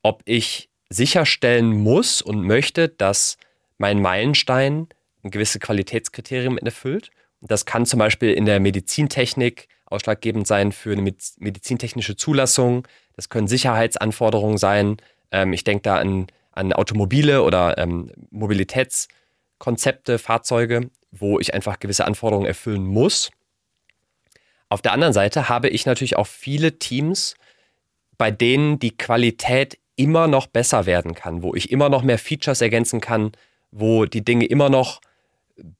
Ob 0.02 0.22
ich 0.24 0.70
sicherstellen 0.88 1.72
muss 1.72 2.22
und 2.22 2.42
möchte, 2.42 2.88
dass 2.88 3.36
mein 3.78 4.00
Meilenstein 4.00 4.88
ein 5.22 5.30
gewisse 5.30 5.58
Qualitätskriterium 5.58 6.58
erfüllt. 6.58 7.10
Das 7.40 7.66
kann 7.66 7.84
zum 7.84 7.98
Beispiel 7.98 8.32
in 8.32 8.46
der 8.46 8.60
Medizintechnik 8.60 9.68
ausschlaggebend 9.86 10.46
sein 10.46 10.72
für 10.72 10.92
eine 10.92 11.02
medizintechnische 11.02 12.16
Zulassung. 12.16 12.88
Das 13.14 13.28
können 13.28 13.48
Sicherheitsanforderungen 13.48 14.58
sein. 14.58 14.96
Ähm, 15.34 15.52
ich 15.52 15.64
denke 15.64 15.82
da 15.82 15.96
an 15.96 16.28
an 16.54 16.72
Automobile 16.72 17.42
oder 17.42 17.78
ähm, 17.78 18.10
Mobilitätskonzepte, 18.30 20.18
Fahrzeuge, 20.18 20.90
wo 21.10 21.38
ich 21.40 21.52
einfach 21.52 21.80
gewisse 21.80 22.06
Anforderungen 22.06 22.46
erfüllen 22.46 22.86
muss. 22.86 23.30
Auf 24.68 24.82
der 24.82 24.92
anderen 24.92 25.12
Seite 25.12 25.48
habe 25.48 25.68
ich 25.68 25.86
natürlich 25.86 26.16
auch 26.16 26.26
viele 26.26 26.78
Teams, 26.78 27.34
bei 28.18 28.30
denen 28.30 28.78
die 28.78 28.96
Qualität 28.96 29.78
immer 29.96 30.26
noch 30.26 30.46
besser 30.46 30.86
werden 30.86 31.14
kann, 31.14 31.42
wo 31.42 31.54
ich 31.54 31.70
immer 31.70 31.88
noch 31.88 32.02
mehr 32.02 32.18
Features 32.18 32.60
ergänzen 32.60 33.00
kann, 33.00 33.32
wo 33.70 34.04
die 34.06 34.24
Dinge 34.24 34.46
immer 34.46 34.68
noch 34.68 35.00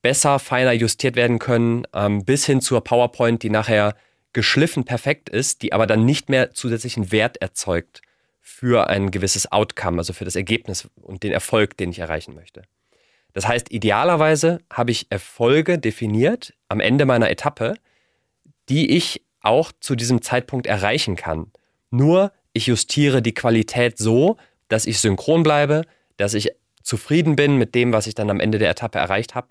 besser, 0.03 0.39
feiner 0.39 0.73
justiert 0.73 1.17
werden 1.17 1.39
können, 1.39 1.85
ähm, 1.95 2.25
bis 2.25 2.47
hin 2.47 2.61
zur 2.61 2.83
PowerPoint, 2.83 3.43
die 3.43 3.51
nachher 3.51 3.97
geschliffen 4.33 4.85
perfekt 4.85 5.29
ist, 5.29 5.63
die 5.63 5.73
aber 5.73 5.87
dann 5.87 6.05
nicht 6.05 6.29
mehr 6.29 6.53
zusätzlichen 6.53 7.11
Wert 7.13 7.37
erzeugt 7.39 8.03
für 8.47 8.91
ein 8.91 9.11
gewisses 9.11 9.51
Outcome, 9.51 9.97
also 9.97 10.13
für 10.13 10.27
das 10.27 10.37
Ergebnis 10.37 10.87
und 11.01 11.23
den 11.23 11.33
Erfolg, 11.33 11.79
den 11.79 11.91
ich 11.91 12.01
erreichen 12.01 12.35
möchte. 12.35 12.61
Das 13.33 13.49
heißt, 13.49 13.73
idealerweise 13.73 14.61
habe 14.71 14.91
ich 14.91 15.07
Erfolge 15.09 15.79
definiert 15.79 16.53
am 16.69 16.79
Ende 16.79 17.07
meiner 17.07 17.31
Etappe, 17.31 17.75
die 18.69 18.91
ich 18.91 19.23
auch 19.41 19.73
zu 19.81 19.97
diesem 19.97 20.21
Zeitpunkt 20.21 20.67
erreichen 20.67 21.17
kann. 21.17 21.53
Nur 21.91 22.33
ich 22.53 22.67
justiere 22.67 23.23
die 23.23 23.33
Qualität 23.33 23.97
so, 23.97 24.37
dass 24.69 24.85
ich 24.85 24.99
synchron 24.99 25.43
bleibe, 25.43 25.87
dass 26.19 26.35
ich 26.35 26.53
zufrieden 26.83 27.37
bin 27.37 27.57
mit 27.57 27.75
dem, 27.75 27.95
was 27.95 28.07
ich 28.07 28.15
dann 28.15 28.29
am 28.29 28.41
Ende 28.41 28.59
der 28.59 28.71
Etappe 28.71 28.99
erreicht 28.99 29.35
habe, 29.35 29.49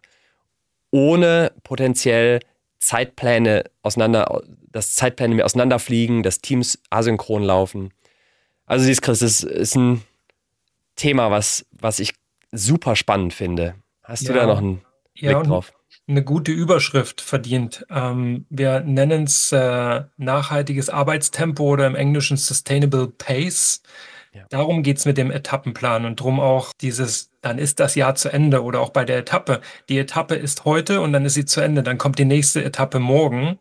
ohne 0.92 1.52
potenziell 1.64 2.42
Zeitpläne 2.78 3.64
auseinander, 3.82 4.44
dass 4.72 4.94
Zeitpläne 4.94 5.34
mir 5.34 5.46
auseinanderfliegen, 5.46 6.22
dass 6.22 6.42
Teams 6.42 6.80
asynchron 6.92 7.42
laufen. 7.42 7.92
Also 8.74 8.86
siehst 8.86 9.04
Chris, 9.04 9.20
das 9.20 9.44
ist 9.44 9.76
ein 9.76 10.02
Thema, 10.96 11.30
was, 11.30 11.64
was 11.72 12.00
ich 12.00 12.14
super 12.52 12.96
spannend 12.96 13.32
finde. 13.32 13.76
Hast 14.04 14.24
ja, 14.24 14.34
du 14.34 14.40
da 14.40 14.48
noch 14.48 14.58
einen 14.58 14.82
Blick 15.14 15.32
ja, 15.32 15.44
drauf? 15.44 15.74
Eine 16.08 16.24
gute 16.24 16.52
Überschrift 16.52 17.22
verdient. 17.22 17.86
Ähm, 17.92 18.48
wir 18.50 18.80
nennen 18.80 19.26
es 19.26 19.52
äh, 19.52 20.04
nachhaltiges 20.18 20.90
Arbeitstempo 20.90 21.64
oder 21.64 21.86
im 21.86 21.94
Englischen 21.94 22.36
Sustainable 22.36 23.10
Pace. 23.10 23.84
Ja. 24.34 24.46
Darum 24.50 24.82
geht 24.82 24.98
es 24.98 25.06
mit 25.06 25.20
dem 25.20 25.30
Etappenplan 25.30 26.06
und 26.06 26.20
darum 26.20 26.40
auch 26.40 26.74
dieses, 26.82 27.30
dann 27.42 27.60
ist 27.60 27.80
das 27.80 27.94
Jahr 27.94 28.16
zu 28.16 28.34
Ende 28.34 28.64
oder 28.64 28.82
auch 28.82 28.90
bei 28.90 29.06
der 29.06 29.20
Etappe. 29.20 29.62
Die 29.88 30.00
Etappe 30.00 30.34
ist 30.34 30.66
heute 30.66 31.02
und 31.02 31.14
dann 31.14 31.26
ist 31.26 31.36
sie 31.36 31.46
zu 31.46 31.62
Ende. 31.62 31.84
Dann 31.84 32.00
kommt 32.00 32.18
die 32.18 32.26
nächste 32.26 32.64
Etappe 32.64 32.98
morgen. 32.98 33.60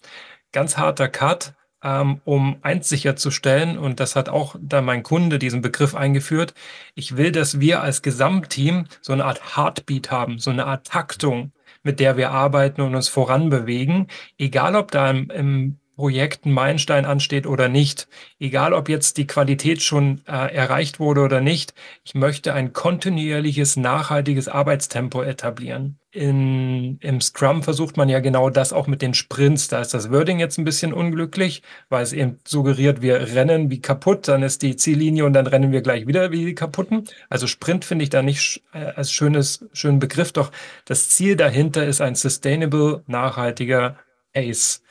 Ganz 0.53 0.79
harter 0.79 1.09
Cut 1.09 1.53
um 1.83 2.57
eins 2.63 2.89
sicherzustellen, 2.89 3.77
und 3.77 3.99
das 4.01 4.15
hat 4.15 4.29
auch 4.29 4.57
da 4.61 4.81
mein 4.83 5.03
Kunde 5.03 5.39
diesen 5.39 5.63
Begriff 5.63 5.95
eingeführt, 5.95 6.55
ich 6.95 7.17
will, 7.17 7.33
dass 7.33 7.61
wir 7.61 7.83
als 7.83 8.03
Gesamtteam 8.03 8.87
so 9.01 9.13
eine 9.13 9.25
Art 9.25 9.57
Heartbeat 9.57 10.11
haben, 10.11 10.39
so 10.39 10.51
eine 10.51 10.67
Art 10.67 10.87
Taktung, 10.87 11.53
mit 11.83 11.99
der 11.99 12.17
wir 12.17 12.31
arbeiten 12.31 12.83
und 12.83 12.95
uns 12.95 13.09
voranbewegen, 13.09 14.07
egal 14.39 14.77
ob 14.77 14.93
da 14.93 15.11
im, 15.11 15.31
im 15.31 15.79
Projekt 15.97 16.47
ein 16.47 16.53
Meilenstein 16.53 17.05
ansteht 17.05 17.47
oder 17.47 17.69
nicht, 17.69 18.09
egal 18.41 18.73
ob 18.73 18.89
jetzt 18.89 19.19
die 19.19 19.27
Qualität 19.27 19.83
schon 19.83 20.23
äh, 20.27 20.55
erreicht 20.55 21.01
wurde 21.01 21.21
oder 21.21 21.41
nicht, 21.41 21.75
ich 22.05 22.15
möchte 22.15 22.55
ein 22.55 22.73
kontinuierliches, 22.73 23.77
nachhaltiges 23.77 24.49
Arbeitstempo 24.49 25.23
etablieren. 25.23 25.99
In, 26.11 26.99
Im 27.01 27.21
Scrum 27.23 27.63
versucht 27.63 27.97
man 27.97 28.11
ja 28.11 28.21
genau 28.21 28.51
das 28.51 28.75
auch 28.75 28.87
mit 28.87 29.01
den 29.01 29.15
Sprints. 29.15 29.69
Da 29.69 29.81
ist 29.81 29.95
das 29.95 30.11
Wording 30.11 30.39
jetzt 30.39 30.59
ein 30.59 30.65
bisschen 30.65 30.93
unglücklich, 30.93 31.63
weil 31.89 32.03
es 32.03 32.13
eben 32.13 32.39
suggeriert, 32.47 33.01
wir 33.01 33.35
rennen 33.35 33.71
wie 33.71 33.81
kaputt, 33.81 34.29
dann 34.29 34.43
ist 34.43 34.61
die 34.61 34.77
Ziellinie 34.77 35.25
und 35.25 35.33
dann 35.33 35.47
rennen 35.47 35.73
wir 35.73 35.81
gleich 35.81 36.07
wieder 36.07 36.31
wie 36.31 36.45
die 36.45 36.55
kaputten. 36.55 37.09
Also 37.31 37.47
Sprint 37.47 37.87
finde 37.87 38.03
ich 38.03 38.11
da 38.11 38.23
nicht 38.23 38.63
äh, 38.75 38.93
als 38.95 39.11
schönes, 39.11 39.67
schönen 39.73 40.01
Begriff, 40.01 40.33
doch 40.33 40.53
das 40.85 41.09
Ziel 41.09 41.37
dahinter 41.37 41.87
ist 41.87 42.03
ein 42.03 42.15
sustainable, 42.15 43.03
nachhaltiger 43.07 43.97
Ace. 44.35 44.83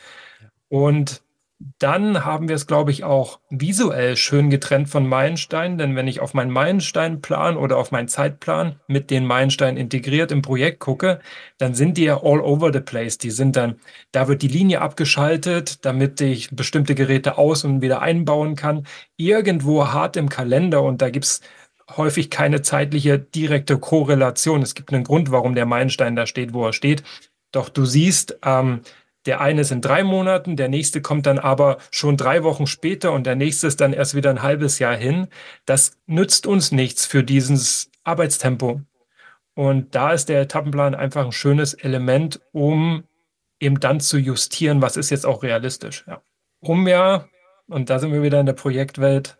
Und 0.71 1.21
dann 1.79 2.23
haben 2.23 2.47
wir 2.47 2.55
es, 2.55 2.65
glaube 2.65 2.91
ich, 2.91 3.03
auch 3.03 3.41
visuell 3.49 4.15
schön 4.15 4.49
getrennt 4.49 4.87
von 4.87 5.05
Meilensteinen, 5.05 5.77
denn 5.77 5.97
wenn 5.97 6.07
ich 6.07 6.21
auf 6.21 6.33
meinen 6.33 6.49
Meilensteinplan 6.49 7.57
oder 7.57 7.77
auf 7.77 7.91
meinen 7.91 8.07
Zeitplan 8.07 8.79
mit 8.87 9.11
den 9.11 9.25
Meilensteinen 9.25 9.75
integriert 9.75 10.31
im 10.31 10.41
Projekt 10.41 10.79
gucke, 10.79 11.19
dann 11.57 11.75
sind 11.75 11.97
die 11.97 12.05
ja 12.05 12.23
all 12.23 12.39
over 12.39 12.71
the 12.71 12.79
place. 12.79 13.17
Die 13.17 13.31
sind 13.31 13.57
dann, 13.57 13.75
da 14.13 14.29
wird 14.29 14.43
die 14.43 14.47
Linie 14.47 14.79
abgeschaltet, 14.79 15.85
damit 15.85 16.21
ich 16.21 16.55
bestimmte 16.55 16.95
Geräte 16.95 17.37
aus 17.37 17.65
und 17.65 17.81
wieder 17.81 18.01
einbauen 18.01 18.55
kann. 18.55 18.87
Irgendwo 19.17 19.89
hart 19.89 20.15
im 20.15 20.29
Kalender 20.29 20.81
und 20.81 21.01
da 21.01 21.09
gibt's 21.09 21.41
häufig 21.97 22.29
keine 22.29 22.61
zeitliche 22.61 23.19
direkte 23.19 23.77
Korrelation. 23.77 24.61
Es 24.61 24.73
gibt 24.73 24.93
einen 24.93 25.03
Grund, 25.03 25.31
warum 25.31 25.53
der 25.53 25.65
Meilenstein 25.65 26.15
da 26.15 26.25
steht, 26.25 26.53
wo 26.53 26.65
er 26.65 26.73
steht. 26.73 27.03
Doch 27.51 27.67
du 27.67 27.83
siehst, 27.83 28.39
ähm, 28.45 28.81
der 29.25 29.41
eine 29.41 29.61
ist 29.61 29.71
in 29.71 29.81
drei 29.81 30.03
Monaten, 30.03 30.55
der 30.55 30.67
nächste 30.67 31.01
kommt 31.01 31.25
dann 31.25 31.39
aber 31.39 31.77
schon 31.91 32.17
drei 32.17 32.43
Wochen 32.43 32.65
später 32.65 33.11
und 33.11 33.25
der 33.25 33.35
nächste 33.35 33.67
ist 33.67 33.79
dann 33.79 33.93
erst 33.93 34.15
wieder 34.15 34.29
ein 34.29 34.41
halbes 34.41 34.79
Jahr 34.79 34.95
hin. 34.95 35.27
Das 35.65 35.97
nützt 36.07 36.47
uns 36.47 36.71
nichts 36.71 37.05
für 37.05 37.23
dieses 37.23 37.91
Arbeitstempo. 38.03 38.81
Und 39.53 39.93
da 39.93 40.13
ist 40.13 40.29
der 40.29 40.41
Etappenplan 40.41 40.95
einfach 40.95 41.25
ein 41.25 41.31
schönes 41.31 41.73
Element, 41.73 42.41
um 42.51 43.03
eben 43.59 43.79
dann 43.79 43.99
zu 43.99 44.17
justieren, 44.17 44.81
was 44.81 44.97
ist 44.97 45.11
jetzt 45.11 45.25
auch 45.25 45.43
realistisch. 45.43 46.05
Ja. 46.07 46.21
Um 46.61 46.87
ja, 46.87 47.27
und 47.67 47.89
da 47.89 47.99
sind 47.99 48.11
wir 48.11 48.23
wieder 48.23 48.39
in 48.39 48.45
der 48.45 48.53
Projektwelt, 48.53 49.37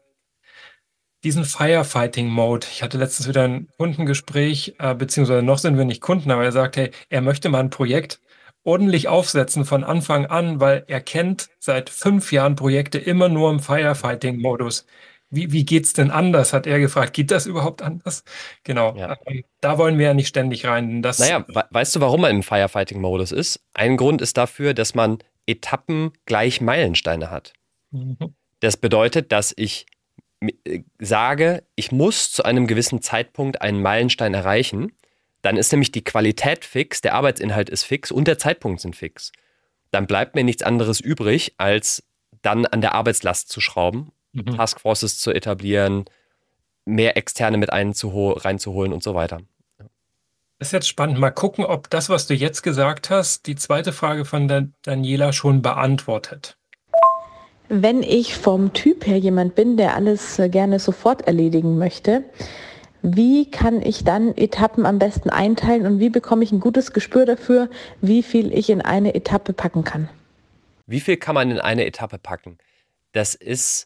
diesen 1.23 1.43
Firefighting-Mode. 1.43 2.67
Ich 2.71 2.84
hatte 2.84 2.97
letztens 2.97 3.27
wieder 3.27 3.43
ein 3.43 3.67
Kundengespräch, 3.77 4.75
äh, 4.79 4.95
beziehungsweise 4.95 5.43
noch 5.43 5.59
sind 5.59 5.77
wir 5.77 5.86
nicht 5.86 6.01
Kunden, 6.01 6.32
aber 6.32 6.43
er 6.43 6.51
sagt, 6.51 6.77
hey, 6.77 6.91
er 7.09 7.21
möchte 7.21 7.49
mal 7.49 7.59
ein 7.59 7.69
Projekt 7.69 8.19
ordentlich 8.64 9.07
aufsetzen 9.07 9.66
von 9.66 9.84
Anfang 9.84 10.26
an, 10.26 10.59
weil 10.59 10.84
er 10.88 11.01
kennt 11.01 11.49
seit 11.59 11.89
fünf 11.89 12.32
Jahren 12.32 12.55
Projekte 12.55 12.97
immer 12.97 13.30
nur 13.30 13.49
im 13.49 13.59
Firefighting-Modus. 13.59 14.86
Wie, 15.30 15.51
wie 15.53 15.64
geht's 15.64 15.93
denn 15.93 16.12
anders, 16.12 16.51
hat 16.51 16.68
er 16.68 16.80
gefragt. 16.80 17.14
Geht 17.14 17.32
das 17.32 17.45
überhaupt 17.45 17.82
anders? 17.82 18.24
Genau. 18.64 18.95
Ja. 18.97 19.16
Ähm, 19.26 19.43
da 19.62 19.78
wollen 19.78 19.97
wir 19.97 20.07
ja 20.07 20.14
nicht 20.14 20.28
ständig 20.28 20.66
rein. 20.66 21.01
Das 21.01 21.20
naja, 21.20 21.45
we 21.47 21.64
weißt 21.70 21.95
du, 21.95 22.01
warum 22.01 22.22
man 22.22 22.32
im 22.32 22.43
Firefighting-Modus 22.43 23.32
ist? 23.32 23.62
Ein 23.74 23.95
Grund 23.95 24.22
ist 24.22 24.38
dafür, 24.38 24.74
dass 24.74 24.93
man 24.93 25.20
Etappen 25.47 26.12
gleich 26.26 26.59
Meilensteine 26.59 27.32
hat. 27.32 27.53
Mhm. 27.91 28.36
Das 28.59 28.76
bedeutet, 28.76 29.32
dass 29.32 29.53
ich 29.55 29.86
äh, 30.41 30.82
sage, 30.99 31.64
ich 31.76 31.93
muss 31.93 32.34
zu 32.34 32.43
einem 32.43 32.68
gewissen 32.68 33.01
Zeitpunkt 33.01 33.62
einen 33.62 33.82
Meilenstein 33.82 34.34
erreichen 34.34 34.91
dann 35.41 35.57
ist 35.57 35.71
nämlich 35.71 35.91
die 35.91 36.03
Qualität 36.03 36.65
fix, 36.65 37.01
der 37.01 37.15
Arbeitsinhalt 37.15 37.69
ist 37.69 37.83
fix 37.83 38.11
und 38.11 38.27
der 38.27 38.37
Zeitpunkt 38.37 38.81
sind 38.81 38.95
fix. 38.95 39.31
Dann 39.91 40.07
bleibt 40.07 40.35
mir 40.35 40.43
nichts 40.43 40.63
anderes 40.63 40.99
übrig, 40.99 41.53
als 41.57 42.03
dann 42.41 42.65
an 42.65 42.81
der 42.81 42.95
Arbeitslast 42.95 43.49
zu 43.49 43.59
schrauben, 43.59 44.11
mhm. 44.33 44.55
Taskforces 44.55 45.19
zu 45.19 45.31
etablieren, 45.31 46.05
mehr 46.85 47.17
Externe 47.17 47.57
mit 47.57 47.71
reinzuholen 47.71 48.93
und 48.93 49.03
so 49.03 49.13
weiter. 49.13 49.39
Das 50.59 50.67
ist 50.67 50.73
jetzt 50.73 50.89
spannend. 50.89 51.17
Mal 51.17 51.31
gucken, 51.31 51.65
ob 51.65 51.89
das, 51.89 52.09
was 52.09 52.27
du 52.27 52.35
jetzt 52.35 52.61
gesagt 52.61 53.09
hast, 53.09 53.47
die 53.47 53.55
zweite 53.55 53.91
Frage 53.91 54.25
von 54.25 54.47
der 54.47 54.67
Daniela 54.83 55.33
schon 55.33 55.63
beantwortet. 55.63 56.57
Wenn 57.67 58.03
ich 58.03 58.35
vom 58.35 58.73
Typ 58.73 59.07
her 59.07 59.17
jemand 59.17 59.55
bin, 59.55 59.77
der 59.77 59.95
alles 59.95 60.37
äh, 60.37 60.49
gerne 60.49 60.77
sofort 60.77 61.21
erledigen 61.21 61.77
möchte, 61.77 62.25
wie 63.01 63.49
kann 63.49 63.81
ich 63.81 64.03
dann 64.03 64.35
Etappen 64.37 64.85
am 64.85 64.99
besten 64.99 65.29
einteilen 65.29 65.85
und 65.85 65.99
wie 65.99 66.09
bekomme 66.09 66.43
ich 66.43 66.51
ein 66.51 66.59
gutes 66.59 66.93
Gespür 66.93 67.25
dafür, 67.25 67.69
wie 67.99 68.21
viel 68.21 68.53
ich 68.53 68.69
in 68.69 68.81
eine 68.81 69.15
Etappe 69.15 69.53
packen 69.53 69.83
kann? 69.83 70.09
Wie 70.85 70.99
viel 70.99 71.17
kann 71.17 71.35
man 71.35 71.49
in 71.51 71.59
eine 71.59 71.85
Etappe 71.85 72.19
packen? 72.19 72.57
Das 73.11 73.33
ist 73.33 73.85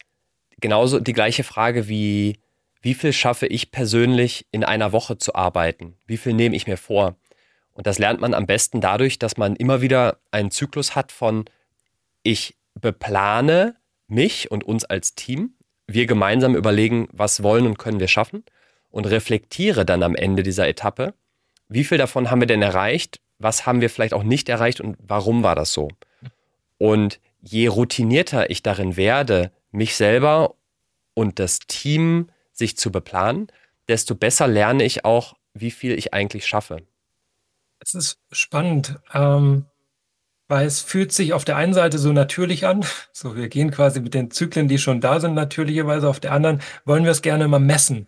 genauso 0.59 0.99
die 0.99 1.13
gleiche 1.13 1.43
Frage 1.43 1.88
wie, 1.88 2.39
wie 2.82 2.93
viel 2.93 3.13
schaffe 3.13 3.47
ich 3.47 3.72
persönlich 3.72 4.47
in 4.51 4.63
einer 4.63 4.91
Woche 4.91 5.18
zu 5.18 5.34
arbeiten? 5.34 5.95
Wie 6.05 6.18
viel 6.18 6.34
nehme 6.34 6.55
ich 6.55 6.68
mir 6.68 6.78
vor? 6.78 7.16
Und 7.74 7.88
das 7.88 7.99
lernt 7.99 8.22
man 8.22 8.34
am 8.34 8.45
besten 8.45 8.82
dadurch, 8.82 9.20
dass 9.20 9.38
man 9.38 9.55
immer 9.55 9.82
wieder 9.82 10.20
einen 10.32 10.51
Zyklus 10.51 10.95
hat 10.95 11.11
von, 11.11 11.45
ich 12.24 12.55
beplane 12.74 13.76
mich 14.07 14.51
und 14.51 14.63
uns 14.63 14.86
als 14.86 15.16
Team. 15.16 15.55
Wir 15.88 16.05
gemeinsam 16.05 16.55
überlegen, 16.55 17.07
was 17.11 17.43
wollen 17.43 17.66
und 17.66 17.78
können 17.78 17.99
wir 17.99 18.07
schaffen 18.07 18.43
und 18.96 19.08
reflektiere 19.08 19.86
dann 19.86 20.04
am 20.04 20.16
Ende 20.16 20.41
dieser 20.41 20.70
Etappe, 20.70 21.14
wie 21.68 21.84
viel 21.84 21.98
davon 21.98 22.32
haben 22.32 22.39
wir 22.39 22.48
denn 22.48 22.62
erreicht, 22.62 23.20
was 23.39 23.66
haben 23.66 23.82
wir 23.82 23.89
vielleicht 23.89 24.14
auch 24.14 24.24
nicht 24.24 24.48
erreicht 24.48 24.80
und 24.80 24.96
warum 25.06 25.43
war 25.43 25.54
das 25.54 25.74
so. 25.74 25.89
Und 26.78 27.20
je 27.41 27.68
routinierter 27.68 28.50
ich 28.50 28.64
darin 28.64 28.96
werde, 28.96 29.52
mich 29.72 29.98
selber 29.98 30.56
und 31.14 31.39
das 31.39 31.60
Team 31.60 32.30
sich 32.54 32.78
zu 32.78 32.89
beplanen, 32.89 33.48
desto 33.89 34.16
besser 34.16 34.48
lerne 34.48 34.86
ich 34.86 35.04
auch, 35.04 35.36
wie 35.54 35.72
viel 35.72 35.98
ich 35.98 36.14
eigentlich 36.14 36.48
schaffe. 36.48 36.78
Es 37.80 37.96
ist 37.96 38.20
spannend, 38.32 38.98
ähm, 39.14 39.66
weil 40.48 40.66
es 40.66 40.80
fühlt 40.80 41.12
sich 41.12 41.34
auf 41.34 41.43
der 41.43 41.58
einen 41.58 41.74
Seite 41.74 41.98
so 41.98 42.14
natürlich 42.14 42.66
an. 42.66 42.86
So, 43.12 43.36
wir 43.36 43.50
gehen 43.50 43.72
quasi 43.72 44.00
mit 44.00 44.14
den 44.14 44.32
Zyklen, 44.32 44.70
die 44.70 44.78
schon 44.78 45.02
da 45.02 45.20
sind, 45.20 45.34
natürlicherweise. 45.34 46.08
Auf 46.08 46.22
der 46.22 46.32
anderen 46.32 46.62
wollen 46.86 47.04
wir 47.04 47.12
es 47.12 47.22
gerne 47.22 47.43
immer 47.43 47.60
messen. 47.60 48.08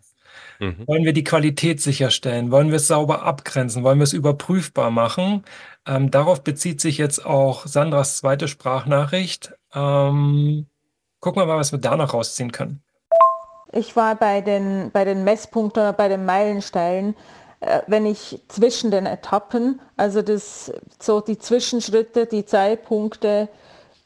Mhm. 0.59 0.87
Wollen 0.87 1.03
wir 1.03 1.13
die 1.13 1.23
Qualität 1.23 1.81
sicherstellen? 1.81 2.51
Wollen 2.51 2.69
wir 2.69 2.77
es 2.77 2.87
sauber 2.87 3.23
abgrenzen? 3.23 3.83
Wollen 3.83 3.99
wir 3.99 4.03
es 4.03 4.13
überprüfbar 4.13 4.91
machen? 4.91 5.43
Ähm, 5.87 6.11
darauf 6.11 6.43
bezieht 6.43 6.81
sich 6.81 6.97
jetzt 6.97 7.25
auch 7.25 7.65
Sandras 7.67 8.17
zweite 8.17 8.47
Sprachnachricht. 8.47 9.53
Ähm, 9.73 10.67
gucken 11.19 11.41
wir 11.41 11.45
mal, 11.45 11.57
was 11.57 11.71
wir 11.71 11.79
da 11.79 11.95
noch 11.95 12.13
rausziehen 12.13 12.51
können. 12.51 12.81
Ich 13.71 13.95
war 13.95 14.15
bei 14.15 14.41
den, 14.41 14.91
bei 14.91 15.05
den 15.05 15.23
Messpunkten 15.23 15.83
oder 15.83 15.93
bei 15.93 16.07
den 16.07 16.25
Meilensteinen, 16.25 17.15
äh, 17.59 17.81
wenn 17.87 18.05
ich 18.05 18.41
zwischen 18.47 18.91
den 18.91 19.05
Etappen, 19.05 19.81
also 19.97 20.21
das, 20.21 20.71
so 20.99 21.21
die 21.21 21.37
Zwischenschritte, 21.37 22.25
die 22.25 22.45
Zeitpunkte, 22.45 23.49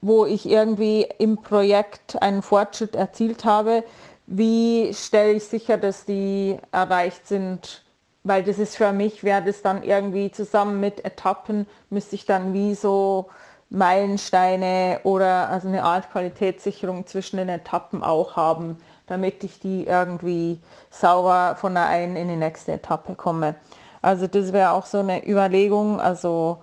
wo 0.01 0.25
ich 0.25 0.49
irgendwie 0.49 1.07
im 1.19 1.37
Projekt 1.37 2.21
einen 2.21 2.41
Fortschritt 2.41 2.95
erzielt 2.95 3.45
habe, 3.45 3.83
wie 4.31 4.93
stelle 4.93 5.33
ich 5.33 5.43
sicher, 5.43 5.77
dass 5.77 6.05
die 6.05 6.57
erreicht 6.71 7.27
sind? 7.27 7.83
Weil 8.23 8.43
das 8.43 8.59
ist 8.59 8.77
für 8.77 8.93
mich, 8.93 9.23
wäre 9.23 9.43
das 9.43 9.61
dann 9.61 9.83
irgendwie 9.83 10.31
zusammen 10.31 10.79
mit 10.79 11.03
Etappen, 11.03 11.67
müsste 11.89 12.15
ich 12.15 12.25
dann 12.25 12.53
wie 12.53 12.75
so 12.75 13.29
Meilensteine 13.69 14.99
oder 15.03 15.49
also 15.49 15.67
eine 15.67 15.83
Art 15.83 16.11
Qualitätssicherung 16.11 17.07
zwischen 17.07 17.37
den 17.37 17.49
Etappen 17.49 18.03
auch 18.03 18.35
haben, 18.35 18.77
damit 19.07 19.43
ich 19.43 19.59
die 19.59 19.85
irgendwie 19.85 20.59
sauber 20.89 21.55
von 21.59 21.73
der 21.73 21.87
einen 21.87 22.15
in 22.15 22.27
die 22.27 22.35
nächste 22.35 22.73
Etappe 22.73 23.15
komme. 23.15 23.55
Also 24.01 24.27
das 24.27 24.53
wäre 24.53 24.71
auch 24.71 24.85
so 24.85 24.99
eine 24.99 25.27
Überlegung, 25.27 25.99
also 25.99 26.61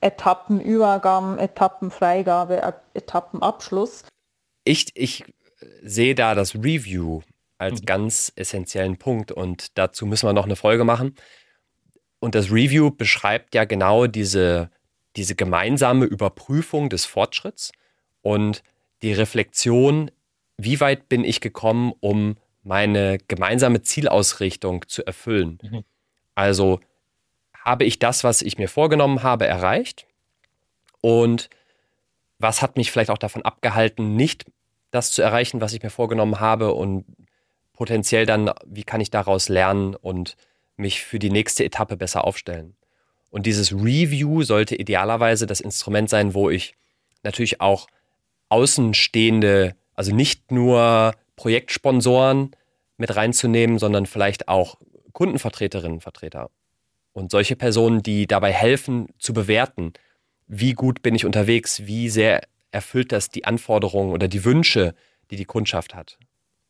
Etappenübergabe, 0.00 1.38
Etappenfreigabe, 1.38 2.74
Etappenabschluss. 2.94 4.04
Ich, 4.64 4.86
ich 4.94 5.24
sehe 5.82 6.14
da 6.14 6.34
das 6.34 6.54
Review 6.54 7.22
als 7.58 7.82
mhm. 7.82 7.86
ganz 7.86 8.32
essentiellen 8.36 8.96
Punkt 8.96 9.32
und 9.32 9.76
dazu 9.78 10.06
müssen 10.06 10.26
wir 10.26 10.32
noch 10.32 10.44
eine 10.44 10.56
Folge 10.56 10.84
machen. 10.84 11.14
Und 12.18 12.34
das 12.34 12.50
Review 12.50 12.90
beschreibt 12.90 13.54
ja 13.54 13.64
genau 13.64 14.06
diese, 14.06 14.70
diese 15.16 15.34
gemeinsame 15.34 16.04
Überprüfung 16.04 16.88
des 16.90 17.06
Fortschritts 17.06 17.72
und 18.22 18.62
die 19.02 19.12
Reflexion, 19.12 20.10
wie 20.58 20.80
weit 20.80 21.08
bin 21.08 21.24
ich 21.24 21.40
gekommen, 21.40 21.92
um 22.00 22.36
meine 22.62 23.18
gemeinsame 23.28 23.82
Zielausrichtung 23.82 24.86
zu 24.88 25.04
erfüllen. 25.06 25.58
Mhm. 25.62 25.84
Also 26.34 26.80
habe 27.64 27.84
ich 27.84 27.98
das, 27.98 28.24
was 28.24 28.42
ich 28.42 28.58
mir 28.58 28.68
vorgenommen 28.68 29.22
habe, 29.22 29.46
erreicht? 29.46 30.06
Und 31.00 31.48
was 32.38 32.62
hat 32.62 32.76
mich 32.76 32.90
vielleicht 32.90 33.10
auch 33.10 33.18
davon 33.18 33.42
abgehalten, 33.42 34.16
nicht 34.16 34.46
das 34.90 35.10
zu 35.10 35.22
erreichen, 35.22 35.60
was 35.60 35.72
ich 35.72 35.82
mir 35.82 35.90
vorgenommen 35.90 36.40
habe? 36.40 36.72
Und 36.74 37.04
potenziell 37.72 38.26
dann, 38.26 38.50
wie 38.66 38.84
kann 38.84 39.00
ich 39.00 39.10
daraus 39.10 39.48
lernen 39.48 39.94
und 39.94 40.36
mich 40.76 41.02
für 41.02 41.18
die 41.18 41.30
nächste 41.30 41.64
Etappe 41.64 41.96
besser 41.96 42.24
aufstellen? 42.24 42.76
Und 43.30 43.46
dieses 43.46 43.72
Review 43.72 44.42
sollte 44.42 44.74
idealerweise 44.76 45.46
das 45.46 45.60
Instrument 45.60 46.10
sein, 46.10 46.34
wo 46.34 46.50
ich 46.50 46.74
natürlich 47.22 47.60
auch 47.60 47.86
außenstehende, 48.48 49.76
also 49.94 50.14
nicht 50.14 50.50
nur 50.50 51.14
Projektsponsoren 51.36 52.50
mit 52.96 53.14
reinzunehmen, 53.14 53.78
sondern 53.78 54.06
vielleicht 54.06 54.48
auch 54.48 54.76
Kundenvertreterinnen, 55.12 56.00
Vertreter 56.00 56.50
und 57.12 57.30
solche 57.30 57.56
Personen, 57.56 58.02
die 58.02 58.26
dabei 58.26 58.52
helfen 58.52 59.08
zu 59.18 59.32
bewerten, 59.32 59.92
wie 60.46 60.72
gut 60.72 61.02
bin 61.02 61.14
ich 61.14 61.24
unterwegs, 61.24 61.86
wie 61.86 62.08
sehr 62.08 62.42
erfüllt 62.70 63.12
das 63.12 63.30
die 63.30 63.44
Anforderungen 63.44 64.12
oder 64.12 64.28
die 64.28 64.44
Wünsche, 64.44 64.94
die 65.30 65.36
die 65.36 65.44
Kundschaft 65.44 65.94
hat. 65.94 66.18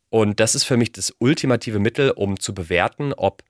Und 0.09 0.39
das 0.39 0.55
ist 0.55 0.65
für 0.65 0.77
mich 0.77 0.91
das 0.91 1.13
ultimative 1.19 1.79
Mittel, 1.79 2.11
um 2.11 2.39
zu 2.39 2.53
bewerten, 2.53 3.13
ob 3.13 3.43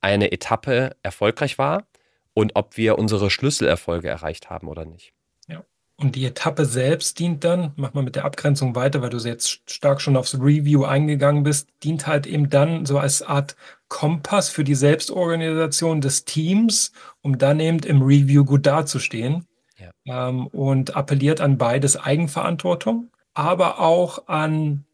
eine 0.00 0.32
Etappe 0.32 0.96
erfolgreich 1.02 1.58
war 1.58 1.86
und 2.34 2.52
ob 2.54 2.76
wir 2.76 2.98
unsere 2.98 3.30
Schlüsselerfolge 3.30 4.08
erreicht 4.08 4.50
haben 4.50 4.68
oder 4.68 4.84
nicht. 4.84 5.12
Ja. 5.48 5.64
Und 5.96 6.14
die 6.14 6.24
Etappe 6.24 6.66
selbst 6.66 7.18
dient 7.18 7.42
dann, 7.42 7.72
mach 7.76 7.94
mal 7.94 8.04
mit 8.04 8.16
der 8.16 8.24
Abgrenzung 8.24 8.74
weiter, 8.74 9.02
weil 9.02 9.10
du 9.10 9.18
jetzt 9.18 9.70
stark 9.70 10.00
schon 10.00 10.16
aufs 10.16 10.34
Review 10.34 10.84
eingegangen 10.84 11.42
bist, 11.42 11.68
dient 11.82 12.06
halt 12.06 12.26
eben 12.26 12.50
dann 12.50 12.84
so 12.86 12.98
als 12.98 13.22
Art 13.22 13.56
Kompass 13.88 14.50
für 14.50 14.64
die 14.64 14.74
Selbstorganisation 14.74 16.00
des 16.00 16.24
Teams, 16.24 16.92
um 17.22 17.38
dann 17.38 17.60
eben 17.60 17.78
im 17.80 18.02
Review 18.02 18.44
gut 18.44 18.66
dazustehen. 18.66 19.46
Ja. 19.76 19.90
Ähm, 20.28 20.46
und 20.48 20.96
appelliert 20.96 21.40
an 21.40 21.58
beides 21.58 21.96
Eigenverantwortung, 21.96 23.10
aber 23.34 23.80
auch 23.80 24.28
an 24.28 24.84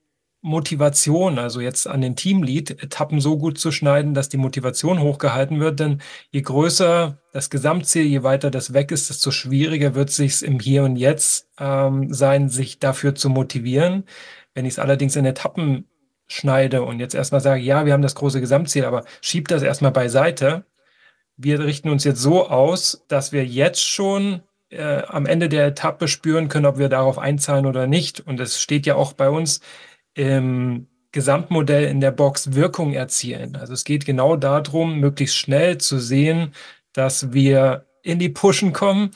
Motivation, 0.42 1.38
also 1.38 1.60
jetzt 1.60 1.86
an 1.86 2.00
den 2.00 2.16
Teamlead, 2.16 2.82
Etappen 2.82 3.20
so 3.20 3.36
gut 3.36 3.58
zu 3.58 3.72
schneiden, 3.72 4.14
dass 4.14 4.30
die 4.30 4.38
Motivation 4.38 5.00
hochgehalten 5.00 5.60
wird. 5.60 5.80
Denn 5.80 6.00
je 6.30 6.40
größer 6.40 7.18
das 7.32 7.50
Gesamtziel, 7.50 8.04
je 8.06 8.22
weiter 8.22 8.50
das 8.50 8.72
weg 8.72 8.90
ist, 8.90 9.10
desto 9.10 9.30
schwieriger 9.30 9.94
wird 9.94 10.08
es 10.08 10.16
sich 10.16 10.42
im 10.42 10.58
Hier 10.58 10.84
und 10.84 10.96
Jetzt 10.96 11.48
ähm, 11.58 12.12
sein, 12.12 12.48
sich 12.48 12.78
dafür 12.78 13.14
zu 13.14 13.28
motivieren. 13.28 14.04
Wenn 14.54 14.64
ich 14.64 14.74
es 14.74 14.78
allerdings 14.78 15.14
in 15.16 15.26
Etappen 15.26 15.86
schneide 16.26 16.82
und 16.84 17.00
jetzt 17.00 17.14
erstmal 17.14 17.40
sage, 17.40 17.60
ja, 17.60 17.84
wir 17.84 17.92
haben 17.92 18.02
das 18.02 18.14
große 18.14 18.40
Gesamtziel, 18.40 18.84
aber 18.84 19.04
schieb 19.20 19.48
das 19.48 19.62
erstmal 19.62 19.92
beiseite. 19.92 20.64
Wir 21.36 21.60
richten 21.60 21.90
uns 21.90 22.04
jetzt 22.04 22.20
so 22.20 22.48
aus, 22.48 23.04
dass 23.08 23.32
wir 23.32 23.44
jetzt 23.44 23.82
schon 23.86 24.42
äh, 24.70 25.02
am 25.06 25.26
Ende 25.26 25.48
der 25.48 25.66
Etappe 25.66 26.08
spüren 26.08 26.48
können, 26.48 26.66
ob 26.66 26.78
wir 26.78 26.88
darauf 26.88 27.18
einzahlen 27.18 27.66
oder 27.66 27.86
nicht. 27.86 28.20
Und 28.20 28.40
es 28.40 28.60
steht 28.60 28.86
ja 28.86 28.94
auch 28.94 29.12
bei 29.12 29.28
uns 29.28 29.60
im 30.14 30.86
Gesamtmodell 31.12 31.84
in 31.88 32.00
der 32.00 32.12
Box 32.12 32.54
Wirkung 32.54 32.92
erzielen. 32.92 33.56
Also 33.56 33.72
es 33.72 33.84
geht 33.84 34.06
genau 34.06 34.36
darum, 34.36 35.00
möglichst 35.00 35.36
schnell 35.36 35.78
zu 35.78 35.98
sehen, 35.98 36.54
dass 36.92 37.32
wir 37.32 37.86
in 38.02 38.18
die 38.18 38.28
Pushen 38.28 38.72
kommen, 38.72 39.10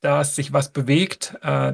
dass 0.00 0.36
sich 0.36 0.52
was 0.52 0.72
bewegt, 0.72 1.36
äh, 1.42 1.72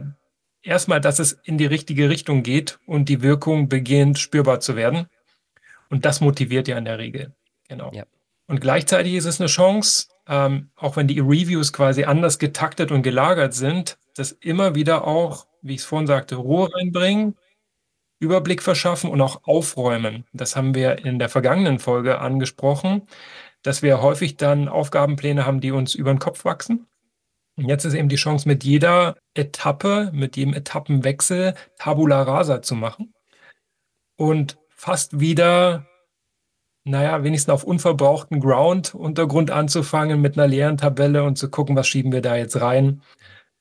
erstmal, 0.63 1.01
dass 1.01 1.19
es 1.19 1.33
in 1.33 1.59
die 1.59 1.67
richtige 1.67 2.09
Richtung 2.09 2.43
geht 2.43 2.79
und 2.87 3.09
die 3.09 3.23
Wirkung 3.23 3.69
beginnt 3.69 4.19
spürbar 4.19 4.61
zu 4.61 4.77
werden. 4.77 5.07
Und 5.91 6.05
das 6.05 6.21
motiviert 6.21 6.69
ja 6.69 6.77
in 6.77 6.85
der 6.85 6.99
Regel. 6.99 7.35
Genau. 7.69 7.91
Ja. 7.93 8.05
Und 8.47 8.61
gleichzeitig 8.61 9.15
ist 9.15 9.27
es 9.27 9.41
eine 9.41 9.49
Chance, 9.49 10.09
ähm, 10.29 10.71
auch 10.77 10.97
wenn 10.97 11.09
die 11.09 11.21
Reviews 11.21 11.73
quasi 11.73 12.05
anders 12.05 12.39
getaktet 12.39 12.93
und 12.93 13.03
gelagert 13.03 13.55
sind, 13.55 13.99
das 14.15 14.33
immer 14.33 14.75
wieder 14.75 15.07
auch, 15.07 15.47
wie 15.63 15.75
ich 15.75 15.81
es 15.81 15.87
vorhin 15.87 16.07
sagte, 16.07 16.37
Ruhe 16.37 16.69
reinbringen, 16.75 17.37
Überblick 18.21 18.63
verschaffen 18.63 19.11
und 19.11 19.21
auch 19.21 19.45
aufräumen. 19.45 20.25
Das 20.33 20.57
haben 20.57 20.75
wir 20.75 21.05
in 21.05 21.19
der 21.19 21.29
vergangenen 21.29 21.79
Folge 21.79 22.21
angesprochen, 22.21 23.03
dass 23.63 23.83
wir 23.83 24.03
häufig 24.03 24.37
dann 24.37 24.69
Aufgabenpläne 24.69 25.47
haben, 25.47 25.61
die 25.61 25.73
uns 25.73 25.95
über 25.95 26.13
den 26.13 26.19
Kopf 26.19 26.45
wachsen 26.45 26.89
und 27.59 27.69
jetzt 27.69 27.85
ist 27.85 27.95
eben 27.95 28.09
die 28.09 28.17
Chance, 28.17 28.47
mit 28.47 28.63
jeder 28.63 29.17
Etappe, 29.35 30.11
mit 30.15 30.37
jedem 30.37 30.55
Etappenwechsel 30.55 31.55
Tabula 31.77 32.23
Rasa 32.23 32.63
zu 32.63 32.77
machen 32.77 33.13
und 34.17 34.59
fast 34.69 35.19
wieder, 35.19 35.85
naja, 36.89 37.23
wenigstens 37.23 37.53
auf 37.53 37.65
unverbrauchten 37.65 38.41
Ground, 38.41 38.95
Untergrund 38.95 39.51
anzufangen 39.51 40.21
mit 40.21 40.39
einer 40.39 40.47
leeren 40.47 40.77
Tabelle 40.77 41.25
und 41.25 41.37
zu 41.37 41.51
gucken, 41.51 41.77
was 41.77 41.87
schieben 41.87 42.13
wir 42.13 42.23
da 42.23 42.37
jetzt 42.37 42.61
rein. 42.61 43.03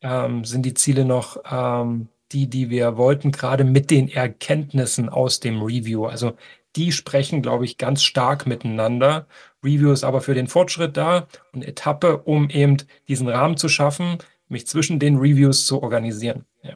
Ähm, 0.01 0.45
sind 0.45 0.65
die 0.65 0.73
Ziele 0.73 1.05
noch 1.05 1.38
ähm, 1.49 2.09
die, 2.32 2.49
die 2.49 2.69
wir 2.69 2.97
wollten, 2.97 3.32
gerade 3.32 3.63
mit 3.63 3.89
den 3.89 4.09
Erkenntnissen 4.09 5.09
aus 5.09 5.39
dem 5.39 5.61
Review? 5.61 6.05
Also 6.05 6.34
die 6.75 6.91
sprechen, 6.91 7.41
glaube 7.41 7.65
ich, 7.65 7.78
ganz 7.78 8.03
stark 8.03 8.45
miteinander 8.45 9.25
Review 9.63 9.91
ist 9.91 10.03
aber 10.03 10.21
für 10.21 10.34
den 10.34 10.47
Fortschritt 10.47 10.97
da 10.97 11.28
und 11.51 11.63
Etappe, 11.63 12.19
um 12.19 12.49
eben 12.49 12.78
diesen 13.07 13.28
Rahmen 13.28 13.57
zu 13.57 13.69
schaffen, 13.69 14.17
mich 14.47 14.67
zwischen 14.67 14.99
den 14.99 15.17
Reviews 15.17 15.65
zu 15.65 15.82
organisieren. 15.82 16.45
Ja. 16.63 16.75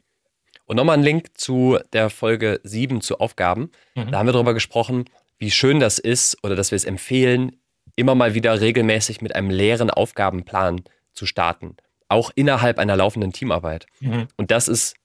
Und 0.65 0.75
nochmal 0.77 0.97
ein 0.97 1.03
Link 1.03 1.37
zu 1.37 1.79
der 1.93 2.09
Folge 2.09 2.59
7 2.63 3.01
zu 3.01 3.19
Aufgaben. 3.19 3.71
Mhm. 3.95 4.11
Da 4.11 4.19
haben 4.19 4.27
wir 4.27 4.33
darüber 4.33 4.53
gesprochen, 4.53 5.05
wie 5.41 5.51
schön 5.51 5.79
das 5.79 5.97
ist 5.99 6.37
oder 6.43 6.55
dass 6.55 6.71
wir 6.71 6.75
es 6.75 6.85
empfehlen, 6.85 7.57
immer 7.95 8.15
mal 8.15 8.35
wieder 8.35 8.61
regelmäßig 8.61 9.21
mit 9.21 9.35
einem 9.35 9.49
leeren 9.49 9.89
Aufgabenplan 9.89 10.81
zu 11.13 11.25
starten. 11.25 11.75
Auch 12.07 12.31
innerhalb 12.35 12.77
einer 12.77 12.95
laufenden 12.95 13.33
Teamarbeit. 13.33 13.87
Mhm. 13.99 14.27
Und 14.37 14.51
das 14.51 14.67
ist 14.67 14.95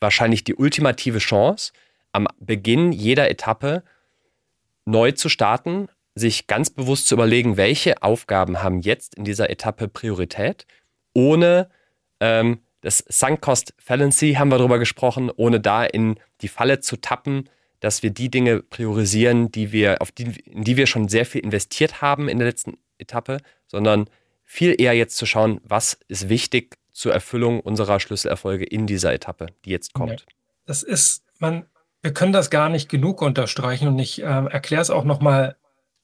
wahrscheinlich 0.00 0.42
die 0.42 0.56
ultimative 0.56 1.18
Chance, 1.18 1.72
am 2.12 2.26
Beginn 2.40 2.90
jeder 2.90 3.30
Etappe 3.30 3.84
neu 4.84 5.12
zu 5.12 5.28
starten 5.28 5.88
sich 6.16 6.48
ganz 6.48 6.70
bewusst 6.70 7.06
zu 7.06 7.14
überlegen, 7.14 7.56
welche 7.56 8.02
Aufgaben 8.02 8.62
haben 8.62 8.80
jetzt 8.80 9.14
in 9.14 9.24
dieser 9.24 9.48
Etappe 9.48 9.86
Priorität, 9.86 10.66
ohne 11.14 11.70
ähm, 12.18 12.60
das 12.80 13.04
Sunk 13.08 13.40
Cost 13.40 13.74
Fallacy 13.78 14.34
haben 14.34 14.50
wir 14.50 14.58
darüber 14.58 14.80
gesprochen, 14.80 15.30
ohne 15.34 15.60
da 15.60 15.84
in 15.84 16.18
die 16.40 16.48
Falle 16.48 16.80
zu 16.80 16.96
tappen, 16.96 17.48
dass 17.80 18.02
wir 18.02 18.10
die 18.10 18.30
Dinge 18.30 18.62
priorisieren, 18.62 19.50
die 19.50 19.72
wir, 19.72 20.00
auf 20.00 20.12
die, 20.12 20.40
in 20.44 20.64
die 20.64 20.76
wir 20.76 20.86
schon 20.86 21.08
sehr 21.08 21.26
viel 21.26 21.42
investiert 21.42 22.00
haben 22.02 22.28
in 22.28 22.38
der 22.38 22.48
letzten 22.48 22.78
Etappe, 22.98 23.38
sondern 23.66 24.08
viel 24.44 24.80
eher 24.80 24.92
jetzt 24.92 25.16
zu 25.16 25.26
schauen, 25.26 25.60
was 25.64 25.98
ist 26.08 26.28
wichtig 26.28 26.76
zur 26.92 27.12
Erfüllung 27.12 27.60
unserer 27.60 28.00
Schlüsselerfolge 28.00 28.64
in 28.64 28.86
dieser 28.86 29.12
Etappe, 29.12 29.46
die 29.64 29.70
jetzt 29.70 29.94
kommt. 29.94 30.26
Das 30.66 30.82
ist, 30.82 31.24
man, 31.38 31.66
wir 32.02 32.12
können 32.12 32.32
das 32.32 32.50
gar 32.50 32.68
nicht 32.68 32.88
genug 32.88 33.22
unterstreichen 33.22 33.88
und 33.88 33.98
ich 33.98 34.20
äh, 34.20 34.24
erkläre 34.24 34.82
es 34.82 34.90
auch 34.90 35.04
nochmal 35.04 35.56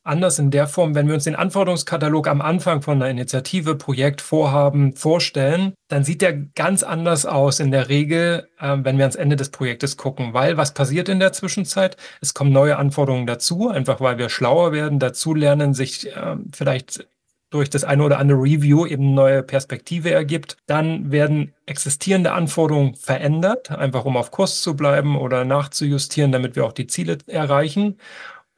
anders 0.07 0.39
in 0.39 0.51
der 0.51 0.67
Form, 0.67 0.95
wenn 0.95 1.07
wir 1.09 1.15
uns 1.15 1.25
den 1.25 1.37
Anforderungskatalog 1.37 2.29
am 2.29 2.41
Anfang 2.41 2.83
von 2.83 2.97
einer 2.97 3.11
Initiative, 3.11 3.75
Projekt, 3.75 4.21
Vorhaben 4.21 4.95
vorstellen, 4.95 5.75
dann 5.89 6.05
sieht 6.05 6.23
der 6.23 6.33
ganz 6.33 6.83
anders 6.83 7.27
aus 7.27 7.61
in 7.61 7.71
der 7.71 7.89
Regel, 7.89 8.49
äh, 8.61 8.77
wenn 8.83 8.99
wir 8.99 9.05
ans 9.05 9.17
Ende 9.17 9.37
des 9.37 9.51
Projektes 9.51 9.97
gucken. 9.97 10.35
Weil 10.35 10.57
was 10.57 10.75
passiert 10.75 11.09
in 11.09 11.21
der 11.21 11.33
Zwischenzeit? 11.33 11.97
Es 12.21 12.35
kommen 12.35 12.53
neue 12.53 12.77
Anforderungen 12.77 13.27
dazu, 13.27 13.69
einfach 13.69 14.01
weil 14.01 14.19
wir 14.19 14.29
schlauer 14.29 14.73
werden, 14.73 14.99
dazu 14.99 15.35
lernen, 15.35 15.75
sich 15.75 16.15
äh, 16.15 16.37
vielleicht 16.53 17.07
durch 17.51 17.71
das 17.71 17.85
eine 17.85 18.03
oder 18.03 18.19
andere 18.19 18.39
Review 18.39 18.87
eben 18.87 19.15
neue 19.15 19.43
Perspektive 19.43 20.11
ergibt. 20.11 20.57
Dann 20.67 21.13
werden 21.13 21.55
existierende 21.65 22.33
Anforderungen 22.33 22.97
verändert, 22.97 23.71
einfach 23.71 24.05
um 24.05 24.17
auf 24.17 24.31
Kurs 24.31 24.63
zu 24.63 24.75
bleiben 24.75 25.17
oder 25.17 25.45
nachzujustieren, 25.45 26.33
damit 26.33 26.57
wir 26.57 26.65
auch 26.65 26.73
die 26.73 26.87
Ziele 26.87 27.19
erreichen. 27.27 27.99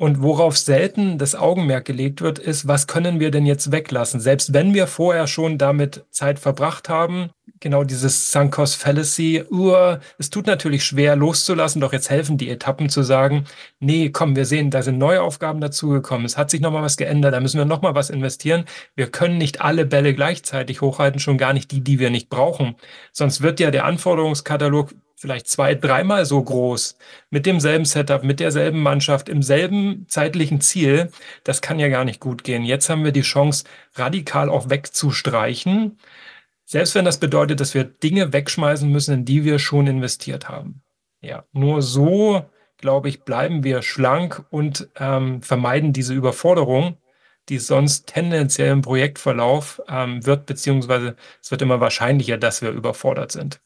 Und 0.01 0.22
worauf 0.22 0.57
selten 0.57 1.18
das 1.18 1.34
Augenmerk 1.34 1.84
gelegt 1.84 2.20
wird, 2.20 2.38
ist, 2.38 2.68
was 2.68 2.86
können 2.86 3.18
wir 3.18 3.32
denn 3.32 3.46
jetzt 3.46 3.72
weglassen? 3.72 4.20
Selbst 4.20 4.55
wenn 4.55 4.72
wir 4.72 4.86
vorher 4.86 5.26
schon 5.26 5.59
damit 5.59 6.05
Zeit 6.12 6.38
verbracht 6.38 6.88
haben, 6.88 7.30
genau 7.59 7.82
dieses 7.82 8.30
Sankos 8.30 8.76
Fallacy, 8.76 9.42
uh, 9.51 9.96
es 10.16 10.30
tut 10.30 10.46
natürlich 10.46 10.84
schwer 10.84 11.16
loszulassen, 11.16 11.80
doch 11.80 11.92
jetzt 11.92 12.11
helfen 12.11 12.38
die 12.38 12.49
Etappen 12.49 12.88
zu 12.88 13.03
sagen, 13.03 13.46
nee, 13.80 14.11
komm, 14.11 14.36
wir 14.36 14.44
sehen, 14.44 14.70
da 14.70 14.82
sind 14.82 14.99
neue 14.99 15.20
Aufgaben 15.20 15.61
dazugekommen, 15.61 16.26
es 16.26 16.36
hat 16.36 16.49
sich 16.51 16.61
nochmal 16.61 16.84
was 16.84 16.96
geändert, 16.96 17.34
da 17.34 17.40
müssen 17.40 17.59
wir 17.59 17.64
nochmal 17.64 17.96
was 17.96 18.09
investieren. 18.09 18.66
Wir 18.94 19.11
können 19.11 19.36
nicht 19.36 19.62
alle 19.62 19.84
Bälle 19.84 20.14
gleichzeitig 20.14 20.80
hochhalten, 20.80 21.18
schon 21.18 21.38
gar 21.38 21.53
nicht 21.53 21.72
die, 21.72 21.80
die 21.80 21.99
wir 21.99 22.11
nicht 22.11 22.28
brauchen. 22.28 22.76
Sonst 23.12 23.42
wird 23.42 23.59
ja 23.59 23.72
der 23.72 23.84
Anforderungskatalog 23.84 24.94
vielleicht 25.19 25.49
zwei, 25.49 25.75
dreimal 25.75 26.25
so 26.25 26.43
groß, 26.43 26.97
mit 27.31 27.45
demselben 27.45 27.85
Setup, 27.85 28.23
mit 28.23 28.39
derselben 28.39 28.81
Mannschaft, 28.81 29.29
im 29.29 29.43
selben 29.43 30.07
zeitlichen 30.09 30.61
Ziel. 30.61 31.11
Das 31.43 31.61
kann 31.61 31.81
ja 31.81 31.89
gar 31.89 32.05
nicht 32.05 32.21
gut 32.21 32.45
gehen. 32.45 32.64
Jetzt 32.64 32.89
haben 32.89 33.05
wir 33.05 33.12
die 33.12 33.23
Chance, 33.23 33.64
radikal 33.95 34.49
auch 34.49 34.71
wegzustreichen, 34.71 35.99
selbst 36.64 36.95
wenn 36.95 37.05
das 37.05 37.19
bedeutet, 37.19 37.61
dass 37.61 37.75
wir 37.75 37.85
Dinge 37.85 38.33
wegschmeißen 38.33 38.91
müssen, 38.91 39.14
in 39.14 39.25
die 39.25 39.45
wir 39.45 39.59
schon 39.59 39.87
investiert 39.87 40.49
haben. 40.49 40.83
Ja, 41.21 41.45
nur 41.53 41.83
so, 41.83 42.45
glaube 42.77 43.09
ich, 43.09 43.25
bleiben 43.25 43.64
wir 43.64 43.83
schlank 43.83 44.45
und 44.51 44.89
ähm, 44.97 45.43
vermeiden 45.43 45.93
diese 45.93 46.14
Überforderung, 46.14 46.99
die 47.49 47.59
sonst 47.59 48.07
tendenziell 48.07 48.71
im 48.71 48.83
Projektverlauf 48.83 49.81
ähm, 49.89 50.25
wird, 50.27 50.47
beziehungsweise 50.47 51.16
es 51.43 51.51
wird 51.51 51.62
immer 51.62 51.81
wahrscheinlicher, 51.81 52.37
dass 52.37 52.62
wir 52.62 52.71
überfordert 52.71 53.33
sind. 53.33 53.61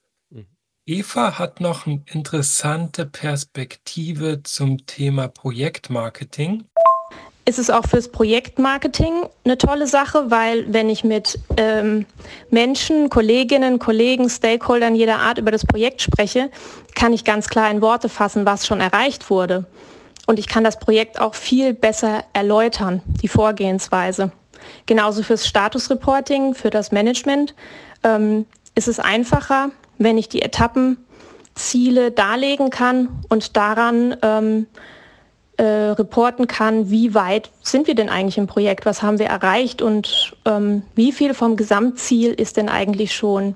Eva 0.85 1.39
hat 1.39 1.61
noch 1.61 1.87
eine 1.87 2.03
interessante 2.13 3.07
Perspektive 3.07 4.43
zum 4.43 4.85
Thema 4.85 5.29
Projektmarketing. 5.29 6.65
Ist 7.45 7.61
es 7.61 7.71
auch 7.71 7.87
fürs 7.87 8.09
Projektmarketing 8.09 9.13
eine 9.45 9.59
tolle 9.59 9.87
Sache, 9.87 10.31
weil 10.33 10.73
wenn 10.73 10.89
ich 10.89 11.05
mit 11.05 11.39
ähm, 11.57 12.05
Menschen, 12.51 13.11
Kolleginnen, 13.11 13.79
Kollegen, 13.79 14.29
Stakeholdern 14.29 14.97
jeder 14.97 15.19
Art 15.19 15.39
über 15.39 15.53
das 15.53 15.65
Projekt 15.65 16.03
spreche, 16.03 16.51
kann 16.97 17.13
ich 17.13 17.25
ganz 17.25 17.49
klar 17.49 17.71
in 17.71 17.81
Worte 17.81 18.09
fassen, 18.09 18.45
was 18.45 18.67
schon 18.67 18.81
erreicht 18.81 19.31
wurde. 19.31 19.67
Und 20.27 20.41
ich 20.41 20.49
kann 20.49 20.65
das 20.65 20.81
Projekt 20.81 21.21
auch 21.21 21.35
viel 21.35 21.75
besser 21.75 22.25
erläutern, 22.33 23.03
die 23.23 23.29
Vorgehensweise. 23.29 24.33
Genauso 24.87 25.23
fürs 25.23 25.47
Statusreporting, 25.47 26.55
für 26.55 26.71
das 26.71 26.91
Management 26.91 27.55
ähm, 28.03 28.47
ist 28.75 28.89
es 28.89 28.99
einfacher, 28.99 29.71
wenn 29.99 30.19
ich 30.19 30.29
die 30.29 30.43
Etappenziele 30.43 32.11
darlegen 32.11 32.71
kann 32.71 33.09
und 33.29 33.57
daran 33.57 34.17
ähm, 34.23 34.67
äh, 35.57 35.65
reporten 35.65 36.47
kann, 36.47 36.91
wie 36.91 37.15
weit 37.15 37.51
sind 37.63 37.87
wir 37.87 37.95
denn 37.95 38.09
eigentlich 38.09 38.39
im 38.39 38.47
Projekt, 38.47 38.87
was 38.87 39.03
haben 39.03 39.19
wir 39.19 39.27
erreicht 39.27 39.83
und 39.83 40.37
ähm, 40.45 40.83
wie 40.95 41.13
viel 41.13 41.35
vom 41.35 41.57
Gesamtziel 41.57 42.33
ist 42.33 42.57
denn 42.57 42.69
eigentlich 42.69 43.15
schon 43.15 43.55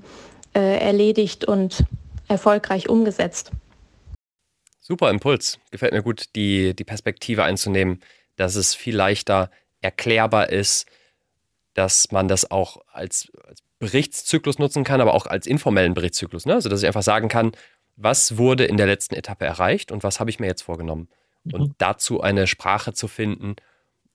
äh, 0.54 0.78
erledigt 0.78 1.44
und 1.44 1.84
erfolgreich 2.28 2.88
umgesetzt. 2.88 3.50
Super 4.80 5.10
Impuls. 5.10 5.58
Gefällt 5.70 5.92
mir 5.92 6.02
gut, 6.02 6.26
die, 6.36 6.74
die 6.74 6.84
Perspektive 6.84 7.42
einzunehmen, 7.42 8.00
dass 8.36 8.54
es 8.54 8.74
viel 8.74 8.94
leichter 8.94 9.50
erklärbar 9.80 10.50
ist, 10.50 10.86
dass 11.74 12.12
man 12.12 12.28
das 12.28 12.50
auch 12.50 12.78
als, 12.92 13.32
als 13.46 13.62
Berichtszyklus 13.78 14.58
nutzen 14.58 14.84
kann, 14.84 15.00
aber 15.00 15.14
auch 15.14 15.26
als 15.26 15.46
informellen 15.46 15.94
Berichtszyklus. 15.94 16.46
Ne? 16.46 16.54
Also, 16.54 16.68
dass 16.68 16.82
ich 16.82 16.86
einfach 16.86 17.02
sagen 17.02 17.28
kann, 17.28 17.52
was 17.96 18.38
wurde 18.38 18.64
in 18.64 18.76
der 18.76 18.86
letzten 18.86 19.14
Etappe 19.14 19.44
erreicht 19.44 19.92
und 19.92 20.02
was 20.02 20.20
habe 20.20 20.30
ich 20.30 20.40
mir 20.40 20.46
jetzt 20.46 20.62
vorgenommen. 20.62 21.08
Mhm. 21.44 21.54
Und 21.54 21.74
dazu 21.78 22.20
eine 22.20 22.46
Sprache 22.46 22.92
zu 22.92 23.08
finden, 23.08 23.56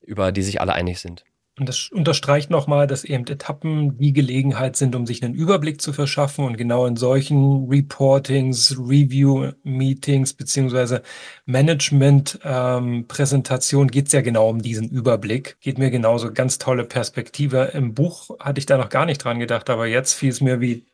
über 0.00 0.32
die 0.32 0.42
sich 0.42 0.60
alle 0.60 0.72
einig 0.72 1.00
sind. 1.00 1.24
Und 1.58 1.68
das 1.68 1.90
unterstreicht 1.92 2.48
nochmal, 2.48 2.86
dass 2.86 3.04
eben 3.04 3.26
Etappen 3.26 3.98
die 3.98 4.14
Gelegenheit 4.14 4.74
sind, 4.74 4.96
um 4.96 5.06
sich 5.06 5.22
einen 5.22 5.34
Überblick 5.34 5.82
zu 5.82 5.92
verschaffen. 5.92 6.46
Und 6.46 6.56
genau 6.56 6.86
in 6.86 6.96
solchen 6.96 7.68
Reportings, 7.68 8.78
Review-Meetings 8.78 10.32
beziehungsweise 10.32 11.02
Management-Präsentationen 11.44 13.88
ähm, 13.88 13.92
geht 13.92 14.06
es 14.06 14.12
ja 14.12 14.22
genau 14.22 14.48
um 14.48 14.62
diesen 14.62 14.88
Überblick. 14.88 15.58
Geht 15.60 15.76
mir 15.76 15.90
genauso 15.90 16.32
ganz 16.32 16.56
tolle 16.56 16.84
Perspektive. 16.84 17.72
Im 17.74 17.92
Buch 17.92 18.30
hatte 18.40 18.58
ich 18.58 18.64
da 18.64 18.78
noch 18.78 18.88
gar 18.88 19.04
nicht 19.04 19.22
dran 19.22 19.38
gedacht, 19.38 19.68
aber 19.68 19.86
jetzt 19.86 20.14
fiel 20.14 20.30
es 20.30 20.40
mir 20.40 20.62
wie 20.62 20.86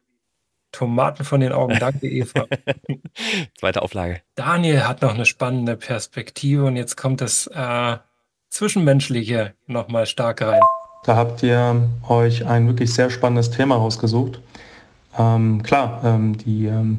Tomaten 0.72 1.24
von 1.24 1.40
den 1.40 1.52
Augen. 1.52 1.78
Danke, 1.78 2.08
Eva. 2.08 2.46
Zweite 3.58 3.82
Auflage. 3.82 4.22
Daniel 4.34 4.88
hat 4.88 5.02
noch 5.02 5.14
eine 5.14 5.24
spannende 5.24 5.76
Perspektive 5.76 6.64
und 6.64 6.74
jetzt 6.76 6.96
kommt 6.96 7.20
das 7.20 7.46
äh, 7.46 7.98
Zwischenmenschliche 8.50 9.54
nochmal 9.66 10.06
stark 10.06 10.42
rein. 10.42 10.60
Da 11.04 11.16
habt 11.16 11.42
ihr 11.42 11.88
euch 12.08 12.46
ein 12.46 12.66
wirklich 12.66 12.92
sehr 12.92 13.10
spannendes 13.10 13.50
Thema 13.50 13.76
rausgesucht. 13.76 14.40
Ähm, 15.18 15.62
klar, 15.62 16.00
ähm, 16.04 16.36
die 16.38 16.66
ähm, 16.66 16.98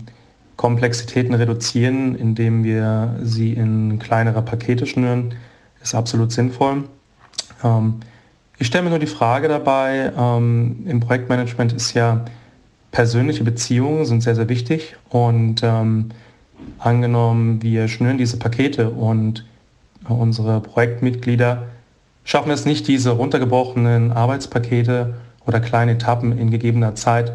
Komplexitäten 0.55 1.33
reduzieren, 1.33 2.15
indem 2.15 2.63
wir 2.63 3.17
sie 3.21 3.53
in 3.53 3.99
kleinere 3.99 4.41
Pakete 4.41 4.85
schnüren, 4.85 5.35
ist 5.81 5.95
absolut 5.95 6.31
sinnvoll. 6.31 6.83
Ähm, 7.63 8.01
ich 8.57 8.67
stelle 8.67 8.83
mir 8.83 8.89
nur 8.89 8.99
die 8.99 9.07
Frage 9.07 9.47
dabei, 9.47 10.11
ähm, 10.17 10.85
im 10.85 10.99
Projektmanagement 10.99 11.71
ist 11.73 11.93
ja 11.93 12.25
persönliche 12.91 13.43
Beziehungen 13.43 14.05
sind 14.05 14.21
sehr, 14.21 14.35
sehr 14.35 14.49
wichtig 14.49 14.95
und 15.09 15.61
ähm, 15.63 16.09
angenommen, 16.77 17.61
wir 17.61 17.87
schnüren 17.87 18.17
diese 18.17 18.37
Pakete 18.37 18.89
und 18.89 19.45
Unsere 20.09 20.59
Projektmitglieder 20.61 21.63
schaffen 22.23 22.51
es 22.51 22.65
nicht, 22.65 22.87
diese 22.87 23.11
runtergebrochenen 23.11 24.11
Arbeitspakete 24.11 25.13
oder 25.45 25.59
kleine 25.59 25.93
Etappen 25.93 26.37
in 26.37 26.51
gegebener 26.51 26.95
Zeit 26.95 27.33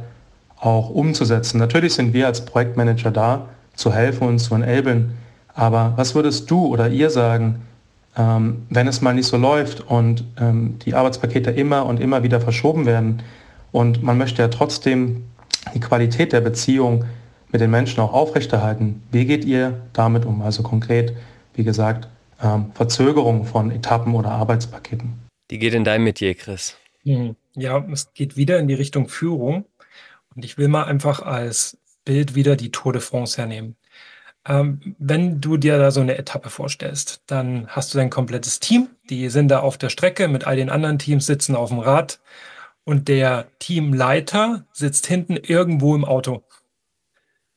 auch 0.60 0.90
umzusetzen. 0.90 1.58
Natürlich 1.58 1.94
sind 1.94 2.12
wir 2.12 2.26
als 2.26 2.44
Projektmanager 2.44 3.10
da, 3.10 3.48
zu 3.74 3.92
helfen 3.92 4.28
und 4.28 4.38
zu 4.38 4.54
enablen. 4.54 5.16
Aber 5.52 5.92
was 5.96 6.14
würdest 6.14 6.50
du 6.50 6.66
oder 6.66 6.88
ihr 6.88 7.10
sagen, 7.10 7.62
ähm, 8.16 8.66
wenn 8.70 8.86
es 8.86 9.00
mal 9.00 9.14
nicht 9.14 9.26
so 9.26 9.36
läuft 9.36 9.80
und 9.80 10.24
ähm, 10.40 10.78
die 10.84 10.94
Arbeitspakete 10.94 11.50
immer 11.50 11.86
und 11.86 12.00
immer 12.00 12.22
wieder 12.22 12.40
verschoben 12.40 12.86
werden 12.86 13.22
und 13.72 14.02
man 14.02 14.18
möchte 14.18 14.42
ja 14.42 14.48
trotzdem 14.48 15.24
die 15.74 15.80
Qualität 15.80 16.32
der 16.32 16.40
Beziehung 16.40 17.04
mit 17.50 17.60
den 17.60 17.70
Menschen 17.70 18.00
auch 18.00 18.12
aufrechterhalten. 18.12 19.02
Wie 19.10 19.24
geht 19.26 19.44
ihr 19.44 19.80
damit 19.92 20.24
um? 20.24 20.42
Also 20.42 20.62
konkret, 20.62 21.14
wie 21.54 21.64
gesagt, 21.64 22.08
ähm, 22.42 22.72
Verzögerung 22.74 23.44
von 23.44 23.70
Etappen 23.70 24.14
oder 24.14 24.30
Arbeitspaketen. 24.30 25.24
Die 25.50 25.58
geht 25.58 25.74
in 25.74 25.84
deinem 25.84 26.04
Metier, 26.04 26.34
Chris. 26.34 26.76
Hm. 27.04 27.36
Ja, 27.54 27.84
es 27.92 28.12
geht 28.14 28.36
wieder 28.36 28.58
in 28.58 28.68
die 28.68 28.74
Richtung 28.74 29.08
Führung. 29.08 29.64
Und 30.34 30.44
ich 30.44 30.58
will 30.58 30.68
mal 30.68 30.84
einfach 30.84 31.22
als 31.22 31.78
Bild 32.04 32.34
wieder 32.34 32.56
die 32.56 32.72
Tour 32.72 32.92
de 32.92 33.00
France 33.00 33.36
hernehmen. 33.36 33.76
Ähm, 34.46 34.96
wenn 34.98 35.40
du 35.40 35.56
dir 35.56 35.78
da 35.78 35.90
so 35.90 36.00
eine 36.00 36.18
Etappe 36.18 36.50
vorstellst, 36.50 37.22
dann 37.26 37.66
hast 37.68 37.94
du 37.94 37.98
dein 37.98 38.10
komplettes 38.10 38.60
Team. 38.60 38.88
Die 39.08 39.28
sind 39.30 39.48
da 39.48 39.60
auf 39.60 39.78
der 39.78 39.88
Strecke 39.88 40.28
mit 40.28 40.46
all 40.46 40.56
den 40.56 40.70
anderen 40.70 40.98
Teams, 40.98 41.26
sitzen 41.26 41.54
auf 41.54 41.70
dem 41.70 41.78
Rad. 41.78 42.20
Und 42.84 43.08
der 43.08 43.46
Teamleiter 43.58 44.66
sitzt 44.72 45.06
hinten 45.06 45.36
irgendwo 45.36 45.94
im 45.94 46.04
Auto. 46.04 46.42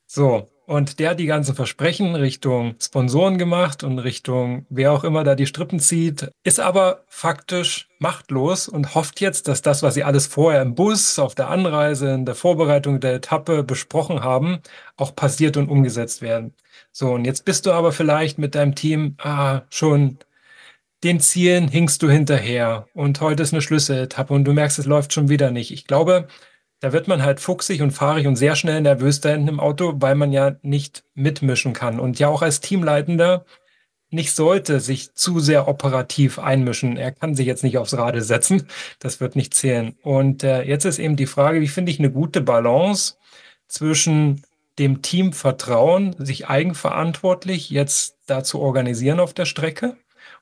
So, 0.06 0.50
und 0.68 1.00
der 1.00 1.12
hat 1.12 1.20
die 1.20 1.26
ganzen 1.26 1.56
Versprechen 1.56 2.14
Richtung 2.16 2.76
Sponsoren 2.80 3.38
gemacht 3.38 3.84
und 3.84 4.00
Richtung 4.00 4.66
wer 4.70 4.92
auch 4.92 5.06
immer 5.06 5.24
da 5.24 5.34
die 5.34 5.46
Strippen 5.46 5.80
zieht, 5.80 6.30
ist 6.44 6.60
aber 6.60 7.06
faktisch 7.08 7.88
machtlos 8.00 8.68
und 8.68 8.94
hofft 8.94 9.22
jetzt, 9.22 9.48
dass 9.48 9.62
das, 9.62 9.82
was 9.82 9.94
sie 9.94 10.04
alles 10.04 10.28
vorher 10.28 10.62
im 10.62 10.76
Bus, 10.76 11.20
auf 11.20 11.36
der 11.36 11.50
Anreise, 11.50 12.10
in 12.10 12.26
der 12.26 12.36
Vorbereitung 12.36 13.00
der 13.00 13.16
Etappe 13.16 13.64
besprochen 13.64 14.24
haben, 14.24 14.60
auch 14.98 15.16
passiert 15.16 15.56
und 15.56 15.70
umgesetzt 15.70 16.22
werden. 16.22 16.54
So, 16.92 17.14
und 17.14 17.24
jetzt 17.24 17.46
bist 17.46 17.66
du 17.66 17.72
aber 17.72 17.94
vielleicht 17.94 18.38
mit 18.38 18.54
deinem 18.54 18.76
Team 18.76 19.16
ah, 19.20 19.62
schon 19.70 20.20
den 21.04 21.22
Zielen 21.22 21.70
hinkst 21.70 22.02
du 22.04 22.10
hinterher 22.10 22.88
und 22.94 23.22
heute 23.22 23.44
ist 23.44 23.54
eine 23.54 23.62
Schlüsseletappe 23.62 24.34
und 24.34 24.44
du 24.44 24.52
merkst, 24.52 24.80
es 24.80 24.86
läuft 24.86 25.14
schon 25.14 25.30
wieder 25.30 25.52
nicht. 25.52 25.72
Ich 25.72 25.88
glaube, 25.88 26.28
da 26.80 26.94
wird 26.94 27.08
man 27.08 27.24
halt 27.24 27.40
fuchsig 27.40 27.82
und 27.82 27.92
fahrig 27.92 28.28
und 28.28 28.36
sehr 28.36 28.56
schnell 28.56 28.82
nervös 28.82 29.22
da 29.22 29.30
hinten 29.30 29.48
im 29.48 29.60
Auto, 29.60 29.94
weil 29.98 30.16
man 30.16 30.32
ja 30.32 30.56
nicht 30.62 31.04
mitmischen 31.16 31.74
kann. 31.74 32.00
Und 32.00 32.20
ja 32.20 32.28
auch 32.28 32.42
als 32.42 32.62
Teamleitender 32.62 33.46
nicht 34.10 34.36
sollte 34.36 34.80
sich 34.80 35.14
zu 35.16 35.40
sehr 35.40 35.68
operativ 35.68 36.40
einmischen. 36.40 36.98
Er 36.98 37.12
kann 37.12 37.36
sich 37.36 37.46
jetzt 37.46 37.64
nicht 37.64 37.78
aufs 37.78 37.98
Rade 37.98 38.22
setzen. 38.22 38.68
Das 39.00 39.20
wird 39.20 39.36
nicht 39.36 39.54
zählen. 39.54 39.96
Und 40.02 40.44
äh, 40.44 40.64
jetzt 40.64 40.86
ist 40.86 41.00
eben 41.00 41.16
die 41.18 41.26
Frage, 41.26 41.62
wie 41.62 41.68
finde 41.68 41.92
ich 41.92 42.00
eine 42.00 42.12
gute 42.12 42.42
Balance 42.42 43.16
zwischen 43.68 44.44
dem 44.80 45.02
Team 45.02 45.34
vertrauen, 45.34 46.16
sich 46.20 46.48
eigenverantwortlich 46.48 47.70
jetzt 47.70 48.18
da 48.28 48.44
zu 48.44 48.60
organisieren 48.60 49.20
auf 49.20 49.34
der 49.34 49.46
Strecke 49.46 49.98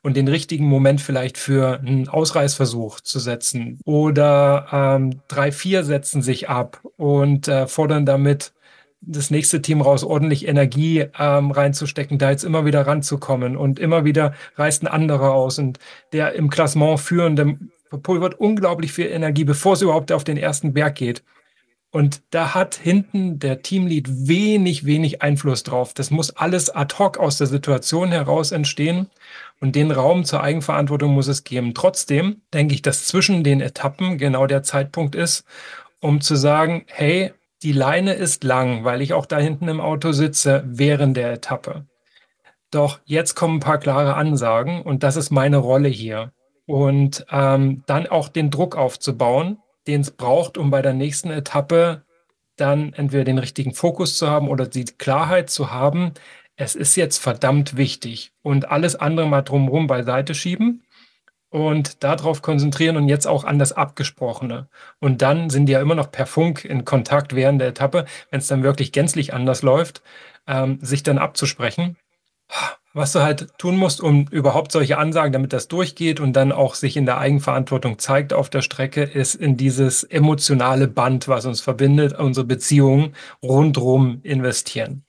und 0.05 0.15
den 0.15 0.27
richtigen 0.27 0.67
Moment 0.67 1.01
vielleicht 1.01 1.35
für 1.35 1.79
einen 1.79 2.07
Ausreißversuch 2.07 2.99
zu 2.99 3.17
setzen. 3.17 3.79
Oder 3.85 4.67
ähm, 4.71 5.21
drei, 5.27 5.51
vier 5.51 5.83
setzen 5.83 6.21
sich 6.21 6.47
ab 6.47 6.79
und 6.95 7.47
äh, 7.47 7.65
fordern 7.65 8.05
damit 8.05 8.53
das 9.01 9.31
nächste 9.31 9.63
Team 9.63 9.81
raus, 9.81 10.03
ordentlich 10.03 10.47
Energie 10.47 11.07
ähm, 11.17 11.49
reinzustecken, 11.49 12.19
da 12.19 12.29
jetzt 12.29 12.43
immer 12.43 12.65
wieder 12.65 12.85
ranzukommen. 12.85 13.57
Und 13.57 13.79
immer 13.79 14.05
wieder 14.05 14.35
reißt 14.57 14.83
ein 14.83 14.87
anderer 14.87 15.33
aus. 15.33 15.57
Und 15.57 15.79
der 16.13 16.33
im 16.33 16.51
Klassement 16.51 16.99
führende 16.99 17.57
verpulvert 17.89 18.39
unglaublich 18.39 18.93
viel 18.93 19.07
Energie, 19.07 19.43
bevor 19.43 19.73
es 19.73 19.81
überhaupt 19.81 20.11
auf 20.11 20.23
den 20.23 20.37
ersten 20.37 20.73
Berg 20.73 20.93
geht. 20.93 21.23
Und 21.95 22.23
da 22.31 22.53
hat 22.53 22.75
hinten 22.75 23.39
der 23.39 23.61
Teamlead 23.61 24.27
wenig, 24.27 24.85
wenig 24.85 25.21
Einfluss 25.21 25.63
drauf. 25.63 25.93
Das 25.93 26.11
muss 26.11 26.29
alles 26.29 26.69
ad 26.69 26.95
hoc 26.99 27.17
aus 27.17 27.37
der 27.37 27.47
Situation 27.47 28.11
heraus 28.11 28.51
entstehen. 28.51 29.09
Und 29.61 29.75
den 29.75 29.91
Raum 29.91 30.25
zur 30.25 30.43
Eigenverantwortung 30.43 31.13
muss 31.13 31.27
es 31.27 31.43
geben. 31.43 31.73
Trotzdem 31.73 32.41
denke 32.53 32.73
ich, 32.73 32.81
dass 32.81 33.05
zwischen 33.05 33.43
den 33.43 33.61
Etappen 33.61 34.17
genau 34.17 34.47
der 34.47 34.63
Zeitpunkt 34.63 35.15
ist, 35.15 35.45
um 36.01 36.21
zu 36.21 36.35
sagen, 36.35 36.85
hey, 36.87 37.33
die 37.63 37.71
Leine 37.71 38.13
ist 38.13 38.43
lang, 38.43 38.83
weil 38.83 39.01
ich 39.01 39.13
auch 39.13 39.25
da 39.25 39.37
hinten 39.37 39.67
im 39.67 39.81
Auto 39.81 40.11
sitze 40.11 40.63
während 40.67 41.17
der 41.17 41.31
Etappe. 41.31 41.85
Doch 42.69 42.99
jetzt 43.05 43.35
kommen 43.35 43.57
ein 43.57 43.61
paar 43.61 43.77
klare 43.77 44.15
Ansagen 44.15 44.81
und 44.81 45.03
das 45.03 45.15
ist 45.15 45.31
meine 45.31 45.57
Rolle 45.57 45.87
hier. 45.87 46.31
Und 46.67 47.25
ähm, 47.31 47.83
dann 47.85 48.07
auch 48.07 48.27
den 48.27 48.49
Druck 48.49 48.75
aufzubauen, 48.75 49.59
den 49.87 50.01
es 50.01 50.11
braucht, 50.11 50.57
um 50.57 50.71
bei 50.71 50.81
der 50.81 50.93
nächsten 50.93 51.29
Etappe 51.29 52.03
dann 52.57 52.93
entweder 52.93 53.23
den 53.23 53.37
richtigen 53.37 53.73
Fokus 53.73 54.17
zu 54.17 54.29
haben 54.29 54.49
oder 54.49 54.65
die 54.67 54.85
Klarheit 54.85 55.49
zu 55.49 55.71
haben, 55.71 56.13
es 56.55 56.75
ist 56.75 56.95
jetzt 56.95 57.17
verdammt 57.17 57.77
wichtig 57.77 58.31
und 58.41 58.69
alles 58.69 58.95
andere 58.95 59.27
mal 59.27 59.41
drumherum 59.41 59.87
beiseite 59.87 60.35
schieben 60.35 60.83
und 61.49 62.03
darauf 62.03 62.41
konzentrieren 62.41 62.97
und 62.97 63.07
jetzt 63.07 63.27
auch 63.27 63.43
an 63.43 63.59
das 63.59 63.73
Abgesprochene. 63.73 64.67
Und 64.99 65.21
dann 65.21 65.49
sind 65.49 65.67
die 65.67 65.73
ja 65.73 65.81
immer 65.81 65.95
noch 65.95 66.11
per 66.11 66.25
Funk 66.25 66.65
in 66.65 66.85
Kontakt 66.85 67.35
während 67.35 67.61
der 67.61 67.69
Etappe, 67.69 68.05
wenn 68.31 68.39
es 68.39 68.47
dann 68.47 68.63
wirklich 68.63 68.91
gänzlich 68.91 69.33
anders 69.33 69.61
läuft, 69.61 70.01
ähm, 70.47 70.79
sich 70.81 71.03
dann 71.03 71.17
abzusprechen 71.17 71.97
was 72.95 73.11
du 73.11 73.21
halt 73.21 73.49
tun 73.57 73.75
musst, 73.75 73.99
um 73.99 74.25
überhaupt 74.31 74.71
solche 74.71 74.97
Ansagen, 74.97 75.33
damit 75.33 75.51
das 75.51 75.67
durchgeht 75.67 76.21
und 76.21 76.33
dann 76.33 76.53
auch 76.53 76.75
sich 76.75 76.95
in 76.95 77.05
der 77.05 77.17
Eigenverantwortung 77.17 77.99
zeigt 77.99 78.33
auf 78.33 78.49
der 78.49 78.61
Strecke, 78.61 79.03
ist 79.03 79.35
in 79.35 79.57
dieses 79.57 80.03
emotionale 80.03 80.87
Band, 80.87 81.27
was 81.27 81.45
uns 81.45 81.59
verbindet, 81.59 82.17
unsere 82.17 82.45
Beziehungen 82.45 83.13
rundrum 83.43 84.21
investieren. 84.23 85.04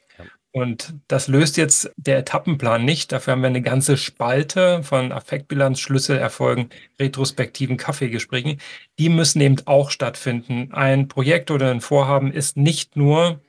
Und 0.57 0.95
das 1.07 1.29
löst 1.29 1.59
jetzt 1.59 1.93
der 1.99 2.17
Etappenplan 2.17 2.83
nicht. 2.83 3.13
Dafür 3.13 3.33
haben 3.33 3.43
wir 3.43 3.49
eine 3.49 3.61
ganze 3.61 3.99
Spalte 3.99 4.83
von 4.83 5.13
Affektbilanz, 5.13 5.81
Schlüsselerfolgen, 5.81 6.71
retrospektiven 6.99 7.77
Kaffeegesprächen. 7.77 8.59
Die 8.99 9.11
müssen 9.11 9.43
eben 9.43 9.57
auch 9.67 9.91
stattfinden. 9.91 10.73
Ein 10.73 11.09
Projekt 11.09 11.51
oder 11.51 11.71
ein 11.71 11.83
Vorhaben 11.83 12.33
ist 12.33 12.57
nicht 12.57 12.97
nur 12.97 13.43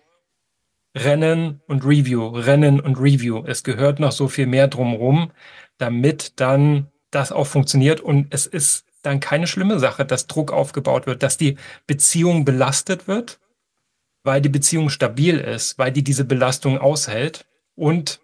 Rennen 0.97 1.62
und 1.68 1.86
Review, 1.86 2.28
Rennen 2.28 2.82
und 2.82 2.97
Review. 2.99 3.41
Es 3.47 3.64
gehört 3.64 4.01
noch 4.01 4.12
so 4.12 4.28
viel 4.28 4.47
mehr 4.47 4.68
drumherum, 4.68 5.32
damit 5.78 6.41
dann 6.41 6.88
das 7.10 7.32
auch 7.32 7.47
funktioniert. 7.47 8.01
Und 8.01 8.28
es 8.32 8.47
ist 8.47 8.84
dann 9.01 9.22
keine 9.22 9.47
schlimme 9.47 9.80
Sache, 9.80 10.03
dass 10.03 10.28
Druck 10.28 10.51
aufgebaut 10.51 11.08
wird, 11.08 11.24
dass 11.24 11.38
die 11.38 11.55
Beziehung 11.86 12.43
belastet 12.43 13.08
wird, 13.08 13.39
weil 14.28 14.41
die 14.41 14.49
Beziehung 14.49 14.89
stabil 14.89 15.39
ist, 15.39 15.80
weil 15.80 15.91
die 15.91 16.03
diese 16.03 16.25
Belastung 16.25 16.78
aushält 16.78 17.47
und 17.75 18.19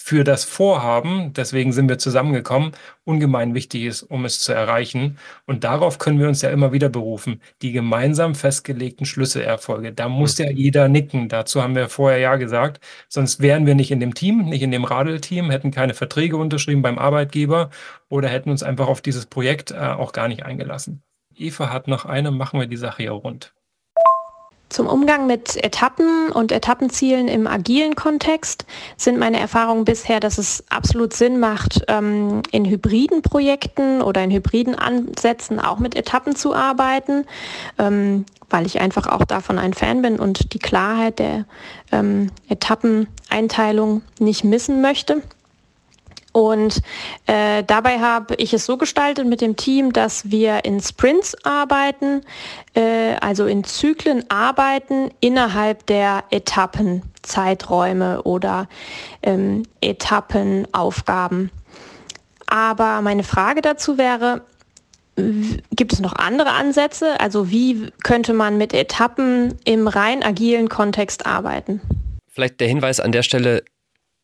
für 0.00 0.24
das 0.24 0.44
Vorhaben, 0.44 1.32
deswegen 1.32 1.72
sind 1.72 1.88
wir 1.88 1.98
zusammengekommen, 1.98 2.72
ungemein 3.04 3.54
wichtig 3.54 3.84
ist, 3.84 4.02
um 4.04 4.24
es 4.24 4.40
zu 4.40 4.52
erreichen. 4.52 5.18
Und 5.44 5.64
darauf 5.64 5.98
können 5.98 6.18
wir 6.20 6.28
uns 6.28 6.40
ja 6.40 6.50
immer 6.50 6.72
wieder 6.72 6.88
berufen. 6.88 7.42
Die 7.62 7.72
gemeinsam 7.72 8.34
festgelegten 8.34 9.06
Schlüsselerfolge. 9.06 9.92
Da 9.92 10.08
muss 10.08 10.38
ja 10.38 10.50
jeder 10.50 10.88
nicken. 10.88 11.28
Dazu 11.28 11.62
haben 11.62 11.74
wir 11.74 11.88
vorher 11.88 12.18
ja 12.18 12.36
gesagt. 12.36 12.80
Sonst 13.08 13.40
wären 13.40 13.66
wir 13.66 13.74
nicht 13.74 13.90
in 13.90 14.00
dem 14.00 14.14
Team, 14.14 14.44
nicht 14.44 14.62
in 14.62 14.70
dem 14.70 14.84
Radelteam, 14.84 15.50
hätten 15.50 15.72
keine 15.72 15.94
Verträge 15.94 16.36
unterschrieben 16.36 16.80
beim 16.80 16.98
Arbeitgeber 16.98 17.70
oder 18.08 18.28
hätten 18.28 18.50
uns 18.50 18.62
einfach 18.62 18.86
auf 18.86 19.02
dieses 19.02 19.26
Projekt 19.26 19.72
äh, 19.72 19.76
auch 19.76 20.12
gar 20.12 20.28
nicht 20.28 20.44
eingelassen. 20.44 21.02
Eva 21.36 21.70
hat 21.70 21.88
noch 21.88 22.06
eine, 22.06 22.30
machen 22.30 22.60
wir 22.60 22.66
die 22.66 22.76
Sache 22.76 23.02
hier 23.02 23.12
rund. 23.12 23.52
Zum 24.68 24.86
Umgang 24.86 25.26
mit 25.26 25.56
Etappen 25.64 26.30
und 26.30 26.52
Etappenzielen 26.52 27.26
im 27.26 27.46
agilen 27.46 27.94
Kontext 27.94 28.66
sind 28.98 29.18
meine 29.18 29.40
Erfahrungen 29.40 29.84
bisher, 29.84 30.20
dass 30.20 30.36
es 30.36 30.62
absolut 30.68 31.14
Sinn 31.14 31.40
macht, 31.40 31.84
ähm, 31.88 32.42
in 32.50 32.66
hybriden 32.66 33.22
Projekten 33.22 34.02
oder 34.02 34.22
in 34.22 34.30
hybriden 34.30 34.74
Ansätzen 34.74 35.58
auch 35.58 35.78
mit 35.78 35.96
Etappen 35.96 36.36
zu 36.36 36.54
arbeiten, 36.54 37.24
ähm, 37.78 38.26
weil 38.50 38.66
ich 38.66 38.80
einfach 38.80 39.06
auch 39.06 39.24
davon 39.24 39.58
ein 39.58 39.72
Fan 39.72 40.02
bin 40.02 40.18
und 40.18 40.52
die 40.52 40.58
Klarheit 40.58 41.18
der 41.18 41.46
ähm, 41.90 42.30
Etappeneinteilung 42.48 44.02
nicht 44.18 44.44
missen 44.44 44.82
möchte. 44.82 45.22
Und 46.32 46.82
äh, 47.26 47.64
dabei 47.64 48.00
habe 48.00 48.34
ich 48.36 48.52
es 48.52 48.66
so 48.66 48.76
gestaltet 48.76 49.26
mit 49.26 49.40
dem 49.40 49.56
Team, 49.56 49.92
dass 49.92 50.30
wir 50.30 50.64
in 50.64 50.80
Sprints 50.80 51.36
arbeiten, 51.44 52.22
äh, 52.74 53.14
also 53.20 53.46
in 53.46 53.64
Zyklen 53.64 54.24
arbeiten 54.30 55.10
innerhalb 55.20 55.86
der 55.86 56.24
Etappenzeiträume 56.30 58.22
oder 58.22 58.68
ähm, 59.22 59.64
Etappenaufgaben. 59.80 61.50
Aber 62.46 63.02
meine 63.02 63.24
Frage 63.24 63.60
dazu 63.60 63.98
wäre, 63.98 64.42
gibt 65.72 65.92
es 65.92 66.00
noch 66.00 66.14
andere 66.14 66.50
Ansätze? 66.52 67.18
Also 67.20 67.50
wie 67.50 67.90
könnte 68.04 68.32
man 68.32 68.56
mit 68.56 68.72
Etappen 68.72 69.54
im 69.64 69.88
rein 69.88 70.22
agilen 70.22 70.68
Kontext 70.68 71.26
arbeiten? 71.26 71.80
Vielleicht 72.28 72.60
der 72.60 72.68
Hinweis 72.68 73.00
an 73.00 73.12
der 73.12 73.22
Stelle, 73.22 73.64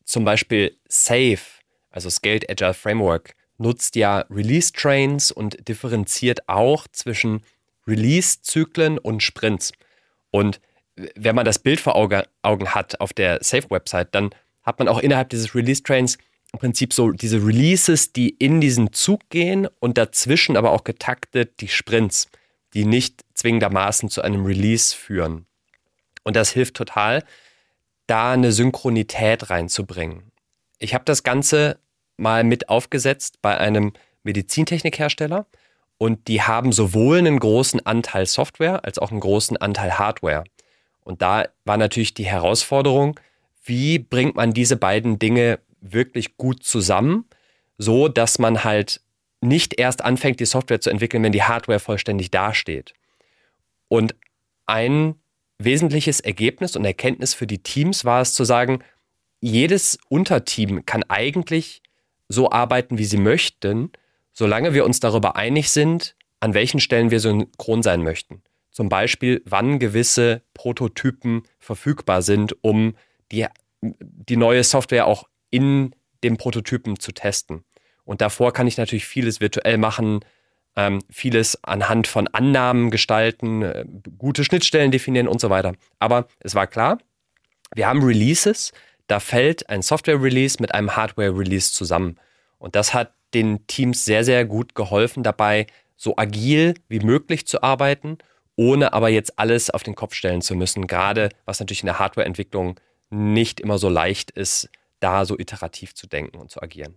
zum 0.05 0.23
Beispiel 0.23 0.77
Safe 0.87 1.54
also 1.95 2.09
Scaled 2.09 2.49
Agile 2.49 2.73
Framework, 2.73 3.35
nutzt 3.57 3.95
ja 3.95 4.25
Release-Trains 4.29 5.31
und 5.31 5.67
differenziert 5.67 6.47
auch 6.49 6.87
zwischen 6.91 7.41
Release-Zyklen 7.87 8.97
und 8.97 9.23
Sprints. 9.23 9.71
Und 10.29 10.59
wenn 11.15 11.35
man 11.35 11.45
das 11.45 11.59
Bild 11.59 11.79
vor 11.79 11.95
Auge, 11.95 12.27
Augen 12.41 12.75
hat 12.75 12.99
auf 12.99 13.13
der 13.13 13.39
Safe-Website, 13.41 14.13
dann 14.13 14.31
hat 14.63 14.79
man 14.79 14.87
auch 14.87 14.99
innerhalb 14.99 15.29
dieses 15.29 15.55
Release-Trains 15.55 16.17
im 16.51 16.59
Prinzip 16.59 16.93
so 16.93 17.11
diese 17.11 17.37
Releases, 17.37 18.13
die 18.13 18.29
in 18.29 18.61
diesen 18.61 18.93
Zug 18.93 19.29
gehen 19.29 19.67
und 19.79 19.97
dazwischen 19.97 20.57
aber 20.57 20.71
auch 20.71 20.83
getaktet 20.83 21.59
die 21.61 21.67
Sprints, 21.67 22.27
die 22.73 22.85
nicht 22.85 23.23
zwingendermaßen 23.33 24.09
zu 24.09 24.21
einem 24.21 24.45
Release 24.45 24.95
führen. 24.95 25.45
Und 26.23 26.35
das 26.35 26.51
hilft 26.51 26.75
total, 26.75 27.23
da 28.07 28.33
eine 28.33 28.51
Synchronität 28.51 29.49
reinzubringen. 29.49 30.31
Ich 30.79 30.93
habe 30.93 31.05
das 31.05 31.23
Ganze 31.23 31.79
mal 32.17 32.43
mit 32.43 32.69
aufgesetzt 32.69 33.41
bei 33.41 33.57
einem 33.57 33.93
Medizintechnikhersteller 34.23 35.45
und 35.97 36.27
die 36.27 36.41
haben 36.41 36.71
sowohl 36.71 37.19
einen 37.19 37.39
großen 37.39 37.85
Anteil 37.85 38.25
Software 38.25 38.83
als 38.83 38.99
auch 38.99 39.11
einen 39.11 39.19
großen 39.19 39.57
Anteil 39.57 39.97
Hardware. 39.97 40.43
Und 41.01 41.21
da 41.21 41.45
war 41.63 41.77
natürlich 41.77 42.13
die 42.13 42.25
Herausforderung, 42.25 43.19
wie 43.63 43.99
bringt 43.99 44.35
man 44.35 44.53
diese 44.53 44.75
beiden 44.75 45.19
Dinge 45.19 45.59
wirklich 45.79 46.37
gut 46.37 46.63
zusammen, 46.63 47.25
so 47.77 48.07
dass 48.07 48.39
man 48.39 48.63
halt 48.63 49.01
nicht 49.41 49.79
erst 49.79 50.03
anfängt, 50.03 50.39
die 50.39 50.45
Software 50.45 50.81
zu 50.81 50.89
entwickeln, 50.89 51.23
wenn 51.23 51.31
die 51.31 51.43
Hardware 51.43 51.79
vollständig 51.79 52.31
dasteht. 52.31 52.93
Und 53.87 54.15
ein 54.65 55.15
wesentliches 55.59 56.19
Ergebnis 56.19 56.75
und 56.75 56.85
Erkenntnis 56.85 57.33
für 57.33 57.47
die 57.47 57.59
Teams 57.59 58.03
war 58.03 58.21
es 58.21 58.33
zu 58.33 58.43
sagen, 58.43 58.83
jedes 59.41 59.99
Unterteam 60.09 60.85
kann 60.85 61.03
eigentlich 61.03 61.81
so 62.27 62.51
arbeiten, 62.51 62.97
wie 62.97 63.05
sie 63.05 63.17
möchten, 63.17 63.91
solange 64.33 64.73
wir 64.73 64.85
uns 64.85 64.99
darüber 64.99 65.35
einig 65.35 65.69
sind, 65.69 66.15
an 66.39 66.53
welchen 66.53 66.79
Stellen 66.79 67.11
wir 67.11 67.19
synchron 67.19 67.83
sein 67.83 68.03
möchten. 68.03 68.41
Zum 68.71 68.89
Beispiel, 68.89 69.41
wann 69.45 69.79
gewisse 69.79 70.41
Prototypen 70.53 71.43
verfügbar 71.59 72.21
sind, 72.21 72.55
um 72.61 72.95
die, 73.31 73.45
die 73.81 74.37
neue 74.37 74.63
Software 74.63 75.07
auch 75.07 75.29
in 75.49 75.95
dem 76.23 76.37
Prototypen 76.37 76.99
zu 76.99 77.13
testen. 77.13 77.63
Und 78.03 78.21
davor 78.21 78.51
kann 78.51 78.67
ich 78.67 78.77
natürlich 78.77 79.05
vieles 79.05 79.39
virtuell 79.39 79.77
machen, 79.77 80.19
ähm, 80.75 80.99
vieles 81.09 81.63
anhand 81.63 82.07
von 82.07 82.27
Annahmen 82.27 82.91
gestalten, 82.91 83.61
äh, 83.61 83.85
gute 84.17 84.43
Schnittstellen 84.43 84.91
definieren 84.91 85.27
und 85.27 85.39
so 85.39 85.49
weiter. 85.49 85.73
Aber 85.99 86.27
es 86.39 86.53
war 86.53 86.67
klar, 86.67 86.97
wir 87.73 87.87
haben 87.87 88.03
Releases, 88.03 88.73
da 89.07 89.19
fällt 89.19 89.69
ein 89.69 89.81
Software-Release 89.81 90.57
mit 90.59 90.73
einem 90.73 90.95
Hardware-Release 90.95 91.73
zusammen. 91.73 92.17
Und 92.57 92.75
das 92.75 92.93
hat 92.93 93.13
den 93.33 93.67
Teams 93.67 94.05
sehr, 94.05 94.23
sehr 94.23 94.45
gut 94.45 94.75
geholfen 94.75 95.23
dabei, 95.23 95.67
so 95.95 96.15
agil 96.17 96.75
wie 96.87 96.99
möglich 96.99 97.45
zu 97.47 97.61
arbeiten, 97.61 98.17
ohne 98.55 98.93
aber 98.93 99.09
jetzt 99.09 99.37
alles 99.37 99.69
auf 99.69 99.83
den 99.83 99.95
Kopf 99.95 100.13
stellen 100.13 100.41
zu 100.41 100.55
müssen. 100.55 100.87
Gerade 100.87 101.29
was 101.45 101.59
natürlich 101.59 101.81
in 101.81 101.87
der 101.87 101.99
Hardware-Entwicklung 101.99 102.79
nicht 103.09 103.59
immer 103.59 103.77
so 103.77 103.89
leicht 103.89 104.31
ist, 104.31 104.69
da 104.99 105.25
so 105.25 105.37
iterativ 105.37 105.93
zu 105.93 106.07
denken 106.07 106.37
und 106.37 106.49
zu 106.49 106.61
agieren. 106.61 106.95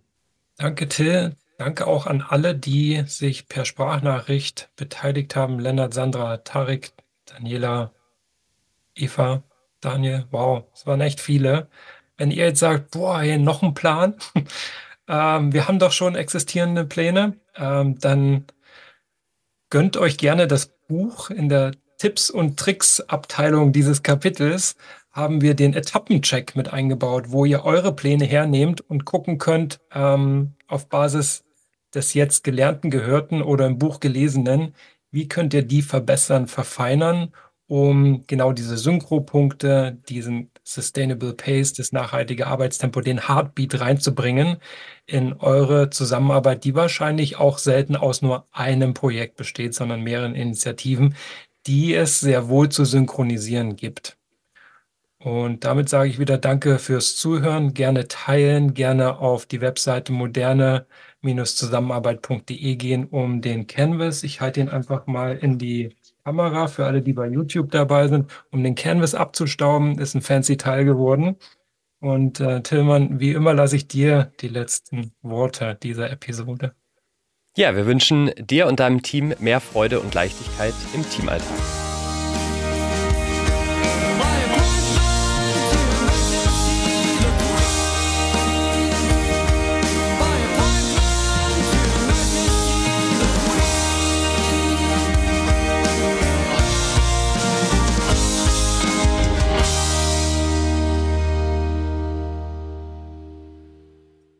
Danke, 0.57 0.87
Till. 0.87 1.35
Danke 1.57 1.87
auch 1.87 2.07
an 2.07 2.21
alle, 2.21 2.55
die 2.55 3.03
sich 3.05 3.49
per 3.49 3.65
Sprachnachricht 3.65 4.69
beteiligt 4.77 5.35
haben. 5.35 5.59
Lennart, 5.59 5.93
Sandra, 5.93 6.37
Tarik, 6.37 6.93
Daniela, 7.25 7.91
Eva, 8.95 9.43
Daniel. 9.81 10.25
Wow, 10.31 10.63
es 10.73 10.85
waren 10.85 11.01
echt 11.01 11.19
viele. 11.19 11.67
Wenn 12.19 12.31
ihr 12.31 12.45
jetzt 12.45 12.59
sagt, 12.59 12.91
boah, 12.91 13.21
hier 13.21 13.39
noch 13.39 13.63
ein 13.63 13.73
Plan, 13.73 14.15
ähm, 15.07 15.53
wir 15.53 15.67
haben 15.67 15.79
doch 15.79 15.93
schon 15.93 16.15
existierende 16.15 16.83
Pläne, 16.83 17.37
ähm, 17.55 17.97
dann 17.97 18.45
gönnt 19.69 19.95
euch 19.95 20.17
gerne 20.17 20.45
das 20.45 20.67
Buch. 20.89 21.29
In 21.29 21.47
der 21.47 21.71
Tipps 21.97 22.29
und 22.29 22.59
Tricks 22.59 22.99
Abteilung 22.99 23.71
dieses 23.71 24.03
Kapitels 24.03 24.75
haben 25.11 25.39
wir 25.39 25.53
den 25.53 25.73
Etappencheck 25.73 26.57
mit 26.57 26.73
eingebaut, 26.73 27.25
wo 27.29 27.45
ihr 27.45 27.63
eure 27.63 27.95
Pläne 27.95 28.25
hernehmt 28.25 28.81
und 28.81 29.05
gucken 29.05 29.37
könnt 29.37 29.79
ähm, 29.93 30.55
auf 30.67 30.89
Basis 30.89 31.45
des 31.93 32.13
jetzt 32.13 32.43
Gelernten, 32.43 32.91
Gehörten 32.91 33.41
oder 33.41 33.65
im 33.65 33.79
Buch 33.79 34.01
Gelesenen, 34.01 34.75
wie 35.09 35.29
könnt 35.29 35.53
ihr 35.53 35.63
die 35.63 35.81
verbessern, 35.81 36.47
verfeinern, 36.47 37.33
um 37.67 38.25
genau 38.27 38.51
diese 38.51 38.77
Synchropunkte, 38.77 39.97
diesen 40.09 40.51
Sustainable 40.73 41.33
Pace, 41.33 41.73
das 41.73 41.91
nachhaltige 41.91 42.47
Arbeitstempo, 42.47 43.01
den 43.01 43.27
Heartbeat 43.27 43.79
reinzubringen 43.79 44.57
in 45.05 45.33
eure 45.33 45.89
Zusammenarbeit, 45.89 46.63
die 46.63 46.75
wahrscheinlich 46.75 47.37
auch 47.37 47.57
selten 47.57 47.95
aus 47.95 48.21
nur 48.21 48.47
einem 48.51 48.93
Projekt 48.93 49.35
besteht, 49.35 49.73
sondern 49.73 50.01
mehreren 50.01 50.35
Initiativen, 50.35 51.15
die 51.65 51.95
es 51.95 52.19
sehr 52.19 52.49
wohl 52.49 52.69
zu 52.69 52.85
synchronisieren 52.85 53.75
gibt. 53.75 54.17
Und 55.21 55.65
damit 55.65 55.89
sage 55.89 56.09
ich 56.09 56.17
wieder 56.19 56.37
Danke 56.37 56.79
fürs 56.79 57.17
Zuhören. 57.17 57.73
Gerne 57.73 58.07
teilen, 58.07 58.73
gerne 58.73 59.19
auf 59.19 59.45
die 59.45 59.59
Webseite 59.59 60.13
moderne-zusammenarbeit.de 60.13 62.75
gehen, 62.75 63.05
um 63.05 63.41
den 63.41 63.67
Canvas. 63.67 64.23
Ich 64.23 64.39
halte 64.39 64.61
ihn 64.61 64.69
einfach 64.69 65.07
mal 65.07 65.35
in 65.37 65.57
die 65.57 65.93
Kamera 66.29 66.67
für 66.67 66.85
alle, 66.85 67.01
die 67.01 67.13
bei 67.13 67.27
YouTube 67.27 67.71
dabei 67.71 68.07
sind, 68.07 68.31
um 68.51 68.63
den 68.63 68.75
Canvas 68.75 69.15
abzustauben. 69.15 69.97
Ist 69.97 70.13
ein 70.13 70.21
fancy 70.21 70.57
Teil 70.57 70.85
geworden. 70.85 71.37
Und 72.01 72.39
äh, 72.39 72.61
Tillmann, 72.61 73.19
wie 73.19 73.31
immer 73.31 73.55
lasse 73.55 73.75
ich 73.75 73.87
dir 73.87 74.31
die 74.39 74.47
letzten 74.47 75.11
Worte 75.23 75.75
dieser 75.81 76.11
Episode. 76.11 76.75
Ja, 77.57 77.75
wir 77.75 77.87
wünschen 77.87 78.29
dir 78.37 78.67
und 78.67 78.79
deinem 78.79 79.01
Team 79.01 79.33
mehr 79.39 79.59
Freude 79.59 79.99
und 79.99 80.13
Leichtigkeit 80.13 80.75
im 80.93 81.03
Teamalltag. 81.09 81.88